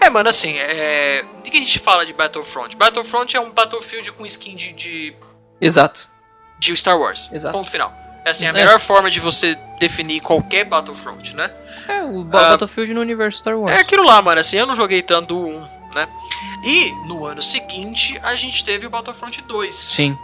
É, 0.00 0.10
mano, 0.10 0.28
assim, 0.28 0.54
é... 0.58 1.24
o 1.38 1.42
que 1.42 1.56
a 1.56 1.60
gente 1.60 1.78
fala 1.78 2.04
de 2.04 2.12
Battlefront? 2.12 2.76
Battlefront 2.76 3.36
é 3.36 3.40
um 3.40 3.50
Battlefield 3.52 4.10
com 4.12 4.26
skin 4.26 4.56
de, 4.56 4.72
de, 4.72 5.14
Exato. 5.60 6.08
de 6.58 6.74
Star 6.76 6.98
Wars. 6.98 7.30
Exato. 7.32 7.56
Ponto 7.56 7.70
final. 7.70 7.92
É 8.24 8.30
assim, 8.30 8.46
a 8.46 8.48
É. 8.48 8.52
melhor 8.52 8.80
forma 8.80 9.08
de 9.10 9.20
você 9.20 9.56
definir 9.78 10.20
qualquer 10.20 10.64
Battlefront, 10.64 11.34
né? 11.36 11.48
É, 11.86 12.02
o 12.02 12.22
Ah, 12.22 12.24
Battlefield 12.24 12.92
no 12.94 13.00
universo 13.02 13.38
Star 13.38 13.56
Wars. 13.56 13.72
É 13.72 13.78
aquilo 13.78 14.02
lá, 14.04 14.20
mano, 14.20 14.40
assim, 14.40 14.56
eu 14.56 14.66
não 14.66 14.74
joguei 14.74 15.00
tanto 15.02 15.36
1, 15.38 15.68
né? 15.94 16.08
E 16.62 16.92
no 17.06 17.24
ano 17.26 17.40
seguinte 17.40 18.18
a 18.22 18.34
gente 18.36 18.64
teve 18.64 18.86
o 18.86 18.90
Battlefront 18.90 19.40
2. 19.42 19.74
Sim. 19.74 20.16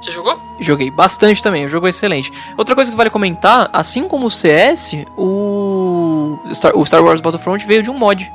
Você 0.00 0.12
jogou? 0.12 0.40
Joguei 0.58 0.90
bastante 0.90 1.42
também, 1.42 1.66
o 1.66 1.68
jogo 1.68 1.86
é 1.86 1.90
excelente. 1.90 2.32
Outra 2.56 2.74
coisa 2.74 2.90
que 2.90 2.96
vale 2.96 3.10
comentar, 3.10 3.68
assim 3.70 4.08
como 4.08 4.28
o 4.28 4.30
CS, 4.30 4.92
o 5.14 6.38
Star, 6.54 6.72
o 6.74 6.86
Star 6.86 7.04
Wars 7.04 7.20
Battlefront 7.20 7.66
veio 7.66 7.82
de 7.82 7.90
um 7.90 7.98
mod. 7.98 8.26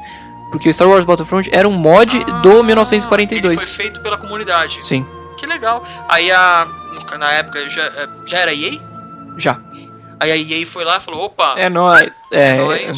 Porque 0.52 0.70
o 0.70 0.74
Star 0.74 0.88
Wars 0.88 1.04
Battlefront 1.06 1.50
era 1.52 1.68
um 1.68 1.72
mod 1.72 2.20
do 2.24 2.52
Ah, 2.52 2.54
Ele 2.54 2.64
1942. 2.68 3.56
foi 3.56 3.84
feito 3.86 4.00
pela 4.02 4.16
comunidade. 4.16 4.78
Sim, 4.86 5.04
Que 5.38 5.48
legal. 5.48 5.84
Aí 6.08 6.32
a. 6.32 6.68
Na 7.18 7.32
época 7.32 7.68
já, 7.68 7.84
é, 7.84 8.10
já 8.28 8.38
era 8.40 8.54
EA? 8.54 8.80
já. 9.38 9.60
Aí 10.20 10.32
a 10.32 10.38
EA 10.38 10.68
foi 10.68 10.84
lá 10.86 10.98
e 10.98 11.02
falou: 11.02 11.26
opa, 11.26 11.56
É 11.58 11.68
nóis. 11.68 12.12
É, 12.32 12.58
é 12.58 12.94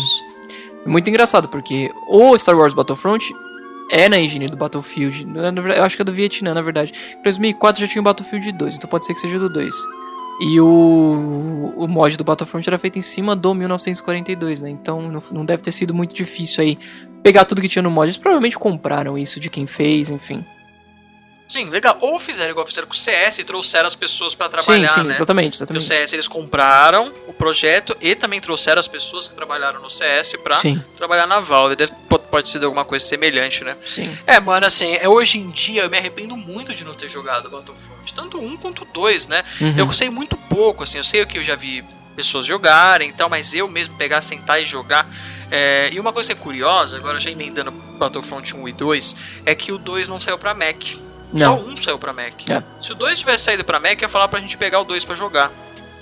muito 0.87 1.09
engraçado, 1.09 1.47
porque 1.49 1.91
o 2.07 2.37
Star 2.37 2.57
Wars 2.57 2.73
Battlefront 2.73 3.33
é 3.91 4.09
na 4.09 4.19
engine 4.19 4.47
do 4.47 4.57
Battlefield. 4.57 5.27
Eu 5.75 5.83
acho 5.83 5.95
que 5.95 6.01
é 6.01 6.05
do 6.05 6.11
Vietnã, 6.11 6.53
na 6.53 6.61
verdade. 6.61 6.93
Em 7.19 7.23
2004 7.23 7.81
já 7.81 7.87
tinha 7.87 8.01
o 8.01 8.03
Battlefield 8.03 8.51
2, 8.51 8.75
então 8.75 8.89
pode 8.89 9.05
ser 9.05 9.13
que 9.13 9.19
seja 9.19 9.39
do 9.39 9.49
2. 9.49 9.73
E 10.39 10.59
o, 10.61 11.73
o 11.75 11.87
mod 11.87 12.15
do 12.15 12.23
Battlefront 12.23 12.67
era 12.69 12.77
feito 12.77 12.99
em 12.99 13.01
cima 13.01 13.35
do 13.35 13.55
1942, 13.55 14.61
né? 14.61 14.69
Então 14.69 15.01
não, 15.01 15.23
não 15.31 15.45
deve 15.45 15.63
ter 15.63 15.71
sido 15.71 15.93
muito 15.93 16.13
difícil 16.13 16.63
aí 16.63 16.77
pegar 17.23 17.43
tudo 17.43 17.61
que 17.61 17.67
tinha 17.67 17.81
no 17.81 17.89
mod. 17.89 18.05
Eles 18.05 18.17
provavelmente 18.17 18.57
compraram 18.57 19.17
isso 19.17 19.39
de 19.39 19.49
quem 19.49 19.65
fez, 19.65 20.11
enfim. 20.11 20.45
Sim, 21.47 21.69
legal. 21.69 21.97
Ou 22.01 22.19
fizeram 22.19 22.51
igual 22.51 22.67
fizeram 22.67 22.87
com 22.87 22.93
o 22.93 22.97
CS 22.97 23.39
e 23.39 23.43
trouxeram 23.43 23.87
as 23.87 23.95
pessoas 23.95 24.35
pra 24.35 24.47
sim, 24.47 24.51
trabalhar, 24.51 24.89
sim, 24.89 25.03
né? 25.03 25.11
exatamente, 25.11 25.53
No 25.53 25.57
exatamente. 25.57 25.85
CS 25.85 26.13
eles 26.13 26.27
compraram 26.27 27.13
o 27.25 27.31
projeto 27.33 27.95
e 28.01 28.15
também 28.15 28.41
trouxeram 28.41 28.79
as 28.79 28.87
pessoas 28.87 29.27
que 29.29 29.33
trabalharam 29.35 29.81
no 29.81 29.89
CS 29.89 30.33
pra 30.43 30.55
Sim, 30.57 30.83
trabalhar 30.97 31.25
na 31.25 31.39
Valve. 31.39 31.75
Deve- 31.77 31.93
Pode, 32.09 32.23
pode 32.29 32.49
ser 32.49 32.63
alguma 32.63 32.83
coisa 32.83 33.05
semelhante, 33.05 33.63
né? 33.63 33.77
sim. 33.85 34.17
É, 34.27 34.39
mano, 34.39 34.65
assim, 34.65 34.93
é, 34.95 35.07
hoje 35.07 35.37
em 35.37 35.49
dia 35.49 35.83
eu 35.83 35.89
me 35.89 35.97
arrependo 35.97 36.35
muito 36.35 36.73
de 36.75 36.83
não 36.83 36.93
ter 36.93 37.07
jogado 37.07 37.49
Battlefront. 37.49 38.13
Tanto 38.13 38.39
um 38.39 38.57
quanto 38.57 38.83
dois, 38.85 39.27
né? 39.27 39.43
Uhum. 39.61 39.73
Eu 39.77 39.91
sei 39.93 40.09
muito 40.09 40.35
pouco, 40.35 40.83
assim, 40.83 40.97
eu 40.97 41.03
sei 41.03 41.25
que 41.25 41.37
eu 41.37 41.43
já 41.43 41.55
vi 41.55 41.83
pessoas 42.15 42.45
jogarem 42.45 43.09
e 43.09 43.13
tal, 43.13 43.29
mas 43.29 43.53
eu 43.53 43.67
mesmo 43.67 43.95
pegar, 43.95 44.19
sentar 44.21 44.61
e 44.61 44.65
jogar. 44.65 45.07
é, 45.49 45.89
e 45.93 45.99
uma 45.99 46.11
coisa 46.11 46.33
que 46.33 46.39
é 46.39 46.43
curiosa, 46.43 46.97
agora 46.97 47.19
já 47.21 47.29
emendando 47.31 47.71
Battlefront 47.71 48.53
1 48.55 48.67
e 48.67 48.71
2, 48.73 49.15
é 49.45 49.55
que 49.55 49.71
o 49.71 49.77
2 49.77 50.09
não 50.09 50.19
saiu 50.19 50.37
pra 50.37 50.53
Mac. 50.53 50.75
Só 51.31 51.37
Não. 51.37 51.57
o 51.59 51.69
1 51.69 51.77
saiu 51.77 51.99
pra 51.99 52.13
Mac. 52.13 52.49
É. 52.49 52.63
Se 52.81 52.91
o 52.91 52.95
2 52.95 53.19
tivesse 53.19 53.43
saído 53.45 53.63
pra 53.63 53.79
Mac, 53.79 54.01
ia 54.01 54.07
falar 54.09 54.27
pra 54.27 54.39
gente 54.39 54.57
pegar 54.57 54.79
o 54.79 54.83
2 54.83 55.03
pra 55.05 55.15
jogar. 55.15 55.51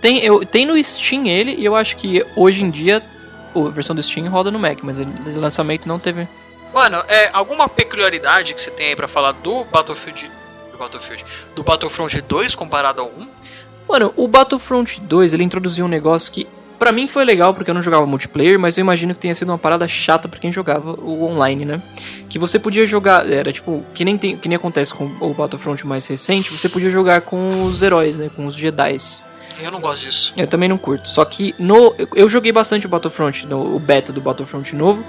Tem, 0.02 0.20
eu, 0.20 0.46
tem 0.46 0.66
no 0.66 0.82
Steam 0.84 1.26
ele, 1.26 1.56
e 1.56 1.66
eu 1.66 1.76
acho 1.76 1.96
que 1.96 2.24
hoje 2.36 2.64
em 2.64 2.70
dia 2.70 3.02
a 3.56 3.70
versão 3.70 3.96
do 3.96 4.04
Steam 4.04 4.28
roda 4.30 4.52
no 4.52 4.60
Mac, 4.60 4.80
mas 4.84 5.00
ele, 5.00 5.10
o 5.28 5.40
lançamento 5.40 5.88
não 5.88 5.98
teve. 5.98 6.28
Mano, 6.74 6.98
é 7.08 7.30
alguma 7.32 7.70
peculiaridade 7.70 8.54
que 8.54 8.62
você 8.62 8.70
tem 8.70 8.88
aí 8.90 8.96
pra 8.96 9.08
falar 9.08 9.32
do 9.32 9.64
Battlefield. 9.66 10.30
Do 10.72 10.78
Battlefield. 10.78 11.26
Do 11.56 11.64
Battlefront 11.64 12.22
2 12.22 12.54
comparado 12.54 13.02
ao 13.02 13.08
1? 13.08 13.30
Mano, 13.88 14.14
o 14.16 14.28
Battlefront 14.28 15.00
2 15.00 15.34
ele 15.34 15.44
introduziu 15.44 15.86
um 15.86 15.88
negócio 15.88 16.32
que 16.34 16.48
pra 16.78 16.92
mim 16.92 17.08
foi 17.08 17.24
legal 17.26 17.54
porque 17.54 17.70
eu 17.70 17.76
não 17.76 17.82
jogava 17.82 18.06
multiplayer, 18.06 18.60
mas 18.60 18.78
eu 18.78 18.82
imagino 18.82 19.14
que 19.14 19.20
tenha 19.22 19.36
sido 19.36 19.50
uma 19.50 19.58
parada 19.58 19.88
chata 19.88 20.28
pra 20.28 20.40
quem 20.40 20.52
jogava 20.52 20.92
o 20.94 21.24
online, 21.26 21.66
né? 21.66 21.82
Que 22.30 22.38
você 22.40 22.58
podia 22.60 22.86
jogar, 22.86 23.30
era 23.32 23.52
tipo, 23.52 23.84
que 23.94 24.04
nem, 24.06 24.18
tem, 24.18 24.38
que 24.38 24.48
nem 24.50 24.56
acontece 24.56 24.94
com 24.94 25.06
o 25.20 25.34
Battlefront 25.34 25.86
mais 25.88 26.06
recente, 26.08 26.52
você 26.52 26.68
podia 26.70 26.90
jogar 26.90 27.22
com 27.22 27.64
os 27.66 27.82
heróis, 27.82 28.18
né? 28.18 28.30
Com 28.36 28.46
os 28.48 28.56
Jedi's. 28.56 29.22
Eu 29.62 29.72
não 29.72 29.80
gosto 29.80 30.04
disso. 30.04 30.34
Eu 30.36 30.48
também 30.48 30.68
não 30.68 30.78
curto. 30.78 31.08
Só 31.08 31.24
que 31.24 31.56
no, 31.58 31.96
eu- 31.98 32.10
eu 32.14 32.30
joguei 32.30 32.52
bastante 32.52 32.86
o 32.86 32.90
Battlefront, 32.90 33.48
no, 33.48 33.76
o 33.76 33.80
beta 33.80 34.12
do 34.12 34.20
Battlefront 34.20 34.76
novo. 34.76 35.02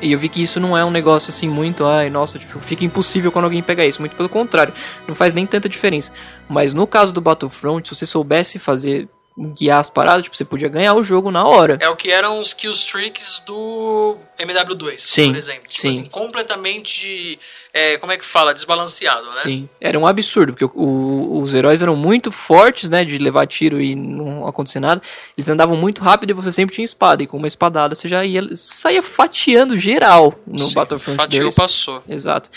E 0.00 0.12
eu 0.12 0.18
vi 0.18 0.28
que 0.28 0.40
isso 0.40 0.60
não 0.60 0.78
é 0.78 0.84
um 0.84 0.92
negócio 0.92 1.30
assim 1.30 1.48
muito, 1.48 1.84
ai, 1.84 2.08
nossa, 2.08 2.38
tipo, 2.38 2.60
fica 2.60 2.84
impossível 2.84 3.32
quando 3.32 3.46
alguém 3.46 3.60
pegar 3.62 3.84
isso. 3.84 4.00
Muito 4.00 4.14
pelo 4.14 4.28
contrário, 4.28 4.72
não 5.08 5.14
faz 5.14 5.32
nem 5.34 5.44
tanta 5.44 5.68
diferença. 5.68 6.12
Mas 6.48 6.72
no 6.72 6.86
caso 6.86 7.12
do 7.12 7.20
Battlefront, 7.20 7.88
se 7.88 7.94
você 7.96 8.06
soubesse 8.06 8.60
fazer, 8.60 9.08
guiar 9.38 9.78
as 9.78 9.88
paradas, 9.88 10.24
tipo, 10.24 10.36
você 10.36 10.44
podia 10.44 10.68
ganhar 10.68 10.94
o 10.94 11.02
jogo 11.02 11.30
na 11.30 11.46
hora. 11.46 11.78
É 11.80 11.88
o 11.88 11.96
que 11.96 12.10
eram 12.10 12.40
os 12.40 12.52
kill 12.52 12.72
streaks 12.72 13.42
do 13.46 14.16
MW2, 14.38 14.94
Sim, 14.98 15.28
por 15.30 15.36
exemplo. 15.36 15.62
Tipo 15.68 15.80
sim. 15.82 15.88
assim, 15.88 16.04
completamente. 16.06 17.38
é, 17.72 17.96
como 17.98 18.10
é 18.12 18.16
que 18.16 18.24
fala? 18.24 18.52
Desbalanceado, 18.54 19.26
né? 19.26 19.32
Sim, 19.42 19.68
era 19.80 19.98
um 19.98 20.06
absurdo, 20.06 20.52
porque 20.52 20.64
o- 20.64 20.70
o- 20.74 21.42
os 21.42 21.54
heróis 21.54 21.80
eram 21.82 21.94
muito 21.94 22.32
fortes, 22.32 22.88
né, 22.90 23.04
de 23.04 23.18
levar 23.18 23.46
tiro 23.46 23.80
e 23.80 23.94
não 23.94 24.46
acontecer 24.46 24.80
nada. 24.80 25.00
Eles 25.36 25.48
andavam 25.48 25.76
muito 25.76 26.02
rápido 26.02 26.30
e 26.30 26.32
você 26.32 26.50
sempre 26.50 26.74
tinha 26.74 26.84
espada, 26.84 27.22
e 27.22 27.26
com 27.26 27.36
uma 27.36 27.46
espadada 27.46 27.94
você 27.94 28.08
já 28.08 28.24
ia, 28.24 28.42
saía 28.54 29.02
fatiando 29.02 29.76
geral 29.76 30.34
no 30.46 30.58
Sim, 30.58 30.74
Battlefront 30.74 31.16
Fatiou, 31.16 31.42
2. 31.44 31.54
passou. 31.54 32.02
Exato. 32.08 32.48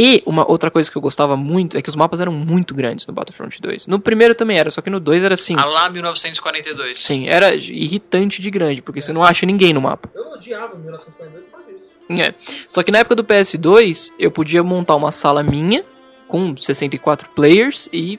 E 0.00 0.22
uma 0.24 0.48
outra 0.48 0.70
coisa 0.70 0.88
que 0.88 0.96
eu 0.96 1.02
gostava 1.02 1.36
muito 1.36 1.76
é 1.76 1.82
que 1.82 1.88
os 1.88 1.96
mapas 1.96 2.20
eram 2.20 2.30
muito 2.30 2.72
grandes 2.72 3.04
no 3.04 3.12
Battlefront 3.12 3.60
2. 3.60 3.88
No 3.88 3.98
primeiro 3.98 4.32
também 4.32 4.56
era, 4.56 4.70
só 4.70 4.80
que 4.80 4.88
no 4.90 5.00
2 5.00 5.24
era 5.24 5.34
assim. 5.34 5.56
A 5.58 5.64
lá 5.64 5.90
1942. 5.90 6.98
Sim, 7.00 7.26
era 7.28 7.52
irritante 7.56 8.40
de 8.40 8.48
grande, 8.48 8.80
porque 8.80 9.00
você 9.00 9.12
não 9.12 9.24
acha 9.24 9.44
ninguém 9.44 9.72
no 9.72 9.80
mapa. 9.80 10.08
Eu 10.14 10.30
odiava 10.34 10.76
1942 10.76 11.08
por 11.08 11.18
causa 11.18 11.27
disso. 11.27 11.27
É. 12.10 12.34
Só 12.68 12.82
que 12.82 12.90
na 12.90 12.98
época 12.98 13.14
do 13.14 13.24
PS2, 13.24 14.12
eu 14.18 14.30
podia 14.30 14.62
montar 14.62 14.96
uma 14.96 15.12
sala 15.12 15.42
minha 15.42 15.84
com 16.26 16.56
64 16.56 17.28
players 17.30 17.88
e 17.92 18.18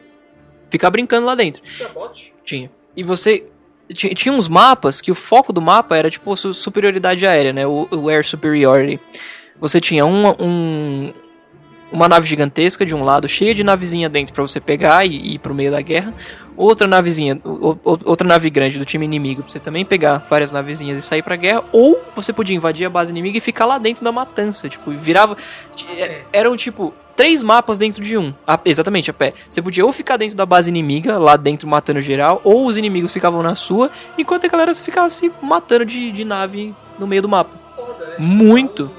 ficar 0.70 0.90
brincando 0.92 1.26
lá 1.26 1.34
dentro. 1.36 1.62
Tinha 1.76 1.90
bot? 1.90 2.34
Tinha. 2.44 2.72
E 2.96 3.04
você. 3.04 3.46
Tinha, 3.92 4.32
uns 4.32 4.48
mapas 4.48 5.02
que 5.02 5.12
o 5.12 5.16
foco 5.16 5.52
do 5.52 5.60
mapa 5.60 5.98
era 5.98 6.12
tipo 6.12 6.36
su- 6.38 6.54
superioridade 6.54 7.26
aérea, 7.26 7.52
né? 7.52 7.66
O, 7.66 7.88
o 7.92 8.08
Air 8.10 8.24
Superiority. 8.24 9.00
Você 9.60 9.82
tinha 9.82 10.06
um, 10.06 10.28
um- 10.40 11.14
uma 11.92 12.08
nave 12.08 12.28
gigantesca 12.28 12.86
de 12.86 12.94
um 12.94 13.04
lado, 13.04 13.28
cheia 13.28 13.52
de 13.56 13.64
navezinha 13.64 14.08
dentro 14.08 14.32
pra 14.36 14.44
você 14.44 14.60
pegar 14.60 15.06
e, 15.08 15.16
e 15.18 15.34
ir 15.34 15.40
pro 15.40 15.56
meio 15.56 15.72
da 15.72 15.82
guerra. 15.82 16.14
Outra 16.62 16.86
navezinha, 16.88 17.40
outra 18.06 18.28
nave 18.28 18.50
grande 18.50 18.78
do 18.78 18.84
time 18.84 19.06
inimigo 19.06 19.42
pra 19.44 19.50
você 19.50 19.60
também 19.62 19.86
pegar 19.86 20.26
várias 20.30 20.52
navezinhas 20.52 20.98
e 20.98 21.02
sair 21.02 21.22
pra 21.24 21.38
guerra. 21.38 21.64
Ou 21.72 22.02
você 22.14 22.34
podia 22.34 22.54
invadir 22.54 22.86
a 22.86 22.90
base 22.90 23.12
inimiga 23.12 23.38
e 23.38 23.42
ficar 23.42 23.66
lá 23.66 23.78
dentro 23.78 24.04
da 24.04 24.12
matança. 24.12 24.68
Tipo, 24.68 24.92
virava. 24.92 25.38
t- 25.74 25.86
é- 26.02 26.26
Eram 26.34 26.58
tipo. 26.58 26.94
Três 27.16 27.42
mapas 27.42 27.78
dentro 27.78 28.02
de 28.04 28.18
um. 28.18 28.34
A- 28.46 28.60
exatamente, 28.66 29.10
a 29.10 29.14
pé. 29.14 29.34
Você 29.50 29.62
podia 29.62 29.86
ou 29.86 29.92
ficar 29.94 30.16
dentro 30.18 30.36
da 30.38 30.46
base 30.46 30.70
inimiga, 30.70 31.18
lá 31.18 31.36
dentro 31.38 31.66
matando 31.68 32.00
geral, 32.02 32.40
ou 32.46 32.66
os 32.66 32.76
inimigos 32.78 33.12
ficavam 33.14 33.42
na 33.44 33.56
sua, 33.56 33.90
enquanto 34.18 34.46
a 34.46 34.50
galera 34.50 34.74
ficava 34.76 35.10
se 35.10 35.32
matando 35.42 35.86
de, 35.86 36.12
de 36.14 36.24
nave 36.26 36.74
no 36.98 37.06
meio 37.08 37.22
do 37.22 37.28
mapa. 37.30 37.52
Foda, 37.76 38.06
né? 38.06 38.16
Muito. 38.20 38.90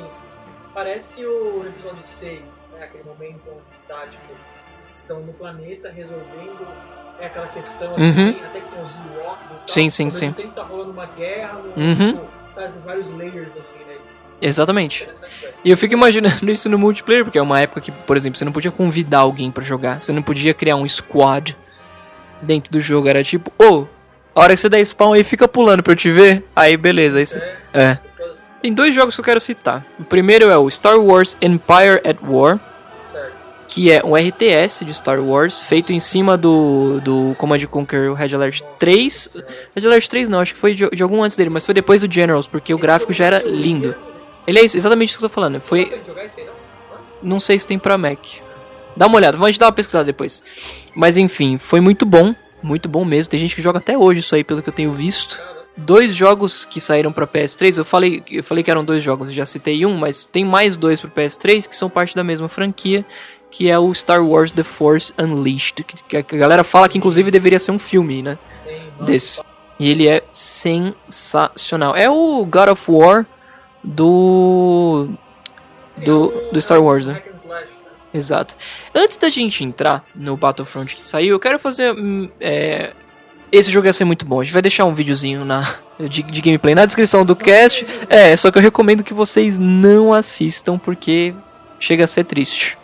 Parece 0.74 1.24
o 1.24 1.64
episódio 1.66 2.02
6, 2.04 2.40
né? 2.74 2.84
Aquele 2.84 3.04
momento 3.04 3.40
onde 3.48 3.78
tá, 3.88 4.06
tipo, 4.06 4.32
estão 4.94 5.20
no 5.20 5.32
planeta 5.32 5.90
resolvendo 5.90 6.66
é 7.20 7.26
aquela 7.26 7.46
questão 7.48 7.94
assim, 7.94 8.04
Uhum. 8.04 8.30
até 8.44 8.60
com 8.60 8.82
os 8.82 8.94
Ewoks 8.96 9.44
e 9.46 9.54
tal. 9.54 9.60
Sim, 9.68 9.90
sim, 9.90 10.10
sim. 10.10 10.32
tempo 10.32 10.48
tá 10.54 10.62
rolando 10.62 10.90
uma 10.90 11.06
guerra, 11.06 11.58
no, 11.76 11.82
Uhum. 11.82 12.12
tipo, 12.12 12.26
tá 12.54 12.68
vários 12.84 13.10
layers 13.16 13.56
assim, 13.58 13.78
né? 13.88 13.94
Exatamente. 14.42 15.04
Velho. 15.04 15.54
E 15.64 15.70
eu 15.70 15.76
fico 15.76 15.92
imaginando 15.94 16.50
isso 16.50 16.68
no 16.68 16.78
multiplayer, 16.78 17.24
porque 17.24 17.38
é 17.38 17.42
uma 17.42 17.60
época 17.60 17.80
que, 17.80 17.92
por 17.92 18.16
exemplo, 18.16 18.38
você 18.38 18.44
não 18.44 18.52
podia 18.52 18.70
convidar 18.70 19.18
alguém 19.20 19.50
pra 19.50 19.62
jogar. 19.62 20.00
Você 20.00 20.12
não 20.12 20.22
podia 20.22 20.54
criar 20.54 20.76
um 20.76 20.88
squad 20.88 21.56
dentro 22.40 22.72
do 22.72 22.80
jogo. 22.80 23.06
Era 23.08 23.22
tipo, 23.22 23.52
ô, 23.62 23.86
a 24.34 24.40
hora 24.40 24.54
que 24.54 24.60
você 24.60 24.68
der 24.70 24.80
spawn 24.84 25.12
aí, 25.12 25.22
fica 25.22 25.46
pulando 25.46 25.82
pra 25.82 25.92
eu 25.92 25.96
te 25.96 26.10
ver. 26.10 26.42
Aí, 26.56 26.76
beleza. 26.76 27.18
Aí, 27.18 27.26
você- 27.26 27.36
é. 27.74 27.98
Because- 28.16 28.48
Tem 28.62 28.72
dois 28.72 28.94
jogos 28.94 29.14
que 29.14 29.20
eu 29.20 29.24
quero 29.24 29.40
citar. 29.40 29.84
O 29.98 30.04
primeiro 30.04 30.46
é 30.48 30.56
o 30.56 30.70
Star 30.70 30.98
Wars 30.98 31.36
Empire 31.42 32.00
at 32.04 32.16
War. 32.22 32.58
Que 33.70 33.92
é 33.92 34.04
um 34.04 34.16
RTS 34.16 34.84
de 34.84 34.92
Star 34.92 35.20
Wars, 35.20 35.60
feito 35.60 35.92
em 35.92 36.00
cima 36.00 36.36
do, 36.36 37.00
do 37.00 37.36
Command 37.38 37.64
Conquer 37.66 38.12
Red 38.14 38.34
Alert 38.34 38.62
3. 38.80 39.36
Red 39.76 39.86
Alert 39.86 40.08
3 40.08 40.28
não, 40.28 40.40
acho 40.40 40.54
que 40.54 40.60
foi 40.60 40.74
de, 40.74 40.90
de 40.90 41.02
algum 41.04 41.22
antes 41.22 41.36
dele, 41.36 41.50
mas 41.50 41.64
foi 41.64 41.72
depois 41.72 42.00
do 42.00 42.12
Generals, 42.12 42.48
porque 42.48 42.74
o 42.74 42.78
gráfico 42.78 43.12
já 43.12 43.26
era 43.26 43.42
lindo. 43.44 43.94
Ele 44.44 44.58
é 44.58 44.64
isso, 44.64 44.76
exatamente 44.76 45.10
isso 45.10 45.20
que 45.20 45.24
eu 45.24 45.28
tô 45.28 45.34
falando. 45.34 45.60
Foi, 45.60 45.88
não? 47.22 47.38
sei 47.38 47.60
se 47.60 47.66
tem 47.66 47.78
pra 47.78 47.96
Mac. 47.96 48.18
Dá 48.96 49.06
uma 49.06 49.16
olhada, 49.16 49.38
vamos 49.38 49.56
dar 49.56 49.66
uma 49.66 49.72
pesquisada 49.72 50.04
depois. 50.04 50.42
Mas 50.92 51.16
enfim, 51.16 51.56
foi 51.56 51.80
muito 51.80 52.04
bom, 52.04 52.34
muito 52.60 52.88
bom 52.88 53.04
mesmo. 53.04 53.30
Tem 53.30 53.38
gente 53.38 53.54
que 53.54 53.62
joga 53.62 53.78
até 53.78 53.96
hoje 53.96 54.18
isso 54.18 54.34
aí, 54.34 54.42
pelo 54.42 54.62
que 54.62 54.68
eu 54.68 54.74
tenho 54.74 54.92
visto. 54.92 55.40
dois 55.76 56.12
jogos 56.12 56.64
que 56.64 56.80
saíram 56.80 57.12
pra 57.12 57.24
PS3. 57.24 57.78
Eu 57.78 57.84
falei, 57.84 58.20
eu 58.28 58.42
falei 58.42 58.64
que 58.64 58.70
eram 58.70 58.84
dois 58.84 59.00
jogos, 59.00 59.32
já 59.32 59.46
citei 59.46 59.86
um, 59.86 59.96
mas 59.96 60.24
tem 60.24 60.44
mais 60.44 60.76
dois 60.76 61.00
pro 61.00 61.08
PS3 61.08 61.68
que 61.68 61.76
são 61.76 61.88
parte 61.88 62.16
da 62.16 62.24
mesma 62.24 62.48
franquia, 62.48 63.06
que 63.50 63.68
é 63.68 63.78
o 63.78 63.92
Star 63.94 64.24
Wars 64.24 64.52
The 64.52 64.62
Force 64.62 65.12
Unleashed, 65.18 65.84
que, 65.84 66.16
a 66.16 66.22
galera 66.22 66.64
fala 66.64 66.88
que 66.88 66.98
inclusive 66.98 67.30
deveria 67.30 67.58
ser 67.58 67.72
um 67.72 67.78
filme, 67.78 68.22
né? 68.22 68.38
Desse. 69.00 69.40
E 69.78 69.90
ele 69.90 70.08
é 70.08 70.22
sensacional. 70.32 71.96
É 71.96 72.08
o 72.08 72.44
God 72.44 72.68
of 72.68 72.90
War 72.90 73.26
do 73.82 75.08
do, 75.96 76.32
do 76.52 76.60
Star 76.60 76.82
Wars, 76.82 77.06
né? 77.06 77.22
Exato. 78.12 78.56
Antes 78.94 79.16
da 79.16 79.28
gente 79.28 79.64
entrar 79.64 80.04
no 80.14 80.36
Battlefront 80.36 80.94
que 80.96 81.04
saiu, 81.04 81.34
eu 81.34 81.40
quero 81.40 81.58
fazer. 81.58 81.92
hum, 81.92 82.28
é, 82.40 82.92
esse 83.52 83.70
jogo 83.70 83.86
ia 83.86 83.92
ser 83.92 84.04
muito 84.04 84.24
bom. 84.24 84.40
A 84.40 84.44
gente 84.44 84.52
vai 84.52 84.62
deixar 84.62 84.84
um 84.84 84.94
videozinho 84.94 85.44
na, 85.44 85.76
de, 85.98 86.22
de 86.22 86.40
gameplay 86.40 86.74
na 86.74 86.84
descrição 86.84 87.24
do 87.24 87.34
cast. 87.34 87.86
É, 88.08 88.36
só 88.36 88.50
que 88.50 88.58
eu 88.58 88.62
recomendo 88.62 89.02
que 89.02 89.14
vocês 89.14 89.58
não 89.58 90.12
assistam, 90.12 90.78
porque 90.78 91.34
chega 91.78 92.04
a 92.04 92.06
ser 92.06 92.24
triste. 92.24 92.76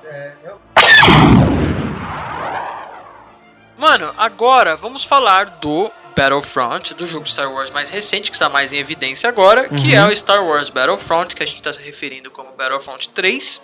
Mano, 3.79 4.13
agora 4.17 4.75
vamos 4.77 5.05
falar 5.05 5.45
do 5.61 5.91
Battlefront, 6.17 6.95
do 6.95 7.07
jogo 7.07 7.29
Star 7.29 7.53
Wars 7.53 7.71
mais 7.71 7.91
recente, 7.91 8.31
que 8.31 8.37
está 8.37 8.49
mais 8.49 8.73
em 8.73 8.79
evidência 8.79 9.29
agora, 9.29 9.69
que 9.69 9.95
é 9.95 10.05
o 10.07 10.17
Star 10.17 10.43
Wars 10.45 10.71
Battlefront, 10.71 11.35
que 11.37 11.43
a 11.43 11.47
gente 11.47 11.59
está 11.59 11.73
se 11.73 11.81
referindo 11.81 12.31
como 12.31 12.53
Battlefront 12.53 13.09
3. 13.11 13.63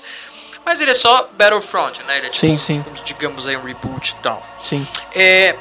Mas 0.64 0.80
ele 0.80 0.90
é 0.90 0.95
só 0.95 1.28
Battlefront, 1.36 2.03
né? 2.05 2.18
Ele 2.18 2.26
é 2.26 2.30
tipo, 2.30 2.47
Sim, 2.47 2.57
sim. 2.57 2.84
digamos 3.05 3.49
aí, 3.49 3.57
um 3.57 3.64
reboot 3.64 4.11
e 4.11 4.22
tal. 4.22 4.47
Sim. 4.62 4.86
É, 5.14 5.57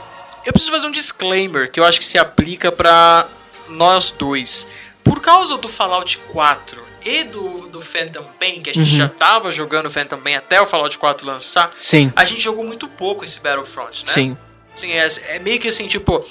eu 0.45 0.51
preciso 0.51 0.71
fazer 0.71 0.87
um 0.87 0.91
disclaimer 0.91 1.71
que 1.71 1.79
eu 1.79 1.85
acho 1.85 1.97
que 1.97 2.05
se 2.05 2.17
aplica 2.19 2.71
pra 2.71 3.25
nós 3.69 4.11
dois. 4.11 4.67
Por 5.03 5.21
causa 5.21 5.57
do 5.57 5.67
Fallout 5.67 6.17
4 6.31 6.90
e 7.03 7.23
do, 7.23 7.67
do 7.67 7.81
Phantom 7.81 8.25
Pain, 8.39 8.61
que 8.61 8.69
a 8.69 8.73
gente 8.73 8.91
Uhum. 8.91 8.97
já 8.97 9.07
tava 9.09 9.51
jogando 9.51 9.89
Phantom 9.89 10.17
Pain 10.19 10.35
até 10.35 10.61
o 10.61 10.65
Fallout 10.65 10.97
4 10.97 11.25
lançar, 11.25 11.71
Sim. 11.79 12.11
a 12.15 12.25
gente 12.25 12.41
jogou 12.41 12.63
muito 12.65 12.87
pouco 12.87 13.23
esse 13.23 13.39
Battlefront, 13.39 14.05
né? 14.05 14.13
Sim. 14.13 14.37
Assim, 14.73 14.91
é, 14.91 15.07
é 15.35 15.39
meio 15.39 15.59
que 15.59 15.67
assim, 15.67 15.87
tipo. 15.87 16.25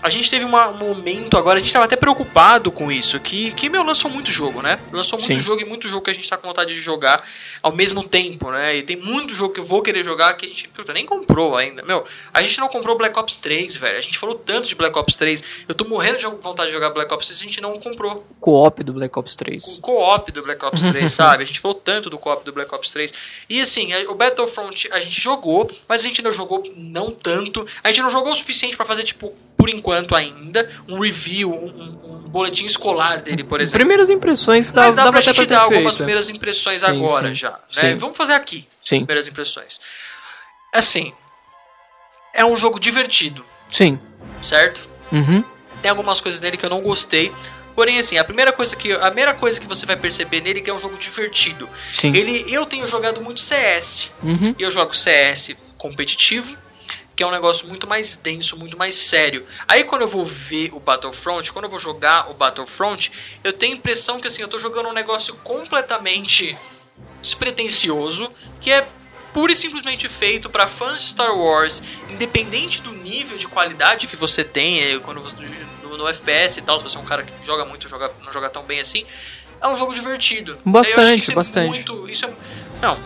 A 0.00 0.10
gente 0.10 0.30
teve 0.30 0.44
uma- 0.44 0.68
um 0.68 0.76
momento 0.76 1.36
agora, 1.36 1.58
a 1.58 1.62
gente 1.62 1.72
tava 1.72 1.84
até 1.84 1.96
preocupado 1.96 2.70
com 2.70 2.90
isso, 2.90 3.18
que, 3.18 3.50
que 3.52 3.68
meu, 3.68 3.82
lançou 3.82 4.08
muito 4.10 4.30
jogo, 4.30 4.62
né? 4.62 4.78
Lançou 4.92 5.18
muito 5.18 5.34
Sim. 5.34 5.40
jogo 5.40 5.60
e 5.60 5.64
muito 5.64 5.88
jogo 5.88 6.02
que 6.04 6.10
a 6.10 6.14
gente 6.14 6.28
tá 6.28 6.36
com 6.36 6.46
vontade 6.46 6.72
de 6.72 6.80
jogar 6.80 7.22
ao 7.62 7.72
mesmo 7.72 8.04
tempo, 8.04 8.50
né? 8.50 8.76
E 8.76 8.82
tem 8.84 8.96
muito 8.96 9.34
jogo 9.34 9.52
que 9.52 9.60
eu 9.60 9.64
vou 9.64 9.82
querer 9.82 10.04
jogar 10.04 10.32
que 10.34 10.46
a 10.46 10.48
gente 10.48 10.68
puta, 10.68 10.92
nem 10.92 11.04
comprou 11.04 11.56
ainda. 11.56 11.82
Meu, 11.82 12.04
a 12.32 12.40
gente 12.42 12.58
não 12.60 12.68
comprou 12.68 12.96
Black 12.96 13.18
Ops 13.18 13.36
3, 13.38 13.76
velho. 13.76 13.98
A 13.98 14.00
gente 14.00 14.16
falou 14.18 14.36
tanto 14.36 14.68
de 14.68 14.74
Black 14.76 14.96
Ops 14.96 15.16
3. 15.16 15.42
Eu 15.68 15.74
tô 15.74 15.84
morrendo 15.84 16.18
de 16.18 16.26
vontade 16.26 16.68
de 16.68 16.74
jogar 16.74 16.90
Black 16.90 17.12
Ops 17.12 17.26
3 17.26 17.40
a 17.40 17.42
gente 17.42 17.60
não 17.60 17.78
comprou 17.78 18.24
Co-op 18.40 18.84
do 18.84 18.92
Black 18.92 19.18
Ops 19.18 19.34
3. 19.36 19.78
o 19.78 19.80
co-op 19.80 20.30
do 20.32 20.42
Black 20.42 20.64
Ops 20.64 20.82
3, 20.90 21.12
sabe? 21.12 21.42
A 21.42 21.46
gente 21.46 21.58
falou 21.60 21.74
tanto 21.74 22.08
do 22.08 22.18
co-op 22.18 22.44
do 22.44 22.52
Black 22.52 22.72
Ops 22.74 22.92
3. 22.92 23.12
E 23.48 23.60
assim, 23.60 23.92
o 24.06 24.14
Battlefront 24.14 24.88
a 24.92 25.00
gente 25.00 25.20
jogou, 25.20 25.68
mas 25.88 26.02
a 26.02 26.04
gente 26.08 26.22
não 26.22 26.30
jogou 26.30 26.62
não 26.76 27.10
tanto. 27.10 27.66
A 27.82 27.88
gente 27.88 28.02
não 28.02 28.10
jogou 28.10 28.32
o 28.32 28.36
suficiente 28.36 28.76
pra 28.76 28.86
fazer, 28.86 29.02
tipo, 29.02 29.34
por 29.58 29.68
enquanto 29.68 30.14
ainda, 30.14 30.70
um 30.88 31.00
review, 31.00 31.52
um, 31.52 31.66
um- 32.14 32.18
boletim 32.28 32.64
escolar 32.66 33.20
dele, 33.22 33.42
por 33.42 33.58
exemplo. 33.60 33.78
Primeiras 33.80 34.08
impressões 34.10 34.70
dá, 34.70 34.82
Mas 34.82 34.94
dá, 34.94 35.04
dá 35.04 35.10
pra 35.10 35.20
até 35.20 35.32
gente 35.32 35.46
dar 35.48 35.60
algumas 35.62 35.82
feito. 35.84 35.96
primeiras 35.96 36.28
impressões 36.28 36.80
Sim, 36.82 36.86
agora 36.86 37.28
sim. 37.28 37.34
já. 37.34 37.50
Né? 37.50 37.58
Sim. 37.70 37.96
Vamos 37.96 38.16
fazer 38.16 38.34
aqui, 38.34 38.68
Sim. 38.84 38.98
primeiras 38.98 39.26
impressões. 39.26 39.80
Assim, 40.72 41.12
é 42.34 42.44
um 42.44 42.54
jogo 42.54 42.78
divertido, 42.78 43.44
Sim. 43.70 43.98
certo? 44.42 44.86
Uhum. 45.10 45.42
Tem 45.82 45.90
algumas 45.90 46.20
coisas 46.20 46.40
nele 46.40 46.56
que 46.56 46.64
eu 46.66 46.70
não 46.70 46.82
gostei. 46.82 47.32
Porém, 47.74 47.98
assim, 47.98 48.18
a 48.18 48.24
primeira 48.24 48.52
coisa 48.52 48.74
que, 48.76 48.92
a 48.92 49.06
primeira 49.06 49.32
coisa 49.34 49.58
que 49.60 49.66
você 49.66 49.86
vai 49.86 49.96
perceber 49.96 50.40
nele 50.42 50.58
é 50.58 50.62
que 50.62 50.68
é 50.68 50.74
um 50.74 50.80
jogo 50.80 50.98
divertido. 50.98 51.68
Sim. 51.92 52.14
Ele, 52.14 52.44
eu 52.52 52.66
tenho 52.66 52.86
jogado 52.86 53.20
muito 53.22 53.40
CS. 53.40 54.10
Uhum. 54.22 54.54
E 54.58 54.62
eu 54.62 54.70
jogo 54.70 54.94
CS 54.94 55.56
competitivo, 55.78 56.56
que 57.18 57.24
é 57.24 57.26
um 57.26 57.32
negócio 57.32 57.66
muito 57.66 57.84
mais 57.88 58.14
denso, 58.14 58.56
muito 58.56 58.78
mais 58.78 58.94
sério. 58.94 59.44
Aí 59.66 59.82
quando 59.82 60.02
eu 60.02 60.06
vou 60.06 60.24
ver 60.24 60.70
o 60.72 60.78
Battlefront, 60.78 61.50
quando 61.52 61.64
eu 61.64 61.70
vou 61.70 61.80
jogar 61.80 62.30
o 62.30 62.34
Battlefront, 62.34 63.10
eu 63.42 63.52
tenho 63.52 63.72
a 63.72 63.76
impressão 63.76 64.20
que 64.20 64.28
assim, 64.28 64.40
eu 64.40 64.46
tô 64.46 64.56
jogando 64.56 64.88
um 64.88 64.92
negócio 64.92 65.34
completamente 65.42 66.56
despretensioso, 67.20 68.30
que 68.60 68.70
é 68.70 68.86
pura 69.34 69.50
e 69.50 69.56
simplesmente 69.56 70.08
feito 70.08 70.48
para 70.48 70.68
fãs 70.68 71.00
de 71.02 71.08
Star 71.08 71.36
Wars, 71.36 71.82
independente 72.08 72.80
do 72.82 72.92
nível 72.92 73.36
de 73.36 73.48
qualidade 73.48 74.06
que 74.06 74.14
você 74.14 74.44
tem, 74.44 74.78
eh, 74.80 75.00
quando 75.00 75.20
você, 75.20 75.34
no, 75.82 75.96
no 75.98 76.06
FPS 76.06 76.60
e 76.60 76.62
tal, 76.62 76.78
se 76.78 76.84
você 76.84 76.96
é 76.96 77.00
um 77.00 77.04
cara 77.04 77.24
que 77.24 77.32
joga 77.44 77.64
muito, 77.64 77.88
joga, 77.88 78.12
não 78.24 78.32
joga 78.32 78.48
tão 78.48 78.62
bem 78.62 78.78
assim, 78.78 79.04
é 79.60 79.66
um 79.66 79.74
jogo 79.74 79.92
divertido. 79.92 80.56
Bastante, 80.64 81.32
é 81.32 81.34
bastante. 81.34 81.66
muito- 81.66 82.08
isso 82.08 82.26
é, 82.26 82.30
não, 82.80 82.96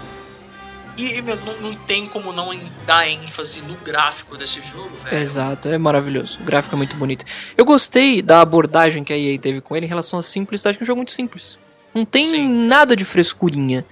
e, 0.97 1.22
meu, 1.22 1.36
não, 1.36 1.61
não 1.61 1.74
tem 1.74 2.07
como 2.07 2.32
não 2.32 2.51
dar 2.86 3.09
ênfase 3.09 3.61
no 3.62 3.74
gráfico 3.76 4.36
desse 4.36 4.61
jogo, 4.61 4.90
velho. 5.05 5.18
Exato, 5.18 5.68
é 5.68 5.78
maravilhoso. 5.78 6.38
O 6.40 6.45
gráfico 6.45 6.74
é 6.74 6.78
muito 6.78 6.97
bonito. 6.97 7.24
Eu 7.57 7.64
gostei 7.64 8.20
da 8.20 8.40
abordagem 8.40 9.03
que 9.03 9.12
a 9.12 9.18
EA 9.18 9.38
teve 9.38 9.61
com 9.61 9.76
ele 9.76 9.86
em 9.86 9.88
relação 9.88 10.18
à 10.18 10.22
simplicidade, 10.22 10.76
que 10.76 10.82
é 10.82 10.84
um 10.84 10.86
jogo 10.86 10.99
muito 10.99 11.12
simples. 11.12 11.59
Não 11.95 12.05
tem 12.07 12.22
Sim. 12.24 12.49
nada 12.66 12.97
de 12.97 13.05
frescurinha. 13.05 13.84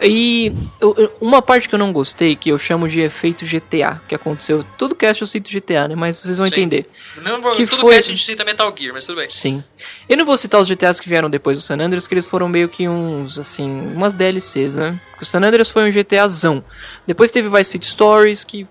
E 0.00 0.52
eu- 0.80 1.12
uma 1.20 1.40
parte 1.42 1.68
que 1.68 1.74
eu 1.74 1.78
não 1.78 1.92
gostei, 1.92 2.34
que 2.34 2.48
eu 2.48 2.58
chamo 2.58 2.88
de 2.88 3.00
efeito 3.00 3.44
GTA, 3.44 4.00
que 4.08 4.14
aconteceu. 4.14 4.64
Todo 4.76 4.94
cast 4.96 5.20
eu 5.20 5.26
cito 5.28 5.48
GTA, 5.50 5.86
né? 5.86 5.94
Mas 5.94 6.16
vocês 6.16 6.38
vão 6.38 6.46
Sim. 6.46 6.52
entender. 6.54 6.90
Não, 7.22 7.40
Que 7.54 7.66
tudo 7.66 7.80
foi- 7.80 7.92
que 7.94 7.98
a 8.00 8.02
gente 8.02 8.24
cita 8.24 8.42
Metal 8.44 8.74
Gear, 8.76 8.92
mas 8.94 9.06
tudo 9.06 9.16
bem. 9.16 9.28
Sim. 9.30 9.62
Eu 10.08 10.16
não 10.16 10.24
vou 10.24 10.36
citar 10.36 10.60
os 10.60 10.66
GTAs 10.66 10.98
que 10.98 11.08
vieram 11.08 11.30
depois 11.30 11.56
do 11.56 11.60
San 11.62 11.76
Andreas, 11.78 12.08
que 12.08 12.14
eles 12.14 12.26
foram 12.26 12.48
meio 12.48 12.68
que 12.68 12.88
uns, 12.88 13.38
assim, 13.38 13.70
umas 13.94 14.12
DLCs, 14.12 14.74
né? 14.74 14.98
Porque 15.10 15.22
o 15.24 15.26
San 15.26 15.40
Andreas 15.40 15.70
foi 15.70 15.84
um 15.88 15.92
GTAzão. 15.92 16.64
Depois 17.06 17.30
teve 17.30 17.48
Vice 17.48 17.70
City 17.70 17.86
Stories, 17.86 18.42
que. 18.44 18.66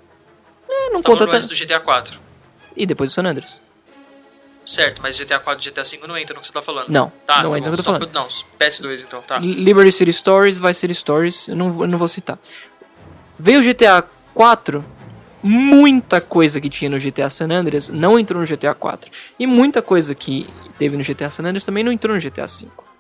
É, 0.68 0.90
não 0.90 1.02
conta 1.02 1.28
tanto. 1.28 1.48
do 1.48 1.56
GTA 1.56 1.80
4. 1.80 2.20
E 2.76 2.86
depois 2.86 3.10
do 3.12 3.14
San 3.14 3.24
Andreas. 3.26 3.62
Certo, 4.66 5.02
mas 5.02 5.18
GTA 5.18 5.40
4 5.40 5.68
e 5.68 5.72
GTA 5.72 5.84
5 5.84 6.08
não 6.08 6.18
entra 6.18 6.36
no 6.36 6.42
que 6.42 6.48
você 6.48 6.54
tá 6.54 6.62
falando. 6.62 6.90
Não, 6.90 7.12
Tá, 7.26 7.42
não 7.44 7.52
tá 7.52 7.58
entra 7.58 7.72
no 7.72 7.78
que 7.78 7.82
eu 7.82 7.84
tô 7.84 8.00
falando. 8.00 8.14
Não, 8.14 8.28
PS2 8.60 9.02
então, 9.02 9.22
tá. 9.22 9.40
Liberty 9.40 9.92
City 9.92 10.14
Stories, 10.14 10.58
Vice 10.58 10.80
City 10.80 10.94
Stories, 10.94 11.48
eu 11.48 11.56
não, 11.56 11.82
eu 11.82 11.88
não 11.88 11.98
vou 11.98 12.08
citar. 12.08 12.38
Veio 13.40 13.64
GTA 13.64 14.04
4, 14.34 14.86
muita 15.42 16.22
coisa 16.22 16.62
que 16.62 16.70
tinha 16.70 16.90
no 16.90 17.00
GTA 17.00 17.30
San 17.30 17.50
Andreas 17.52 17.90
não 17.90 18.20
entrou 18.20 18.40
no 18.40 18.48
GTA 18.48 18.76
4. 18.76 19.12
E 19.40 19.48
muita 19.48 19.82
coisa 19.82 20.14
que 20.14 20.48
teve 20.78 20.96
no 20.96 21.04
GTA 21.04 21.30
San 21.30 21.44
Andreas 21.44 21.66
também 21.66 21.84
não 21.84 21.92
entrou 21.92 22.16
no 22.16 22.22
GTA 22.22 22.48
5. 22.48 22.91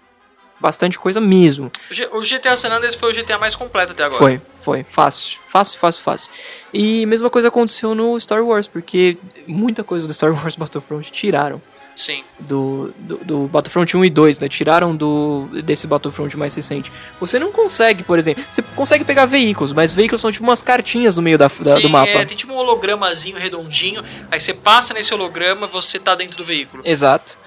Bastante 0.62 0.98
coisa 1.00 1.20
mesmo. 1.20 1.72
O 2.12 2.22
GTA 2.22 2.56
San 2.56 2.70
Andreas 2.70 2.94
foi 2.94 3.12
o 3.12 3.16
GTA 3.16 3.38
mais 3.40 3.56
completo 3.56 3.94
até 3.94 4.04
agora. 4.04 4.20
Foi, 4.20 4.40
foi. 4.56 4.86
Fácil. 4.88 5.40
Fácil, 5.50 5.80
fácil, 5.80 6.04
fácil. 6.04 6.32
E 6.72 7.04
mesma 7.08 7.30
coisa 7.32 7.48
aconteceu 7.48 7.96
no 7.96 8.20
Star 8.22 8.44
Wars, 8.46 8.68
porque 8.68 9.18
muita 9.48 9.84
coisa 9.84 10.08
do 10.08 10.14
Star 10.14 10.32
Wars 10.32 10.56
Battlefront 10.58 11.12
tiraram. 11.12 11.60
Sim. 11.94 12.24
do, 12.40 12.94
do, 12.98 13.18
do 13.18 13.38
Battlefront 13.48 13.98
1 13.98 14.06
e 14.06 14.10
2, 14.10 14.40
né? 14.40 14.48
Tiraram 14.48 14.96
do 14.96 15.50
desse 15.64 15.86
Battlefront 15.86 16.38
mais 16.38 16.56
recente. 16.56 16.90
Você 17.20 17.38
não 17.38 17.52
consegue, 17.52 18.02
por 18.02 18.18
exemplo, 18.18 18.44
você 18.50 18.62
consegue 18.76 19.04
pegar 19.04 19.26
veículos, 19.26 19.74
mas 19.74 19.94
veículos 19.94 20.22
são 20.22 20.32
tipo 20.32 20.44
umas 20.44 20.62
cartinhas 20.62 21.18
no 21.18 21.22
meio 21.22 21.38
da, 21.38 21.48
da- 21.48 21.76
Sim, 21.76 21.82
do 21.82 21.90
mapa. 21.90 22.10
é, 22.10 22.24
tem 22.26 22.38
tipo 22.38 22.54
um 22.54 22.56
hologramazinho 22.56 23.38
redondinho, 23.38 24.04
aí 24.32 24.40
você 24.40 24.54
passa 24.54 24.94
nesse 24.94 25.14
holograma 25.14 25.68
você 25.68 26.00
tá 26.00 26.16
dentro 26.16 26.38
do 26.38 26.46
veículo. 26.46 26.82
Exato. 26.86 27.38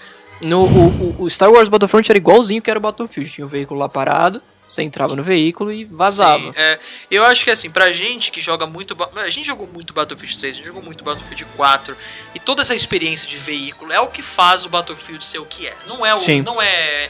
No, 0.40 0.64
o, 0.64 1.16
o- 1.24 1.30
Star 1.30 1.50
Wars 1.50 1.68
Battlefront 1.68 2.10
era 2.10 2.18
igualzinho 2.18 2.60
que 2.62 2.70
era 2.70 2.78
o 2.78 2.82
Battlefield. 2.82 3.30
Tinha 3.30 3.46
o 3.46 3.48
veículo 3.48 3.78
lá 3.80 3.88
parado, 3.88 4.42
você 4.68 4.82
entrava 4.82 5.14
no 5.16 5.22
veículo 5.22 5.72
e 5.72 5.84
vazava. 5.84 6.42
Sim, 6.44 6.52
é, 6.56 6.78
eu 7.10 7.24
acho 7.24 7.44
que 7.44 7.50
assim, 7.50 7.70
pra 7.70 7.92
gente 7.92 8.30
que 8.30 8.40
joga 8.40 8.66
muito. 8.66 8.96
A 9.16 9.30
gente 9.30 9.46
jogou 9.46 9.66
muito 9.66 9.92
Battlefield 9.94 10.36
3, 10.38 10.54
a 10.54 10.56
gente 10.56 10.66
jogou 10.66 10.82
muito 10.82 11.04
Battlefield 11.04 11.44
4, 11.56 11.96
e 12.34 12.40
toda 12.40 12.62
essa 12.62 12.74
experiência 12.74 13.28
de 13.28 13.36
veículo 13.36 13.92
é 13.92 14.00
o 14.00 14.08
que 14.08 14.22
faz 14.22 14.64
o 14.64 14.68
Battlefield 14.68 15.24
ser 15.24 15.38
o 15.38 15.46
que 15.46 15.66
é. 15.66 15.74
Não 15.86 16.04
é 16.04 16.14
o, 16.14 16.18
Sim. 16.18 16.42
não 16.42 16.60
é 16.60 17.08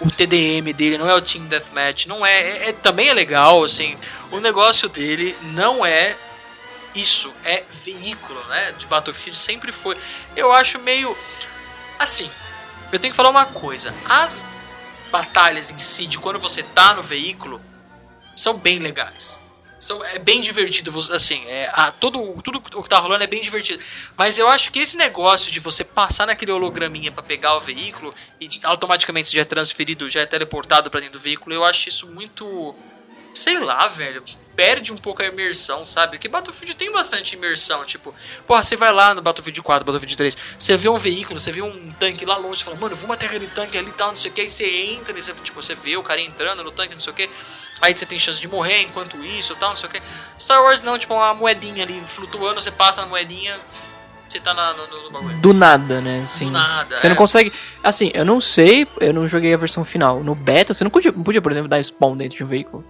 o 0.00 0.10
TDM 0.10 0.72
dele, 0.74 0.98
não 0.98 1.08
é 1.08 1.14
o 1.14 1.22
Team 1.22 1.46
Deathmatch, 1.46 2.06
não 2.06 2.24
é, 2.24 2.40
é- 2.40 2.68
é- 2.68 2.72
Também 2.72 3.08
é 3.08 3.14
legal, 3.14 3.64
assim. 3.64 3.96
O 4.30 4.38
negócio 4.40 4.88
dele 4.88 5.34
não 5.54 5.84
é 5.86 6.14
isso, 6.94 7.32
é 7.44 7.62
veículo, 7.84 8.38
né? 8.48 8.74
De 8.78 8.86
Battlefield 8.86 9.38
sempre 9.38 9.72
foi. 9.72 9.96
Eu 10.36 10.52
acho 10.52 10.78
meio. 10.78 11.16
Assim, 11.98 12.30
eu 12.96 13.00
tenho 13.00 13.12
que 13.12 13.16
falar 13.16 13.30
uma 13.30 13.46
coisa. 13.46 13.94
As 14.08 14.44
batalhas 15.10 15.70
em 15.70 15.78
si, 15.78 16.06
de 16.06 16.18
quando 16.18 16.38
você 16.38 16.62
tá 16.62 16.94
no 16.94 17.02
veículo, 17.02 17.60
são 18.34 18.58
bem 18.58 18.78
legais. 18.78 19.38
São, 19.78 20.02
é 20.04 20.18
bem 20.18 20.40
divertido, 20.40 20.90
assim, 21.12 21.44
é, 21.46 21.70
a, 21.72 21.92
todo, 21.92 22.40
tudo 22.42 22.62
o 22.74 22.82
que 22.82 22.88
tá 22.88 22.98
rolando 22.98 23.22
é 23.22 23.26
bem 23.26 23.42
divertido. 23.42 23.82
Mas 24.16 24.38
eu 24.38 24.48
acho 24.48 24.72
que 24.72 24.78
esse 24.78 24.96
negócio 24.96 25.52
de 25.52 25.60
você 25.60 25.84
passar 25.84 26.26
naquele 26.26 26.50
holograminha 26.50 27.12
pra 27.12 27.22
pegar 27.22 27.56
o 27.56 27.60
veículo 27.60 28.14
e 28.40 28.48
automaticamente 28.64 29.32
já 29.32 29.42
é 29.42 29.44
transferido, 29.44 30.08
já 30.08 30.22
é 30.22 30.26
teleportado 30.26 30.90
pra 30.90 31.00
dentro 31.00 31.18
do 31.18 31.22
veículo, 31.22 31.54
eu 31.54 31.64
acho 31.64 31.88
isso 31.88 32.06
muito 32.06 32.74
sei 33.34 33.60
lá, 33.60 33.86
velho, 33.86 34.24
perde 34.56 34.92
um 34.92 34.96
pouco 34.96 35.22
a 35.22 35.26
imersão, 35.26 35.84
sabe? 35.84 36.18
Que 36.18 36.28
Battlefield 36.28 36.74
tem 36.74 36.90
bastante 36.90 37.34
imersão, 37.34 37.84
tipo, 37.84 38.14
porra, 38.46 38.64
você 38.64 38.74
vai 38.74 38.90
lá 38.92 39.14
no 39.14 39.20
Battlefield 39.20 39.60
4, 39.60 39.84
Battlefield 39.84 40.16
3, 40.16 40.36
você 40.58 40.76
vê 40.76 40.88
um 40.88 40.96
veículo, 40.96 41.38
você 41.38 41.52
vê 41.52 41.60
um 41.60 41.92
tanque 41.92 42.24
lá 42.24 42.36
longe, 42.38 42.60
você 42.60 42.64
fala, 42.64 42.76
mano, 42.76 42.96
vou 42.96 43.06
matar 43.06 43.26
aquele 43.26 43.46
tanque 43.48 43.76
ali 43.76 43.90
e 43.90 43.92
tal, 43.92 44.08
não 44.08 44.16
sei 44.16 44.30
o 44.30 44.34
que, 44.34 44.40
aí 44.40 44.50
você 44.50 44.64
entra, 44.64 45.16
e 45.16 45.22
você, 45.22 45.34
tipo, 45.34 45.62
você 45.62 45.74
vê 45.74 45.96
o 45.96 46.02
cara 46.02 46.20
entrando 46.20 46.64
no 46.64 46.72
tanque, 46.72 46.94
não 46.94 47.00
sei 47.00 47.12
o 47.12 47.16
que, 47.16 47.28
aí 47.82 47.94
você 47.94 48.06
tem 48.06 48.18
chance 48.18 48.40
de 48.40 48.48
morrer 48.48 48.82
enquanto 48.82 49.22
isso 49.22 49.54
tal, 49.56 49.70
não 49.70 49.76
sei 49.76 49.88
o 49.88 49.92
que. 49.92 50.02
Star 50.38 50.62
Wars 50.62 50.82
não, 50.82 50.98
tipo, 50.98 51.12
uma 51.12 51.34
moedinha 51.34 51.84
ali 51.84 52.00
flutuando, 52.06 52.60
você 52.60 52.70
passa 52.70 53.02
na 53.02 53.06
moedinha, 53.06 53.58
você 54.26 54.40
tá 54.40 54.54
na, 54.54 54.72
no, 54.72 54.86
no 55.04 55.10
bagulho. 55.10 55.36
Do 55.38 55.54
nada, 55.54 56.00
né? 56.00 56.22
Assim, 56.24 56.46
Do 56.46 56.50
nada, 56.52 56.96
Você 56.96 57.06
é. 57.06 57.10
não 57.10 57.16
consegue. 57.16 57.52
Assim, 57.82 58.10
eu 58.12 58.24
não 58.24 58.40
sei, 58.40 58.86
eu 59.00 59.12
não 59.12 59.28
joguei 59.28 59.54
a 59.54 59.56
versão 59.56 59.84
final. 59.84 60.22
No 60.22 60.34
beta, 60.34 60.74
você 60.74 60.82
não 60.82 60.90
podia, 60.90 61.12
não 61.12 61.22
podia, 61.22 61.40
por 61.40 61.52
exemplo, 61.52 61.68
dar 61.68 61.82
spawn 61.82 62.16
dentro 62.16 62.36
de 62.36 62.44
um 62.44 62.46
veículo. 62.46 62.84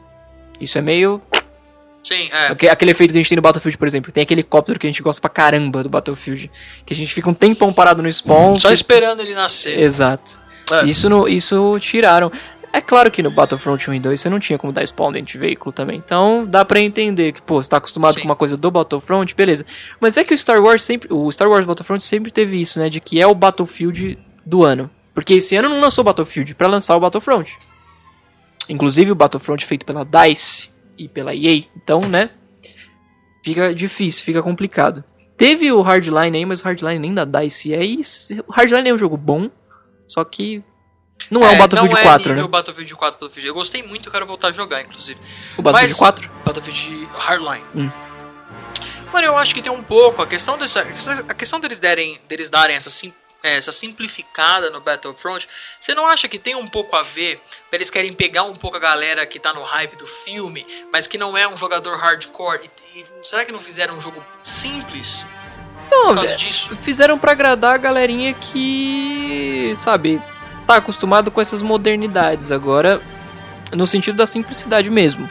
Isso 0.61 0.79
é 0.79 0.81
meio. 0.81 1.21
Sim, 2.09 2.29
é. 2.33 2.47
Aque- 2.49 2.69
Aquele 2.69 2.91
efeito 2.93 3.11
que 3.13 3.19
a 3.19 3.21
gente 3.21 3.29
tem 3.29 3.37
no 3.37 3.43
Battlefield, 3.43 3.77
por 3.79 3.89
exemplo. 3.89 4.13
Tem 4.13 4.23
aquele 4.23 4.41
helicóptero 4.43 4.79
que 4.79 4.87
a 4.87 4.91
gente 4.91 5.03
gosta 5.03 5.21
pra 5.21 5.29
caramba 5.31 5.83
do 5.83 5.89
Battlefield. 5.89 6.51
Que 6.85 6.93
a 6.93 6.97
gente 6.97 7.13
fica 7.13 7.29
um 7.29 7.35
tempão 7.35 7.73
parado 7.73 8.03
no 8.03 8.09
spawn. 8.13 8.59
Só 8.61 8.69
que- 8.69 8.75
esperando 8.75 9.21
ele 9.21 9.35
nascer. 9.35 9.79
Exato. 9.79 10.39
É. 10.71 10.85
Isso, 10.85 11.09
no, 11.09 11.27
isso 11.29 11.77
tiraram. 11.81 12.31
É 12.73 12.81
claro 12.81 13.11
que 13.11 13.23
no 13.23 13.31
Battlefront 13.31 13.89
1 13.91 13.95
e 13.95 14.01
2 14.01 14.21
você 14.21 14.29
não 14.29 14.39
tinha 14.39 14.59
como 14.59 14.73
dar 14.73 14.85
spawn 14.87 15.11
dentro 15.11 15.33
de 15.33 15.39
veículo 15.39 15.73
também. 15.73 15.97
Então 16.05 16.45
dá 16.47 16.65
pra 16.65 16.79
entender 16.79 17.33
que, 17.33 17.41
pô, 17.41 17.63
você 17.63 17.71
tá 17.71 17.79
acostumado 17.79 18.15
Sim. 18.15 18.21
com 18.21 18.29
uma 18.29 18.37
coisa 18.37 18.57
do 18.57 18.71
Battlefront, 18.71 19.35
beleza. 19.35 19.65
Mas 19.99 20.17
é 20.17 20.25
que 20.25 20.35
o 20.35 20.39
Star 20.39 20.63
Wars 20.63 20.83
sempre. 20.83 21.09
O 21.11 21.31
Star 21.33 21.49
Wars 21.49 21.65
Battlefront 21.65 22.03
sempre 22.05 22.31
teve 22.31 22.61
isso, 22.61 22.79
né? 22.79 22.89
De 22.91 23.01
que 23.01 23.21
é 23.21 23.27
o 23.27 23.35
Battlefield 23.35 24.19
do 24.45 24.63
ano. 24.65 24.91
Porque 25.15 25.35
esse 25.35 25.57
ano 25.57 25.71
não 25.71 25.81
lançou 25.81 26.03
o 26.03 26.05
Battlefield 26.05 26.55
pra 26.55 26.69
lançar 26.69 26.95
o 26.97 27.01
Battlefront. 27.01 27.57
Inclusive 28.69 29.13
o 29.13 29.15
Battlefront 29.15 29.65
feito 29.65 29.87
pela 29.87 30.05
DICE 30.05 30.69
e 30.99 31.09
pela 31.09 31.35
EA. 31.35 31.65
Então, 31.77 32.01
né? 32.03 32.31
Fica 33.45 33.75
difícil, 33.75 34.25
fica 34.25 34.43
complicado. 34.43 35.05
Teve 35.37 35.71
o 35.71 35.83
Hardline 35.83 36.39
aí, 36.39 36.47
mas 36.47 36.61
o 36.61 36.65
Hardline 36.65 36.99
nem 36.99 37.15
da 37.15 37.25
DICE 37.25 37.75
é 37.75 37.85
isso. 37.85 38.33
O 38.47 38.53
Hardline 38.53 38.89
é 38.89 38.95
um 38.95 38.99
jogo 38.99 39.17
bom, 39.17 39.51
só 40.09 40.25
que 40.25 40.63
não 41.31 41.43
é, 41.43 41.51
um 41.51 41.59
Battlefield 41.59 41.95
não 41.95 42.03
4, 42.03 42.31
é 42.31 42.35
nível 42.35 42.45
né? 42.47 42.51
Battlefield 42.51 42.95
4 42.95 43.13
Battlefield. 43.15 43.47
Eu 43.49 43.55
gostei 43.55 43.83
muito, 43.83 44.09
eu 44.09 44.13
quero 44.13 44.27
voltar 44.27 44.49
a 44.49 44.53
jogar, 44.53 44.81
inclusive. 44.81 45.21
O 45.57 45.63
Battlefield 45.63 45.93
mas- 45.93 45.99
4? 45.99 46.31
Battlefield 46.45 47.09
Hardline. 47.19 47.65
Hum. 47.75 47.91
Mano, 49.13 49.27
eu 49.27 49.37
acho 49.39 49.55
que 49.55 49.63
tem 49.63 49.71
um 49.73 49.83
pouco 49.83 50.21
a 50.23 50.27
questão 50.27 50.59
dessa, 50.59 50.81
a 51.29 51.35
questão 51.35 51.61
deles 51.61 51.79
derem, 51.79 52.19
deles 52.29 52.51
darem 52.51 52.75
essa 52.77 52.91
sim- 52.91 53.13
essa 53.51 53.73
simplificada 53.73 54.71
no 54.71 54.81
Battlefront, 54.81 55.49
você 55.81 55.95
não 55.95 56.07
acha 56.07 56.29
que 56.29 56.39
tem 56.39 56.55
um 56.55 56.67
pouco 56.67 56.97
a 56.97 57.03
ver? 57.03 57.41
Eles 57.73 57.91
querem 57.91 58.13
pegar 58.13 58.45
um 58.45 58.57
pouco 58.57 58.77
a 58.77 58.81
galera 58.81 59.27
que 59.27 59.39
tá 59.39 59.53
no 59.53 59.63
hype 59.63 59.97
do 59.97 60.07
filme, 60.07 60.67
mas 60.93 61.07
que 61.07 61.19
não 61.19 61.37
é 61.37 61.47
um 61.47 61.57
jogador 61.57 61.97
hardcore. 61.99 62.71
E, 62.95 63.01
e 63.01 63.07
será 63.23 63.45
que 63.45 63.53
não 63.53 63.61
fizeram 63.61 63.97
um 63.97 64.01
jogo 64.01 64.23
simples 64.43 65.27
Não, 65.91 66.09
por 66.09 66.15
causa 66.17 66.33
é, 66.33 66.37
disso? 66.37 66.77
fizeram 66.79 67.19
pra 67.19 67.33
agradar 67.33 67.75
a 67.75 67.79
galerinha 67.79 68.33
que, 68.35 69.75
sabe, 69.77 70.21
tá 70.67 70.77
acostumado 70.77 71.31
com 71.31 71.41
essas 71.41 71.63
modernidades 71.63 72.51
agora, 72.51 73.01
no 73.73 73.87
sentido 73.87 74.17
da 74.17 74.27
simplicidade 74.27 74.91
mesmo. 74.91 75.29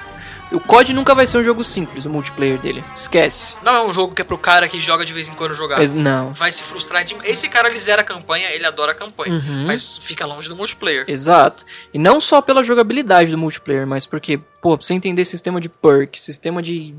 O 0.52 0.60
COD 0.60 0.94
nunca 0.94 1.16
vai 1.16 1.26
ser 1.26 1.38
um 1.38 1.44
jogo 1.44 1.64
simples, 1.64 2.06
o 2.06 2.10
multiplayer 2.10 2.60
dele. 2.60 2.84
Esquece. 2.96 3.56
Não 3.64 3.76
é 3.76 3.82
um 3.84 3.92
jogo 3.92 4.14
que 4.14 4.22
é 4.22 4.26
pro 4.26 4.38
cara 4.38 4.68
que 4.68 4.80
joga 4.80 5.04
de 5.04 5.12
vez 5.12 5.28
em 5.28 5.34
quando 5.34 5.54
jogar. 5.54 5.78
Mas 5.78 5.94
não. 5.94 6.34
Vai 6.34 6.52
se 6.52 6.64
frustrar 6.64 7.04
de... 7.04 7.16
Esse 7.24 7.50
cara, 7.50 7.70
ele 7.70 7.80
zera 7.80 8.02
a 8.02 8.06
campanha, 8.06 8.52
ele 8.52 8.66
adora 8.66 8.92
a 8.92 8.96
campanha. 8.96 9.34
Uhum. 9.34 9.66
Mas 9.66 9.98
fica 9.98 10.26
longe 10.26 10.48
do 10.48 10.56
multiplayer. 10.56 11.06
Exato. 11.08 11.66
E 11.94 11.98
não 11.98 12.22
só 12.22 12.42
pela 12.42 12.64
jogabilidade 12.64 13.32
do 13.32 13.38
multiplayer, 13.38 13.88
mas 13.88 14.06
porque, 14.06 14.38
pô, 14.38 14.78
pra 14.78 14.86
você 14.86 14.94
entender 14.94 15.26
sistema 15.26 15.60
de 15.60 15.68
perk, 15.68 16.20
sistema 16.20 16.62
de. 16.62 16.96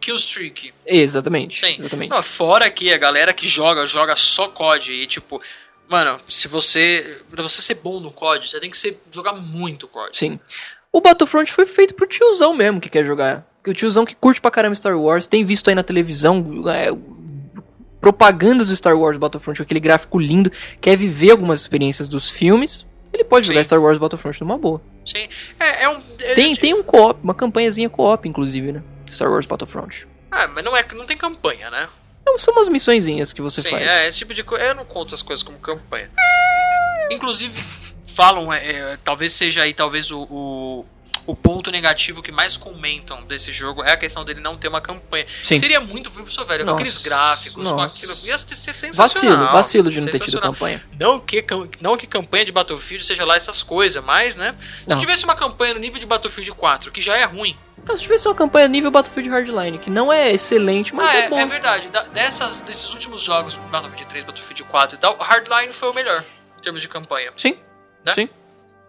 Killstreak. 0.00 0.74
Exatamente. 0.84 1.60
Sim. 1.60 1.76
Exatamente. 1.78 2.10
Não, 2.10 2.22
fora 2.22 2.68
que 2.68 2.92
a 2.92 2.98
galera 2.98 3.32
que 3.32 3.46
joga, 3.46 3.86
joga 3.86 4.16
só 4.16 4.48
COD. 4.48 4.92
E 4.92 5.06
tipo, 5.06 5.40
mano, 5.88 6.20
se 6.26 6.48
você. 6.48 7.22
Pra 7.30 7.42
você 7.42 7.62
ser 7.62 7.74
bom 7.74 8.00
no 8.00 8.10
COD, 8.10 8.48
você 8.48 8.58
tem 8.58 8.68
que 8.68 8.76
ser, 8.76 9.00
jogar 9.12 9.34
muito 9.34 9.86
COD. 9.86 10.16
Sim. 10.16 10.40
O 10.92 11.00
Battlefront 11.00 11.50
foi 11.52 11.66
feito 11.66 11.94
pro 11.94 12.06
tiozão 12.06 12.54
mesmo 12.54 12.80
que 12.80 12.90
quer 12.90 13.04
jogar. 13.04 13.46
O 13.66 13.72
tiozão 13.72 14.04
que 14.04 14.14
curte 14.14 14.40
pra 14.40 14.50
caramba 14.50 14.74
Star 14.74 14.98
Wars, 14.98 15.26
tem 15.26 15.44
visto 15.44 15.68
aí 15.68 15.74
na 15.74 15.82
televisão 15.82 16.64
é, 16.68 16.88
propagandas 18.00 18.68
do 18.68 18.76
Star 18.76 18.96
Wars 18.98 19.16
Battlefront 19.16 19.58
com 19.58 19.62
aquele 19.62 19.80
gráfico 19.80 20.18
lindo, 20.18 20.50
quer 20.80 20.96
viver 20.96 21.30
algumas 21.30 21.60
experiências 21.60 22.08
dos 22.08 22.28
filmes. 22.30 22.84
Ele 23.12 23.24
pode 23.24 23.46
jogar 23.46 23.60
Sim. 23.60 23.64
Star 23.64 23.80
Wars 23.82 23.98
Battlefront 23.98 24.40
numa 24.40 24.58
boa. 24.58 24.80
Sim. 25.04 25.28
É, 25.60 25.84
é 25.84 25.88
um. 25.88 26.00
é- 26.20 26.34
Tem, 26.34 26.54
tem 26.56 26.74
um 26.74 26.82
co-op, 26.82 27.20
uma 27.22 27.34
campanhazinha 27.34 27.88
co-op, 27.88 28.28
inclusive, 28.28 28.72
né? 28.72 28.82
Star 29.08 29.30
Wars 29.30 29.46
Battlefront. 29.46 30.08
Ah, 30.30 30.48
mas 30.48 30.64
não, 30.64 30.76
é, 30.76 30.84
não 30.94 31.04
tem 31.06 31.16
campanha, 31.16 31.70
né? 31.70 31.88
Então, 32.22 32.38
são 32.38 32.54
umas 32.54 32.68
missõezinhas 32.68 33.32
que 33.32 33.42
você 33.42 33.60
Sim, 33.60 33.70
faz. 33.70 33.86
é, 33.86 34.08
esse 34.08 34.18
tipo 34.18 34.32
de 34.32 34.42
coisa. 34.42 34.64
Eu 34.64 34.74
não 34.74 34.84
conto 34.84 35.08
essas 35.08 35.22
coisas 35.22 35.42
como 35.42 35.58
campanha. 35.58 36.08
Inclusive, 37.10 37.62
falam, 38.12 38.52
é, 38.52 38.58
é, 38.92 38.98
talvez 39.02 39.32
seja 39.32 39.62
aí, 39.62 39.72
talvez 39.74 40.10
o, 40.10 40.20
o, 40.30 40.86
o 41.26 41.36
ponto 41.36 41.70
negativo 41.70 42.22
que 42.22 42.32
mais 42.32 42.56
comentam 42.56 43.24
desse 43.24 43.52
jogo 43.52 43.82
é 43.82 43.92
a 43.92 43.96
questão 43.96 44.24
dele 44.24 44.40
não 44.40 44.56
ter 44.56 44.68
uma 44.68 44.80
campanha. 44.80 45.26
Sim. 45.42 45.58
Seria 45.58 45.80
muito 45.80 46.10
filme 46.10 46.24
pro 46.24 46.34
seu 46.34 46.44
velho, 46.44 46.60
com 46.64 46.70
Nossa, 46.70 46.76
aqueles 46.80 46.98
gráficos, 46.98 47.68
com 47.70 47.76
nossa. 47.76 47.96
aquilo. 47.96 48.26
Ia 48.26 48.38
ser 48.38 48.56
sensacional. 48.56 49.06
Vacilo, 49.38 49.52
vacilo 49.52 49.90
de 49.90 50.00
não 50.00 50.06
ter 50.06 50.18
tido 50.20 50.40
campanha. 50.40 50.84
Não 50.98 51.20
que, 51.20 51.44
não 51.80 51.96
que 51.96 52.06
campanha 52.06 52.44
de 52.44 52.52
Battlefield 52.52 53.04
seja 53.04 53.24
lá 53.24 53.36
essas 53.36 53.62
coisas, 53.62 54.02
mas, 54.04 54.36
né? 54.36 54.54
Se 54.82 54.90
Não. 54.90 54.98
tivesse 54.98 55.24
uma 55.24 55.34
campanha 55.34 55.74
no 55.74 55.80
nível 55.80 55.98
de 55.98 56.06
Battlefield 56.06 56.52
4, 56.52 56.90
que 56.90 57.00
já 57.00 57.16
é 57.16 57.24
ruim. 57.24 57.56
Não, 57.84 57.96
se 57.96 58.02
tivesse 58.02 58.28
uma 58.28 58.34
campanha 58.34 58.68
nível 58.68 58.90
Battlefield 58.90 59.28
Hardline, 59.28 59.78
que 59.78 59.90
não 59.90 60.12
é 60.12 60.30
excelente, 60.32 60.94
mas 60.94 61.10
ah, 61.10 61.16
é, 61.16 61.20
é, 61.24 61.28
bom. 61.28 61.38
é 61.38 61.46
verdade. 61.46 61.88
Da- 61.88 62.04
dessas, 62.04 62.60
desses 62.60 62.92
últimos 62.94 63.20
jogos, 63.22 63.56
Battlefield 63.70 64.06
3, 64.06 64.24
Battlefield 64.24 64.62
4 64.64 64.96
e 64.96 64.98
tal, 65.00 65.16
Hardline 65.18 65.72
foi 65.72 65.90
o 65.90 65.94
melhor 65.94 66.24
em 66.58 66.62
termos 66.62 66.80
de 66.80 66.88
campanha. 66.88 67.32
Sim, 67.36 67.56
Né? 68.04 68.12
sim. 68.12 68.28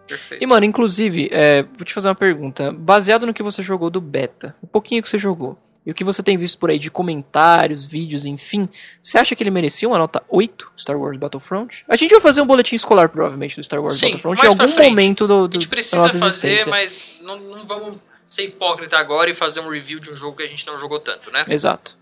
Perfeito. 0.06 0.42
E, 0.42 0.46
mano, 0.46 0.66
inclusive, 0.66 1.30
é, 1.32 1.62
vou 1.62 1.84
te 1.84 1.94
fazer 1.94 2.08
uma 2.08 2.14
pergunta. 2.14 2.70
Baseado 2.70 3.26
no 3.26 3.32
que 3.32 3.42
você 3.42 3.62
jogou 3.62 3.88
do 3.88 4.00
beta, 4.00 4.54
o 4.60 4.66
pouquinho 4.66 5.02
que 5.02 5.08
você 5.08 5.16
jogou, 5.16 5.58
e 5.86 5.90
o 5.90 5.94
que 5.94 6.04
você 6.04 6.22
tem 6.22 6.36
visto 6.36 6.58
por 6.58 6.70
aí 6.70 6.78
de 6.78 6.90
comentários, 6.90 7.84
vídeos, 7.84 8.24
enfim, 8.24 8.68
você 9.02 9.18
acha 9.18 9.36
que 9.36 9.42
ele 9.42 9.50
merecia 9.50 9.86
uma 9.86 9.98
nota 9.98 10.22
8, 10.28 10.72
Star 10.78 10.98
Wars 10.98 11.18
Battlefront? 11.18 11.84
A 11.88 11.96
gente 11.96 12.10
vai 12.10 12.20
fazer 12.20 12.40
um 12.40 12.46
boletim 12.46 12.74
escolar, 12.74 13.08
provavelmente, 13.08 13.56
do 13.56 13.62
Star 13.62 13.80
Wars 13.80 13.94
Sim, 13.94 14.12
Battlefront 14.12 14.42
em 14.42 14.46
algum 14.46 14.68
frente. 14.68 14.90
momento 14.90 15.26
do, 15.26 15.48
do 15.48 15.58
A 15.58 15.60
gente 15.60 15.68
precisa 15.68 16.08
fazer, 16.10 16.66
mas 16.68 17.16
não, 17.20 17.38
não 17.38 17.66
vamos 17.66 17.98
ser 18.28 18.44
hipócrita 18.44 18.98
agora 18.98 19.30
e 19.30 19.34
fazer 19.34 19.60
um 19.60 19.68
review 19.68 20.00
de 20.00 20.10
um 20.10 20.16
jogo 20.16 20.38
que 20.38 20.42
a 20.42 20.48
gente 20.48 20.66
não 20.66 20.78
jogou 20.78 21.00
tanto, 21.00 21.30
né? 21.30 21.44
Exato. 21.48 21.98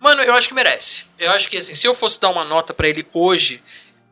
Mano, 0.00 0.22
eu 0.22 0.32
acho 0.34 0.48
que 0.48 0.54
merece. 0.54 1.04
Eu 1.18 1.30
acho 1.32 1.50
que, 1.50 1.56
assim, 1.56 1.74
se 1.74 1.86
eu 1.86 1.92
fosse 1.92 2.20
dar 2.20 2.30
uma 2.30 2.44
nota 2.44 2.72
pra 2.72 2.88
ele 2.88 3.04
hoje, 3.12 3.60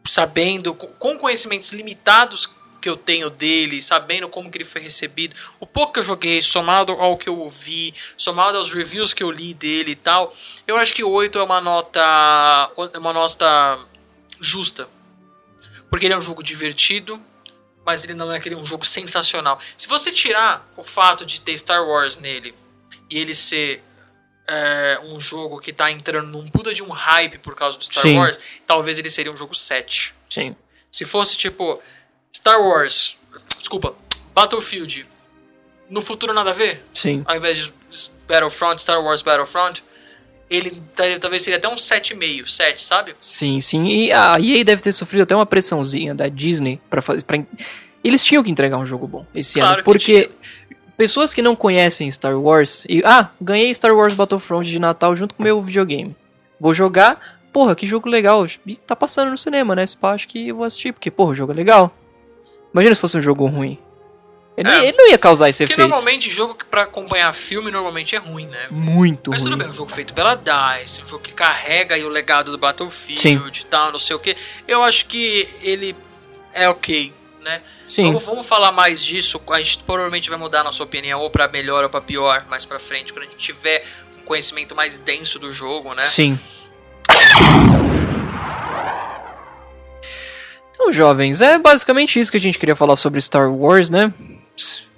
sabendo, 0.07 0.75
com- 0.75 1.19
conhecimentos 1.19 1.73
limitados 1.73 2.49
que 2.81 2.89
eu 2.89 2.97
tenho 2.97 3.29
dele, 3.29 3.83
sabendo 3.83 4.29
como 4.29 4.51
que 4.51 4.59
ele 4.59 4.65
foi 4.65 4.81
recebido, 4.81 5.35
o 5.59 5.67
pouco 5.67 5.95
que 5.95 5.99
eu 5.99 6.05
joguei, 6.05 6.41
somado 6.43 6.93
ao 6.93 7.17
que 7.17 7.29
eu 7.29 7.37
ouvi, 7.39 7.93
somado 8.17 8.57
aos 8.59 8.71
reviews 8.73 9.13
que 9.13 9.23
eu 9.23 9.31
li 9.31 9.53
dele 9.55 9.93
e 9.93 9.97
tal, 9.97 10.33
eu 10.67 10.77
acho 10.77 10.95
que 10.95 11.03
8 11.03 11.39
é 11.39 11.43
uma 11.43 11.61
nota, 11.61 12.01
é 12.93 12.99
uma 12.99 13.13
nota 13.13 13.79
justa. 14.41 14.89
Porque 15.91 16.07
ele 16.07 16.15
é 16.15 16.19
um 16.19 16.23
jogo 16.23 16.43
divertido, 16.43 17.21
mas 17.85 18.05
ele 18.05 18.15
não 18.15 18.31
é 18.33 18.37
aquele 18.37 18.55
um 18.55 18.67
jogo 18.67 18.85
sensacional. 18.85 19.59
Se 19.77 19.89
você 19.89 20.13
tirar 20.13 20.69
o 20.77 20.83
fato 20.83 21.25
de 21.25 21.41
ter 21.41 21.57
Star 21.57 21.87
Wars 21.87 22.17
nele 22.17 22.55
e 23.09 23.19
ele 23.19 23.35
ser 23.35 23.83
é, 24.49 25.01
um 25.05 25.21
jogo 25.21 25.61
que 25.61 25.73
tá 25.73 25.91
entrando 25.91 26.29
num 26.29 26.47
puta 26.49 26.73
de 26.73 26.83
um 26.83 26.91
hype 26.91 27.39
por 27.39 27.55
causa 27.55 27.77
do 27.77 27.85
Star 27.85 28.03
Sim. 28.03 28.19
Wars, 28.19 28.39
talvez 28.67 28.99
ele 28.99 29.11
seria 29.11 29.33
um 29.33 29.37
jogo 29.37 29.55
7. 29.55 30.15
Sim. 30.29 30.55
Se 30.91 31.05
fosse 31.05 31.37
tipo 31.37 31.81
Star 32.35 32.61
Wars, 32.61 33.17
desculpa, 33.59 33.95
Battlefield, 34.35 35.07
no 35.89 36.01
futuro 36.01 36.33
nada 36.33 36.51
a 36.51 36.53
ver, 36.53 36.85
Sim. 36.95 37.25
ao 37.27 37.37
invés 37.37 37.57
de 37.57 37.73
Battlefront, 38.29 38.81
Star 38.81 39.03
Wars 39.03 39.23
Battlefront, 39.23 39.83
ele 40.49 40.83
talvez 41.21 41.43
seria 41.43 41.59
até 41.59 41.69
um 41.69 41.75
7,5, 41.75 42.47
7, 42.47 42.83
sabe? 42.83 43.15
Sim, 43.19 43.59
sim. 43.61 43.85
E 43.87 44.13
a 44.13 44.39
EA 44.39 44.65
deve 44.65 44.81
ter 44.81 44.93
sofrido 44.93 45.23
até 45.23 45.35
uma 45.35 45.47
pressãozinha 45.47 46.15
da 46.15 46.29
Disney 46.29 46.81
para 46.89 47.03
fazer. 47.03 47.25
Pra... 47.25 47.39
Eles 48.03 48.25
tinham 48.25 48.45
que 48.45 48.51
entregar 48.51 48.77
um 48.77 48.87
jogo 48.87 49.09
bom 49.09 49.27
esse 49.35 49.59
Claro 49.59 49.75
ano. 49.75 49.79
que 49.79 49.85
Porque 49.85 50.31
pessoas 50.97 51.33
que 51.35 51.43
não 51.43 51.55
conhecem 51.57 52.11
Star 52.11 52.39
Wars. 52.41 52.85
E, 52.89 53.03
ah, 53.05 53.31
ganhei 53.41 53.73
Star 53.75 53.95
Wars 53.95 54.15
Battlefront 54.15 54.69
de 54.71 54.79
Natal 54.79 55.15
junto 55.17 55.35
com 55.35 55.43
o 55.43 55.45
meu 55.45 55.61
videogame. 55.63 56.17
Vou 56.61 56.73
jogar. 56.75 57.37
Porra, 57.53 57.75
que 57.75 57.87
jogo 57.87 58.09
legal. 58.09 58.47
E 58.67 58.77
tá 58.77 58.95
passando 58.95 59.31
no 59.31 59.39
cinema, 59.39 59.75
né? 59.75 59.83
Esse 59.85 59.97
pá, 59.97 60.13
acho 60.13 60.29
que 60.29 60.49
eu 60.49 60.57
vou 60.57 60.65
assistir, 60.65 60.93
porque, 60.93 61.11
porra, 61.11 61.31
o 61.31 61.35
jogo 61.35 61.53
é 61.53 61.55
legal. 61.55 61.91
Imagina 62.73 62.95
se 62.95 63.01
fosse 63.01 63.17
um 63.17 63.21
jogo 63.23 63.47
ruim. 63.47 63.79
Ele, 64.57 64.71
É. 64.71 64.87
ele 64.89 64.97
não 64.97 65.09
ia 65.11 65.19
causar 65.19 65.51
esse 65.51 65.63
Porque 65.65 65.75
efeito. 65.75 65.89
normalmente 65.89 66.31
jogo 66.31 66.55
que 66.55 66.65
pra 66.65 66.83
acompanhar 66.83 67.31
filme 67.35 67.71
normalmente 67.71 68.15
é 68.15 68.19
ruim, 68.19 68.47
né? 68.47 68.69
Muito 68.71 69.31
Mas 69.31 69.41
ruim. 69.41 69.51
tudo 69.51 69.59
bem, 69.59 69.69
um 69.69 69.73
jogo 69.73 69.93
feito 69.93 70.15
pela 70.15 70.35
DICE, 70.35 71.03
um 71.03 71.07
jogo 71.09 71.23
que 71.23 71.33
carrega 71.33 71.95
aí 71.95 72.03
o 72.05 72.09
legado 72.09 72.51
do 72.53 72.57
Battlefield 72.59 73.21
Sim. 73.21 73.37
e 73.61 73.65
tal, 73.67 73.93
não 73.93 73.99
sei 73.99 74.17
o 74.17 74.19
que. 74.19 74.35
Eu 74.67 74.83
acho 74.83 75.07
que 75.07 75.47
ele 75.63 75.95
é 76.55 76.69
ok, 76.71 77.13
né? 77.47 77.63
Sim. 77.89 78.07
Vamos, 78.07 78.25
vamos 78.25 78.47
falar 78.47 78.73
mais 78.73 79.03
disso. 79.03 79.41
A 79.49 79.59
gente 79.61 79.79
provavelmente 79.79 80.29
vai 80.29 80.39
mudar 80.39 80.61
a 80.61 80.65
nossa 80.65 80.83
opinião 80.83 81.21
ou 81.21 81.31
pra 81.31 81.47
melhor 81.47 81.85
ou 81.85 81.89
pra 81.89 82.01
pior 82.01 82.45
mais 82.51 82.65
pra 82.65 82.81
frente, 82.81 83.13
quando 83.13 83.25
a 83.25 83.29
gente 83.29 83.37
tiver 83.37 83.85
um 84.19 84.25
conhecimento 84.25 84.75
mais 84.75 84.99
denso 84.99 85.39
do 85.39 85.53
jogo, 85.53 85.95
né? 85.95 86.03
Sim. 86.09 86.39
Então, 90.73 90.93
jovens, 90.93 91.41
é 91.41 91.57
basicamente 91.57 92.19
isso 92.21 92.31
que 92.31 92.37
a 92.37 92.41
gente 92.41 92.59
queria 92.59 92.77
falar 92.77 92.97
sobre 92.97 93.21
Star 93.23 93.51
Wars, 93.51 93.89
né? 93.89 94.13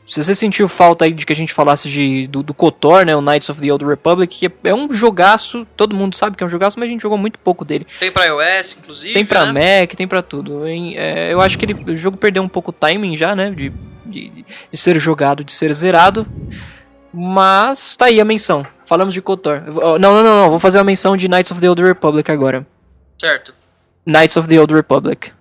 Se 0.09 0.25
você 0.25 0.35
sentiu 0.35 0.67
falta 0.69 1.05
aí 1.05 1.13
de 1.13 1.27
que 1.27 1.33
a 1.35 1.37
gente 1.37 1.53
falasse 1.53 1.91
de, 1.91 2.27
do, 2.29 2.43
do 2.43 2.55
KOTOR, 2.55 3.05
né? 3.05 3.15
O 3.15 3.21
Knights 3.21 3.51
of 3.51 3.61
the 3.61 3.71
Old 3.71 3.85
Republic, 3.85 4.35
que 4.35 4.47
é, 4.47 4.71
é 4.71 4.75
um 4.75 4.91
jogaço, 4.91 5.67
todo 5.77 5.95
mundo 5.95 6.17
sabe 6.17 6.35
que 6.35 6.43
é 6.43 6.47
um 6.47 6.51
jogaço, 6.51 6.81
mas 6.81 6.89
a 6.89 6.93
gente 6.93 7.03
jogou 7.03 7.19
muito 7.19 7.39
pouco 7.39 7.63
dele. 7.63 7.87
Tem 8.01 8.11
pra 8.11 8.25
iOS, 8.25 8.79
inclusive. 8.79 9.13
Tem 9.13 9.27
pra 9.27 9.53
né? 9.53 9.83
Mac, 9.83 9.95
tem 9.95 10.09
pra 10.09 10.23
tudo. 10.23 10.67
É, 10.67 11.31
eu 11.31 11.43
acho 11.43 11.59
que 11.59 11.67
ele, 11.67 11.93
o 11.93 11.97
jogo 11.97 12.17
perdeu 12.17 12.43
um 12.43 12.49
pouco 12.49 12.71
o 12.71 12.73
timing 12.73 13.17
já, 13.17 13.37
né? 13.37 13.51
De, 13.51 13.71
de, 14.07 14.45
de 14.73 14.79
ser 14.79 14.99
jogado, 14.99 15.45
de 15.45 15.53
ser 15.53 15.71
zerado. 15.75 16.27
Mas 17.13 17.95
tá 17.95 18.07
aí 18.07 18.19
a 18.19 18.25
menção. 18.25 18.67
Falamos 18.87 19.13
de 19.13 19.21
KOTOR. 19.21 19.63
Não, 19.67 19.99
não, 19.99 20.23
não, 20.23 20.43
não. 20.43 20.51
Vou 20.51 20.59
fazer 20.59 20.79
uma 20.79 20.85
menção 20.85 21.19
de 21.19 21.29
Knights 21.29 21.51
of 21.51 21.61
the 21.61 21.69
Old 21.69 21.83
Republic 21.83 22.31
agora. 22.31 22.67
Certo. 23.19 23.53
Knights 24.07 24.39
of 24.39 24.49
the 24.49 24.59
Old 24.59 24.73
Republic. 24.73 25.33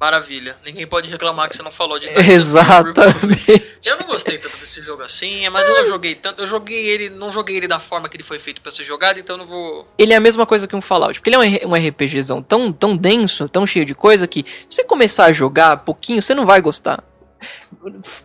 Maravilha. 0.00 0.56
Ninguém 0.64 0.86
pode 0.86 1.10
reclamar 1.10 1.48
que 1.48 1.54
você 1.54 1.62
não 1.62 1.70
falou 1.70 1.98
de 1.98 2.08
Knights. 2.10 2.26
Exatamente. 2.26 3.76
Eu 3.84 3.98
não 3.98 4.06
gostei 4.06 4.38
tanto 4.38 4.56
desse 4.56 4.80
jogo 4.80 5.02
assim, 5.02 5.46
mas 5.50 5.68
eu 5.68 5.74
não 5.74 5.84
joguei 5.84 6.14
tanto. 6.14 6.42
Eu 6.42 6.46
joguei 6.46 6.86
ele, 6.86 7.10
não 7.10 7.30
joguei 7.30 7.56
ele 7.56 7.68
da 7.68 7.78
forma 7.78 8.08
que 8.08 8.16
ele 8.16 8.24
foi 8.24 8.38
feito 8.38 8.62
pra 8.62 8.72
ser 8.72 8.82
jogado, 8.84 9.20
então 9.20 9.34
eu 9.34 9.38
não 9.38 9.46
vou. 9.46 9.86
Ele 9.98 10.14
é 10.14 10.16
a 10.16 10.20
mesma 10.20 10.46
coisa 10.46 10.66
que 10.66 10.74
um 10.74 10.80
Fallout, 10.80 11.20
porque 11.20 11.28
ele 11.28 11.36
é 11.36 11.66
um 11.66 11.70
um 11.70 11.74
RPGzão 11.74 12.42
tão, 12.42 12.72
tão 12.72 12.96
denso, 12.96 13.48
tão 13.48 13.66
cheio 13.66 13.84
de 13.84 13.94
coisa 13.94 14.26
que 14.26 14.44
se 14.68 14.76
você 14.76 14.84
começar 14.84 15.26
a 15.26 15.32
jogar 15.32 15.76
pouquinho, 15.78 16.22
você 16.22 16.34
não 16.34 16.46
vai 16.46 16.60
gostar. 16.60 17.04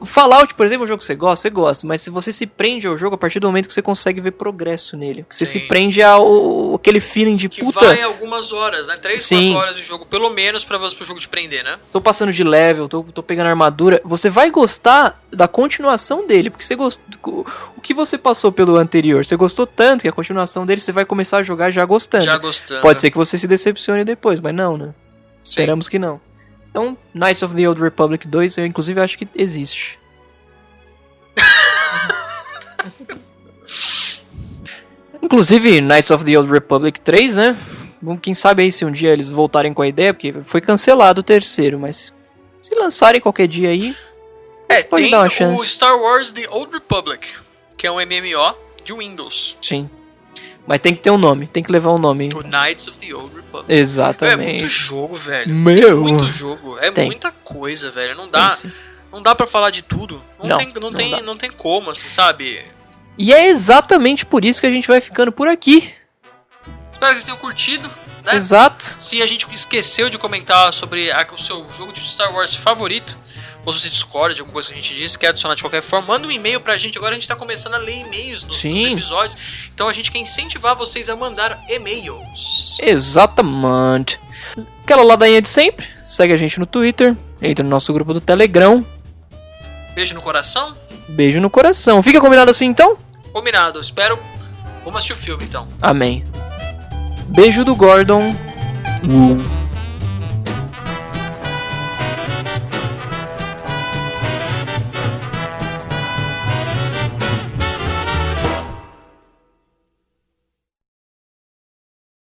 Fallout, 0.03 0.53
por 0.53 0.66
exemplo, 0.66 0.84
é 0.84 0.86
um 0.86 0.88
jogo 0.88 0.99
que 0.99 1.05
você 1.05 1.16
gosta, 1.16 1.43
você 1.43 1.49
gosta, 1.49 1.88
mas 1.88 2.01
se 2.01 2.09
você 2.09 2.32
se 2.32 2.45
prende 2.45 2.88
ao 2.88 2.97
jogo 2.97 3.16
a 3.16 3.18
partir 3.18 3.39
do 3.39 3.47
momento 3.47 3.68
que 3.68 3.74
você 3.74 3.82
consegue 3.82 4.20
ver 4.20 4.32
progresso 4.32 4.97
nele, 4.97 5.26
que 5.30 5.36
você 5.36 5.45
se 5.45 5.59
prende 5.61 6.01
ao 6.03 6.76
aquele 6.76 6.99
feeling 6.99 7.36
de 7.36 7.47
Que 7.47 7.61
puta, 7.61 7.86
vai 7.86 8.01
algumas 8.01 8.51
horas, 8.51 8.88
né? 8.88 8.97
3, 8.97 9.24
Sim. 9.24 9.53
4 9.53 9.57
horas 9.57 9.78
de 9.78 9.84
jogo, 9.84 10.05
pelo 10.05 10.30
menos, 10.30 10.66
pra, 10.66 10.78
pro 10.78 11.05
jogo 11.05 11.20
te 11.20 11.30
prender, 11.30 11.63
né? 11.63 11.80
tô 11.91 12.01
passando 12.01 12.34
de 12.34 12.43
level, 12.43 12.89
tô, 12.89 13.03
tô 13.03 13.24
pegando 13.24 13.47
armadura, 13.47 14.01
você 14.03 14.30
vai 14.30 14.51
gostar 14.51 15.22
da 15.32 15.47
continuação 15.47 16.28
dele, 16.28 16.49
porque 16.49 16.66
você 16.66 16.76
gostou, 16.76 17.45
o 17.76 17.82
que 17.82 17.93
você 17.93 18.18
passou 18.18 18.51
pelo 18.51 18.76
anterior, 18.76 19.26
você 19.26 19.36
gostou 19.36 19.66
tanto 19.66 20.01
que 20.01 20.07
a 20.07 20.13
continuação 20.13 20.66
dele 20.66 20.82
você 20.82 20.91
vai 20.91 21.05
começar 21.05 21.38
a 21.38 21.43
jogar 21.43 21.72
já 21.72 21.86
gostando. 21.86 22.26
Já 22.26 22.38
gostando. 22.38 22.82
Pode 22.82 22.99
ser 22.99 23.09
que 23.09 23.18
você 23.18 23.38
se 23.38 23.47
decepcione 23.47 24.03
depois, 24.03 24.39
mas 24.39 24.53
não, 24.53 24.78
né? 24.78 24.93
Sim. 25.43 25.51
Esperamos 25.51 25.88
que 25.88 25.99
não. 25.99 26.20
Então, 26.76 26.97
Knights 27.13 27.41
of 27.41 27.55
the 27.55 27.69
Old 27.69 27.82
Republic 27.82 28.28
2, 28.28 28.57
eu 28.57 28.65
inclusive 28.65 28.99
acho 28.99 29.17
que 29.17 29.26
existe. 29.34 29.97
inclusive, 35.23 35.80
Knights 35.80 36.11
of 36.11 36.26
the 36.26 36.38
Old 36.38 36.51
Republic 36.51 36.99
3, 36.99 37.38
né? 37.38 37.55
Bom, 38.01 38.17
Quem 38.17 38.34
sabe 38.34 38.63
aí 38.63 38.71
se 38.73 38.84
um 38.84 38.91
dia 38.91 39.13
eles 39.13 39.32
voltarem 39.32 39.73
com 39.73 39.82
a 39.82 39.88
ideia, 39.88 40.13
porque 40.13 40.34
foi 40.43 40.59
cancelado 40.59 41.21
o 41.21 41.23
terceiro, 41.23 41.80
mas 41.80 42.13
se 42.61 42.76
lançarem 42.76 43.21
qualquer 43.21 43.47
dia 43.47 43.69
aí, 43.69 43.95
É, 44.67 44.84
pode 44.84 45.03
tem 45.03 45.11
dar 45.11 45.19
uma 45.19 45.28
o 45.28 45.30
chance. 45.30 45.65
Star 45.69 45.97
Wars 45.97 46.34
The 46.34 46.49
Old 46.49 46.73
Republic, 46.73 47.30
que 47.78 47.88
é 47.88 47.91
um 47.91 48.01
MMO 48.01 48.53
de 48.84 48.91
Windows. 48.93 49.55
sim. 49.61 49.89
Mas 50.68 50.80
tem 50.80 50.95
que 50.95 51.01
ter 51.01 51.11
um 51.11 51.18
nome, 51.18 51.45
tem 51.47 51.61
que 51.61 51.72
levar 51.72 51.91
um 51.91 51.99
nome. 51.99 52.34
O 52.34 52.41
Knights 52.41 52.88
of 52.88 52.97
the 52.97 53.13
Old 53.13 53.36
Republic. 53.36 53.72
Exatamente. 53.72 54.34
É 54.49 54.51
muito 54.51 54.68
jogo, 54.68 55.16
velho. 55.16 55.53
Meu. 55.53 56.01
Muito 56.01 56.28
jogo. 56.28 56.78
É 56.80 56.89
Tem. 56.91 57.05
muita 57.05 57.32
coisa, 57.32 57.91
velho. 57.91 58.16
Não 58.16 58.28
dá, 58.28 58.49
Tem 58.49 58.72
não 59.11 59.22
dá 59.22 59.34
para 59.36 59.47
falar 59.47 59.70
de 59.70 59.82
tudo. 59.82 60.22
Não, 60.39 60.49
Não, 60.49 60.57
tem, 60.57 60.74
não, 60.74 60.82
não 60.82 60.93
tem, 60.93 61.11
dá. 61.11 61.22
não 61.22 61.38
tem 61.38 61.51
como, 61.51 61.89
assim, 61.91 62.09
sabe? 62.09 62.66
E 63.18 63.32
é 63.32 63.47
exatamente 63.47 64.26
por 64.26 64.43
isso 64.43 64.59
que 64.59 64.68
a 64.68 64.72
gente 64.72 64.88
vai 64.88 64.99
ficando 64.99 65.32
por 65.32 65.47
aqui. 65.47 65.93
Espero 66.91 67.11
que 67.11 67.16
vocês 67.16 67.24
tenham 67.26 67.38
curtido, 67.38 67.89
né? 68.24 68.36
Exato. 68.36 68.97
Se 68.99 69.22
a 69.22 69.26
gente 69.28 69.47
esqueceu 69.53 70.09
de 70.09 70.18
comentar 70.18 70.74
sobre 70.74 71.09
o 71.32 71.38
seu 71.38 71.66
jogo 71.72 71.93
de 71.93 72.01
Star 72.01 72.34
Wars 72.34 72.55
favorito, 72.55 73.18
ou 73.66 73.74
se 73.74 73.82
você 73.82 73.89
discorda 73.89 74.36
de 74.36 74.41
alguma 74.41 74.53
coisa 74.53 74.70
que 74.70 74.74
a 74.74 74.78
gente 74.78 74.93
disse, 74.93 75.18
quer 75.18 75.30
adicionar 75.30 75.55
de 75.55 75.63
qualquer 75.63 75.82
forma, 75.82 76.07
manda 76.07 76.28
um 76.28 76.32
e-mail 76.32 76.61
pra 76.61 76.78
gente. 76.78 76.97
Agora 76.97 77.11
a 77.11 77.16
gente 77.16 77.28
tá 77.28 77.36
começando 77.36 77.74
a 77.74 77.78
ler 77.78 78.01
e-mails 78.01 78.43
nos, 78.43 78.63
nos 78.63 78.84
episódios. 78.84 79.36
Então 79.74 79.89
a 79.89 79.93
gente 79.93 80.11
quer 80.11 80.20
incentivar 80.20 80.76
vocês 80.76 81.09
a 81.09 81.16
mandar 81.16 81.59
e-mails. 81.68 82.78
Exatamente. 82.80 84.20
Aquela 84.84 85.03
ladainha 85.03 85.41
de 85.41 85.47
sempre. 85.47 85.88
Segue 86.07 86.32
a 86.32 86.38
gente 86.38 86.59
no 86.59 86.66
Twitter. 86.68 87.18
Entra 87.41 87.63
no 87.63 87.70
nosso 87.70 87.91
grupo 87.91 88.13
do 88.13 88.22
Telegram. 88.22 88.86
Beijo 89.95 90.13
no 90.13 90.22
coração. 90.22 90.76
Beijo 91.09 91.39
no 91.39 91.49
coração. 91.49 92.03
Fica 92.03 92.22
combinado 92.22 92.51
assim 92.51 92.66
então? 92.66 92.97
Combinado. 93.34 93.80
Espero. 93.80 94.20
Vamos 94.84 94.97
assistir 94.97 95.13
o 95.13 95.16
filme 95.16 95.43
então. 95.43 95.68
Amém. 95.82 96.24
Beijo 97.30 97.63
do 97.66 97.76
Gordon. 97.76 98.30
Uh. 99.03 99.64